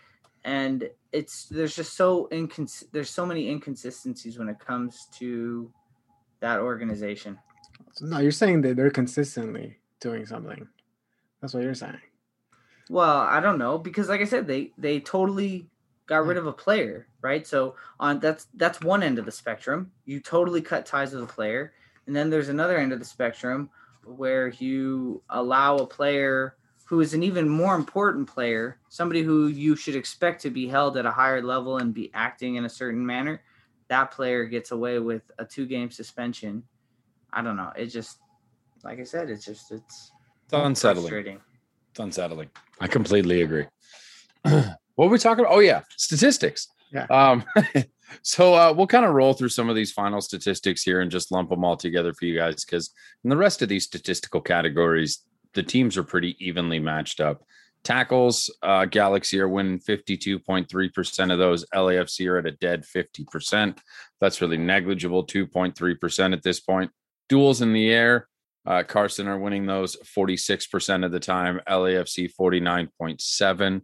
And 0.45 0.89
it's 1.11 1.47
there's 1.47 1.75
just 1.75 1.97
so 1.97 2.29
incons 2.31 2.85
there's 2.93 3.09
so 3.09 3.25
many 3.25 3.49
inconsistencies 3.49 4.39
when 4.39 4.47
it 4.47 4.59
comes 4.59 5.07
to 5.17 5.69
that 6.39 6.59
organization 6.59 7.37
no, 8.01 8.19
you're 8.19 8.31
saying 8.31 8.61
that 8.61 8.75
they're 8.75 8.89
consistently 8.89 9.77
doing 9.99 10.25
something. 10.25 10.67
That's 11.41 11.53
what 11.53 11.63
you're 11.63 11.75
saying. 11.75 11.99
Well, 12.89 13.17
I 13.17 13.39
don't 13.39 13.59
know 13.59 13.77
because, 13.77 14.09
like 14.09 14.21
I 14.21 14.25
said, 14.25 14.47
they 14.47 14.71
they 14.77 14.99
totally 14.99 15.67
got 16.07 16.25
rid 16.25 16.37
mm. 16.37 16.41
of 16.41 16.47
a 16.47 16.53
player, 16.53 17.07
right? 17.21 17.45
So 17.45 17.75
on 17.99 18.19
that's 18.19 18.47
that's 18.55 18.81
one 18.81 19.03
end 19.03 19.19
of 19.19 19.25
the 19.25 19.31
spectrum. 19.31 19.91
You 20.05 20.19
totally 20.19 20.61
cut 20.61 20.85
ties 20.85 21.13
with 21.13 21.23
a 21.23 21.27
player, 21.27 21.73
and 22.07 22.15
then 22.15 22.29
there's 22.29 22.49
another 22.49 22.77
end 22.77 22.91
of 22.91 22.99
the 22.99 23.05
spectrum 23.05 23.69
where 24.03 24.47
you 24.47 25.21
allow 25.29 25.77
a 25.77 25.85
player 25.85 26.55
who 26.85 27.01
is 27.01 27.13
an 27.13 27.21
even 27.21 27.47
more 27.47 27.75
important 27.75 28.27
player, 28.27 28.79
somebody 28.89 29.21
who 29.21 29.45
you 29.47 29.75
should 29.75 29.95
expect 29.95 30.41
to 30.41 30.49
be 30.49 30.67
held 30.67 30.97
at 30.97 31.05
a 31.05 31.11
higher 31.11 31.43
level 31.43 31.77
and 31.77 31.93
be 31.93 32.09
acting 32.15 32.55
in 32.55 32.65
a 32.65 32.69
certain 32.69 33.05
manner. 33.05 33.43
That 33.89 34.09
player 34.09 34.45
gets 34.45 34.71
away 34.71 34.97
with 34.97 35.21
a 35.37 35.45
two 35.45 35.67
game 35.67 35.91
suspension 35.91 36.63
I 37.33 37.41
don't 37.41 37.57
know. 37.57 37.71
It 37.75 37.87
just, 37.87 38.19
like 38.83 38.99
I 38.99 39.03
said, 39.03 39.29
it's 39.29 39.45
just 39.45 39.71
it's, 39.71 40.11
it's 40.45 40.53
unsettling. 40.53 41.39
It's 41.91 41.99
unsettling. 41.99 42.49
I 42.79 42.87
completely 42.87 43.41
agree. 43.41 43.65
what 44.41 44.77
were 44.95 45.07
we 45.07 45.17
talking 45.17 45.43
about? 45.43 45.53
Oh 45.53 45.59
yeah, 45.59 45.81
statistics. 45.97 46.67
Yeah. 46.91 47.05
Um, 47.09 47.43
so 48.21 48.53
uh, 48.55 48.73
we'll 48.75 48.87
kind 48.87 49.05
of 49.05 49.13
roll 49.13 49.33
through 49.33 49.49
some 49.49 49.69
of 49.69 49.75
these 49.75 49.91
final 49.91 50.21
statistics 50.21 50.81
here 50.83 51.01
and 51.01 51.11
just 51.11 51.31
lump 51.31 51.49
them 51.49 51.63
all 51.63 51.77
together 51.77 52.13
for 52.13 52.25
you 52.25 52.35
guys 52.35 52.65
because 52.65 52.91
in 53.23 53.29
the 53.29 53.37
rest 53.37 53.61
of 53.61 53.69
these 53.69 53.83
statistical 53.83 54.41
categories, 54.41 55.19
the 55.53 55.63
teams 55.63 55.97
are 55.97 56.03
pretty 56.03 56.35
evenly 56.39 56.79
matched 56.79 57.19
up. 57.19 57.43
Tackles, 57.83 58.53
uh, 58.61 58.85
Galaxy 58.85 59.39
are 59.39 59.47
winning 59.47 59.79
52.3% 59.79 61.31
of 61.31 61.39
those. 61.39 61.65
LAFC 61.73 62.29
are 62.29 62.37
at 62.37 62.45
a 62.45 62.51
dead 62.51 62.83
50%. 62.83 63.77
That's 64.19 64.41
really 64.41 64.57
negligible, 64.57 65.25
2.3% 65.25 66.33
at 66.33 66.43
this 66.43 66.59
point 66.59 66.91
duels 67.29 67.61
in 67.61 67.73
the 67.73 67.89
air. 67.91 68.27
Uh, 68.65 68.83
Carson 68.83 69.27
are 69.27 69.39
winning 69.39 69.65
those 69.65 69.95
46% 69.97 71.05
of 71.05 71.11
the 71.11 71.19
time, 71.19 71.61
LAFC 71.67 72.29
49.7. 72.39 73.81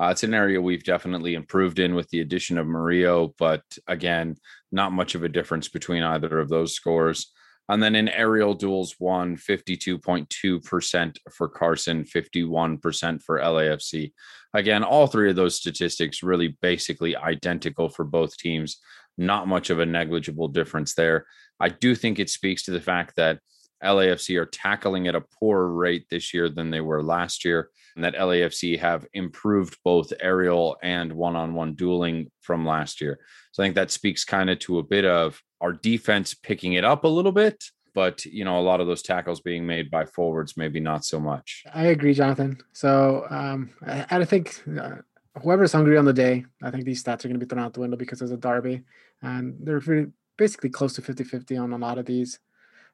Uh, 0.00 0.06
it's 0.06 0.22
an 0.22 0.34
area 0.34 0.60
we've 0.60 0.84
definitely 0.84 1.34
improved 1.34 1.78
in 1.78 1.94
with 1.94 2.08
the 2.10 2.20
addition 2.20 2.58
of 2.58 2.66
Murillo, 2.66 3.34
but 3.38 3.62
again, 3.88 4.36
not 4.70 4.92
much 4.92 5.14
of 5.14 5.24
a 5.24 5.28
difference 5.28 5.68
between 5.68 6.02
either 6.02 6.38
of 6.38 6.48
those 6.48 6.72
scores. 6.74 7.32
And 7.68 7.82
then 7.82 7.94
in 7.94 8.08
aerial 8.08 8.54
duels, 8.54 8.94
won 8.98 9.36
52.2% 9.36 11.16
for 11.32 11.48
Carson, 11.48 12.04
51% 12.04 13.22
for 13.22 13.38
LAFC. 13.38 14.12
Again, 14.54 14.82
all 14.82 15.06
three 15.06 15.28
of 15.28 15.36
those 15.36 15.56
statistics 15.56 16.22
really 16.22 16.56
basically 16.62 17.14
identical 17.14 17.88
for 17.88 18.04
both 18.04 18.36
teams. 18.38 18.78
Not 19.18 19.48
much 19.48 19.68
of 19.68 19.80
a 19.80 19.86
negligible 19.86 20.48
difference 20.48 20.94
there. 20.94 21.26
I 21.60 21.68
do 21.68 21.94
think 21.94 22.18
it 22.18 22.30
speaks 22.30 22.64
to 22.64 22.70
the 22.70 22.80
fact 22.80 23.16
that 23.16 23.40
LAFC 23.82 24.36
are 24.40 24.46
tackling 24.46 25.06
at 25.06 25.14
a 25.14 25.20
poorer 25.20 25.72
rate 25.72 26.06
this 26.10 26.34
year 26.34 26.48
than 26.48 26.70
they 26.70 26.80
were 26.80 27.02
last 27.02 27.44
year, 27.44 27.70
and 27.94 28.04
that 28.04 28.14
LAFC 28.14 28.78
have 28.78 29.06
improved 29.12 29.76
both 29.84 30.12
aerial 30.20 30.76
and 30.82 31.12
one 31.12 31.36
on 31.36 31.54
one 31.54 31.74
dueling 31.74 32.30
from 32.40 32.66
last 32.66 33.00
year. 33.00 33.18
So 33.52 33.62
I 33.62 33.66
think 33.66 33.76
that 33.76 33.90
speaks 33.90 34.24
kind 34.24 34.50
of 34.50 34.58
to 34.60 34.78
a 34.78 34.82
bit 34.82 35.04
of 35.04 35.40
our 35.60 35.72
defense 35.72 36.34
picking 36.34 36.74
it 36.74 36.84
up 36.84 37.04
a 37.04 37.08
little 37.08 37.32
bit, 37.32 37.64
but 37.94 38.24
you 38.24 38.44
know, 38.44 38.58
a 38.58 38.62
lot 38.62 38.80
of 38.80 38.86
those 38.86 39.02
tackles 39.02 39.40
being 39.40 39.66
made 39.66 39.90
by 39.90 40.04
forwards, 40.04 40.56
maybe 40.56 40.80
not 40.80 41.04
so 41.04 41.18
much. 41.18 41.64
I 41.72 41.86
agree, 41.86 42.14
Jonathan. 42.14 42.58
So 42.72 43.26
um, 43.30 43.70
I, 43.86 44.06
I 44.10 44.24
think 44.24 44.60
uh, 44.80 44.96
whoever's 45.42 45.72
hungry 45.72 45.96
on 45.96 46.04
the 46.04 46.12
day, 46.12 46.44
I 46.62 46.70
think 46.70 46.84
these 46.84 47.02
stats 47.02 47.24
are 47.24 47.28
going 47.28 47.40
to 47.40 47.44
be 47.44 47.48
thrown 47.48 47.64
out 47.64 47.74
the 47.74 47.80
window 47.80 47.96
because 47.96 48.18
there's 48.18 48.30
a 48.30 48.36
derby, 48.36 48.82
and 49.22 49.56
they're 49.60 49.80
really 49.80 50.08
basically 50.38 50.70
close 50.70 50.94
to 50.94 51.02
50-50 51.02 51.60
on 51.60 51.72
a 51.72 51.78
lot 51.78 51.98
of 51.98 52.06
these. 52.06 52.38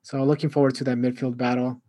So 0.02 0.24
looking 0.24 0.50
forward 0.50 0.74
to 0.76 0.84
that 0.84 0.98
midfield 0.98 1.36
battle 1.36 1.80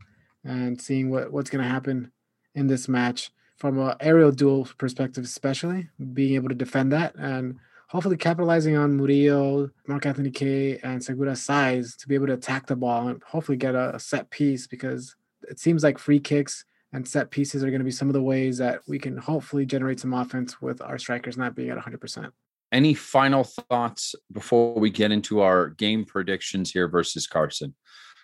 and 0.44 0.80
seeing 0.80 1.10
what, 1.10 1.32
what's 1.34 1.50
going 1.50 1.64
to 1.64 1.70
happen 1.70 2.12
in 2.54 2.68
this 2.68 2.88
match 2.88 3.32
from 3.58 3.80
an 3.80 3.96
aerial 4.00 4.32
duel 4.32 4.68
perspective, 4.78 5.24
especially 5.24 5.90
being 6.14 6.36
able 6.36 6.50
to 6.50 6.56
defend 6.56 6.92
that 6.92 7.16
and 7.16 7.58
hopefully 7.88 8.18
capitalizing 8.18 8.76
on 8.76 8.98
Murillo, 8.98 9.70
Mark 9.88 10.06
Anthony 10.06 10.32
Kaye, 10.32 10.80
and 10.84 11.04
Segura's 11.04 11.42
size 11.42 11.96
to 11.98 12.08
be 12.08 12.16
able 12.16 12.28
to 12.28 12.34
attack 12.34 12.68
the 12.68 12.76
ball 12.76 13.08
and 13.08 13.22
hopefully 13.24 13.58
get 13.58 13.76
a, 13.76 13.96
a 13.96 14.00
set 14.00 14.30
piece 14.30 14.68
because 14.68 15.16
it 15.50 15.60
seems 15.60 15.84
like 15.84 15.98
free 15.98 16.20
kicks 16.20 16.66
and 16.94 17.08
set 17.08 17.32
pieces 17.32 17.64
are 17.64 17.70
going 17.70 17.80
to 17.80 17.86
be 17.86 17.92
some 17.92 18.10
of 18.10 18.14
the 18.14 18.22
ways 18.22 18.58
that 18.58 18.82
we 18.88 18.98
can 18.98 19.18
hopefully 19.18 19.66
generate 19.66 20.00
some 20.00 20.14
offense 20.14 20.62
with 20.62 20.82
our 20.82 20.98
strikers 20.98 21.38
not 21.38 21.56
being 21.56 21.70
at 21.70 21.78
100%. 21.78 22.32
Any 22.76 22.94
final 22.94 23.46
thoughts 23.46 24.16
before 24.34 24.76
we 24.78 24.90
get 24.90 25.10
into 25.10 25.40
our 25.40 25.70
game 25.70 26.04
predictions 26.04 26.72
here 26.72 26.90
versus 26.90 27.26
Carson? 27.26 27.74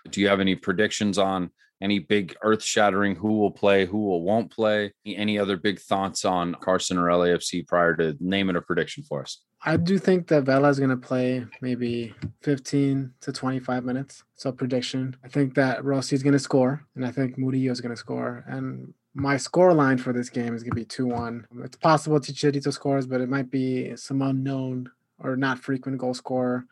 Do 0.10 0.20
you 0.20 0.28
have 0.28 0.42
any 0.42 0.56
predictions 0.56 1.18
on 1.18 1.52
any 1.82 2.00
big 2.00 2.36
earth 2.44 2.62
shattering 2.62 3.16
who 3.16 3.40
will 3.40 3.52
play, 3.52 3.86
who 3.86 3.98
will 3.98 4.24
won't 4.24 4.52
play? 4.52 4.92
Any 5.06 5.40
other 5.40 5.56
big 5.56 5.80
thoughts 5.80 6.26
on 6.26 6.56
Carson 6.56 6.98
or 6.98 7.08
LAFC 7.08 7.66
prior 7.66 7.96
to 7.96 8.18
naming 8.20 8.58
a 8.58 8.62
prediction 8.62 9.06
for 9.06 9.22
us? 9.22 9.42
I 9.64 9.78
do 9.78 9.98
think 9.98 10.28
that 10.28 10.44
Vela 10.44 10.68
is 10.68 10.80
going 10.80 10.90
to 10.90 10.98
play 10.98 11.46
maybe 11.62 12.14
15 12.42 13.14
to 13.22 13.32
25 13.32 13.86
minutes. 13.86 14.22
So 14.36 14.52
prediction. 14.52 15.16
I 15.24 15.30
think 15.30 15.56
that 15.56 15.86
Rossi 15.86 16.14
is 16.14 16.24
going 16.24 16.34
to 16.34 16.40
score, 16.40 16.86
and 16.98 17.06
I 17.06 17.12
think 17.12 17.38
Murillo 17.38 17.72
is 17.72 17.80
going 17.80 17.96
to 17.96 17.98
score. 17.98 18.44
And 18.48 18.94
my 19.14 19.38
score 19.38 19.74
line 19.74 19.98
for 19.98 20.14
this 20.14 20.30
game 20.30 20.56
is 20.56 20.64
going 20.64 20.72
to 20.72 20.76
be 20.76 20.86
2 20.86 21.08
1. 21.08 21.48
It's 21.64 21.78
possible 21.78 22.20
Chicharito 22.20 22.72
scores, 22.72 23.06
but 23.06 23.22
it 23.22 23.30
might 23.30 23.50
be 23.50 23.96
some 23.96 24.22
unknown 24.22 24.90
or 25.20 25.36
not 25.36 25.60
frequent 25.60 25.98
goal 25.98 26.14
scorer. 26.14 26.66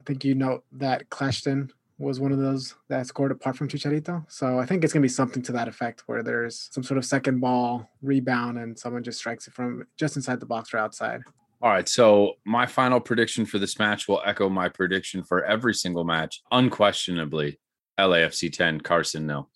I 0.00 0.04
think 0.04 0.24
you 0.24 0.34
know 0.34 0.62
that 0.72 1.08
Kljestan 1.10 1.70
was 1.98 2.20
one 2.20 2.30
of 2.30 2.38
those 2.38 2.74
that 2.88 3.06
scored 3.06 3.32
apart 3.32 3.56
from 3.56 3.68
Chicharito. 3.68 4.24
So 4.28 4.58
I 4.58 4.66
think 4.66 4.84
it's 4.84 4.92
going 4.92 5.00
to 5.00 5.06
be 5.06 5.08
something 5.08 5.42
to 5.44 5.52
that 5.52 5.68
effect 5.68 6.02
where 6.06 6.22
there's 6.22 6.68
some 6.70 6.82
sort 6.82 6.98
of 6.98 7.04
second 7.04 7.40
ball 7.40 7.88
rebound 8.02 8.58
and 8.58 8.78
someone 8.78 9.02
just 9.02 9.18
strikes 9.18 9.48
it 9.48 9.54
from 9.54 9.86
just 9.96 10.16
inside 10.16 10.40
the 10.40 10.46
box 10.46 10.74
or 10.74 10.78
outside. 10.78 11.22
All 11.62 11.70
right. 11.70 11.88
So 11.88 12.34
my 12.44 12.66
final 12.66 13.00
prediction 13.00 13.46
for 13.46 13.58
this 13.58 13.78
match 13.78 14.08
will 14.08 14.20
echo 14.26 14.50
my 14.50 14.68
prediction 14.68 15.24
for 15.24 15.42
every 15.44 15.72
single 15.72 16.04
match. 16.04 16.42
Unquestionably, 16.52 17.58
LAFC 17.98 18.52
10, 18.52 18.82
Carson 18.82 19.26
nil. 19.26 19.48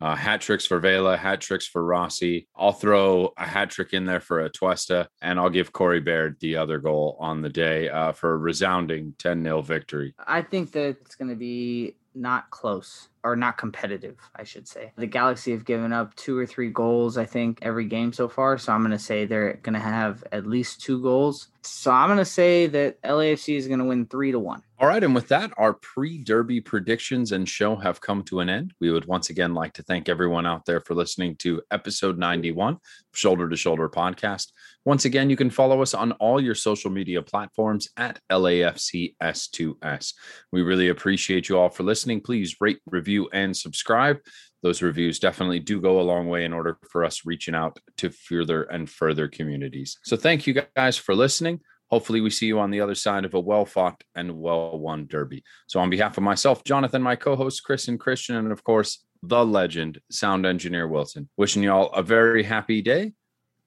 Uh, 0.00 0.14
hat 0.14 0.42
tricks 0.42 0.66
for 0.66 0.78
Vela, 0.78 1.16
hat 1.16 1.40
tricks 1.40 1.66
for 1.66 1.82
Rossi. 1.82 2.46
I'll 2.54 2.72
throw 2.72 3.32
a 3.38 3.46
hat 3.46 3.70
trick 3.70 3.94
in 3.94 4.04
there 4.04 4.20
for 4.20 4.46
Atuesta, 4.46 5.06
and 5.22 5.40
I'll 5.40 5.50
give 5.50 5.72
Corey 5.72 6.00
Baird 6.00 6.36
the 6.40 6.56
other 6.56 6.78
goal 6.78 7.16
on 7.18 7.40
the 7.40 7.48
day 7.48 7.88
uh, 7.88 8.12
for 8.12 8.34
a 8.34 8.36
resounding 8.36 9.14
10 9.18 9.42
0 9.42 9.62
victory. 9.62 10.14
I 10.26 10.42
think 10.42 10.72
that 10.72 10.98
it's 11.00 11.14
going 11.14 11.30
to 11.30 11.36
be 11.36 11.96
not 12.14 12.50
close 12.50 13.08
or 13.26 13.34
not 13.34 13.58
competitive, 13.58 14.16
I 14.36 14.44
should 14.44 14.68
say. 14.68 14.92
The 14.96 15.06
Galaxy 15.06 15.50
have 15.50 15.64
given 15.64 15.92
up 15.92 16.14
two 16.14 16.38
or 16.38 16.46
three 16.46 16.70
goals, 16.70 17.18
I 17.18 17.24
think, 17.24 17.58
every 17.60 17.86
game 17.86 18.12
so 18.12 18.28
far. 18.28 18.56
So 18.56 18.72
I'm 18.72 18.82
going 18.82 18.92
to 18.92 18.98
say 19.00 19.24
they're 19.26 19.54
going 19.64 19.74
to 19.74 19.80
have 19.80 20.22
at 20.30 20.46
least 20.46 20.80
two 20.80 21.02
goals. 21.02 21.48
So 21.62 21.90
I'm 21.90 22.06
going 22.06 22.18
to 22.18 22.24
say 22.24 22.68
that 22.68 23.02
LAFC 23.02 23.56
is 23.56 23.66
going 23.66 23.80
to 23.80 23.84
win 23.84 24.06
three 24.06 24.30
to 24.30 24.38
one. 24.38 24.62
All 24.78 24.86
right. 24.86 25.02
And 25.02 25.14
with 25.14 25.28
that, 25.28 25.52
our 25.56 25.72
pre 25.72 26.18
derby 26.18 26.60
predictions 26.60 27.32
and 27.32 27.48
show 27.48 27.76
have 27.76 28.00
come 28.00 28.22
to 28.24 28.40
an 28.40 28.48
end. 28.48 28.74
We 28.78 28.92
would 28.92 29.06
once 29.06 29.30
again 29.30 29.54
like 29.54 29.72
to 29.74 29.82
thank 29.82 30.08
everyone 30.08 30.46
out 30.46 30.66
there 30.66 30.80
for 30.80 30.94
listening 30.94 31.34
to 31.36 31.62
episode 31.70 32.18
91, 32.18 32.78
Shoulder 33.14 33.48
to 33.48 33.56
Shoulder 33.56 33.88
podcast. 33.88 34.52
Once 34.84 35.04
again, 35.04 35.30
you 35.30 35.36
can 35.36 35.50
follow 35.50 35.82
us 35.82 35.94
on 35.94 36.12
all 36.12 36.40
your 36.40 36.54
social 36.54 36.90
media 36.90 37.22
platforms 37.22 37.88
at 37.96 38.20
LAFCS2S. 38.30 40.12
We 40.52 40.62
really 40.62 40.90
appreciate 40.90 41.48
you 41.48 41.58
all 41.58 41.70
for 41.70 41.82
listening. 41.82 42.20
Please 42.20 42.56
rate, 42.60 42.78
review, 42.86 43.15
and 43.32 43.56
subscribe. 43.56 44.18
Those 44.62 44.82
reviews 44.82 45.18
definitely 45.18 45.60
do 45.60 45.80
go 45.80 46.00
a 46.00 46.02
long 46.02 46.28
way 46.28 46.44
in 46.44 46.52
order 46.52 46.78
for 46.90 47.04
us 47.04 47.24
reaching 47.24 47.54
out 47.54 47.78
to 47.98 48.10
further 48.10 48.64
and 48.64 48.88
further 48.88 49.28
communities. 49.28 49.98
So 50.04 50.16
thank 50.16 50.46
you 50.46 50.62
guys 50.74 50.96
for 50.96 51.14
listening. 51.14 51.60
Hopefully, 51.88 52.20
we 52.20 52.30
see 52.30 52.46
you 52.46 52.58
on 52.58 52.72
the 52.72 52.80
other 52.80 52.96
side 52.96 53.24
of 53.24 53.34
a 53.34 53.40
well 53.40 53.64
fought 53.64 54.02
and 54.16 54.40
well 54.40 54.76
won 54.76 55.06
derby. 55.06 55.44
So, 55.68 55.78
on 55.78 55.88
behalf 55.88 56.16
of 56.16 56.24
myself, 56.24 56.64
Jonathan, 56.64 57.00
my 57.00 57.14
co 57.14 57.36
host, 57.36 57.62
Chris 57.62 57.86
and 57.86 58.00
Christian, 58.00 58.34
and 58.34 58.50
of 58.50 58.64
course, 58.64 59.04
the 59.22 59.44
legend, 59.44 60.00
sound 60.10 60.46
engineer 60.46 60.88
Wilson, 60.88 61.28
wishing 61.36 61.62
you 61.62 61.70
all 61.70 61.92
a 61.92 62.02
very 62.02 62.42
happy 62.42 62.82
day 62.82 63.12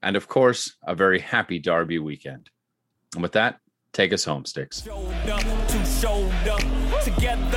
and, 0.01 0.15
of 0.15 0.27
course, 0.27 0.75
a 0.85 0.95
very 0.95 1.19
happy 1.19 1.59
derby 1.59 1.99
weekend. 1.99 2.49
And 3.13 3.21
with 3.21 3.33
that, 3.33 3.59
take 3.93 4.13
us 4.13 4.23
home, 4.23 4.45
Sticks. 4.45 4.87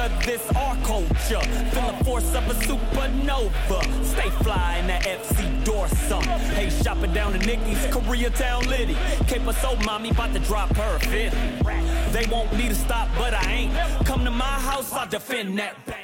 This 0.03 0.51
our 0.57 0.75
culture. 0.79 1.41
Feel 1.71 1.93
the 1.93 2.05
force 2.05 2.35
of 2.35 2.45
a 2.51 2.55
supernova. 2.55 4.05
Stay 4.05 4.31
fly 4.43 4.79
in 4.79 4.89
that 4.89 5.05
FC 5.05 5.65
Dorsum. 5.65 6.25
Hey, 6.55 6.71
shopping 6.71 7.13
down 7.13 7.33
to 7.35 7.39
Nicky's, 7.39 7.79
Koreatown 7.87 8.67
Liddy. 8.67 8.97
Cape 9.29 9.43
so 9.55 9.77
mommy 9.85 10.11
about 10.11 10.33
to 10.33 10.41
drop 10.41 10.75
her 10.75 10.99
fifth. 10.99 11.37
They 12.13 12.27
want 12.27 12.53
me 12.55 12.69
to 12.69 12.75
stop, 12.75 13.11
but 13.17 13.33
I 13.33 13.53
ain't. 13.53 14.05
Come 14.05 14.25
to 14.25 14.33
my 14.33 14.45
house, 14.45 14.93
I'll 14.93 15.07
defend 15.07 15.57
that 15.61 15.87
bank. 15.87 16.03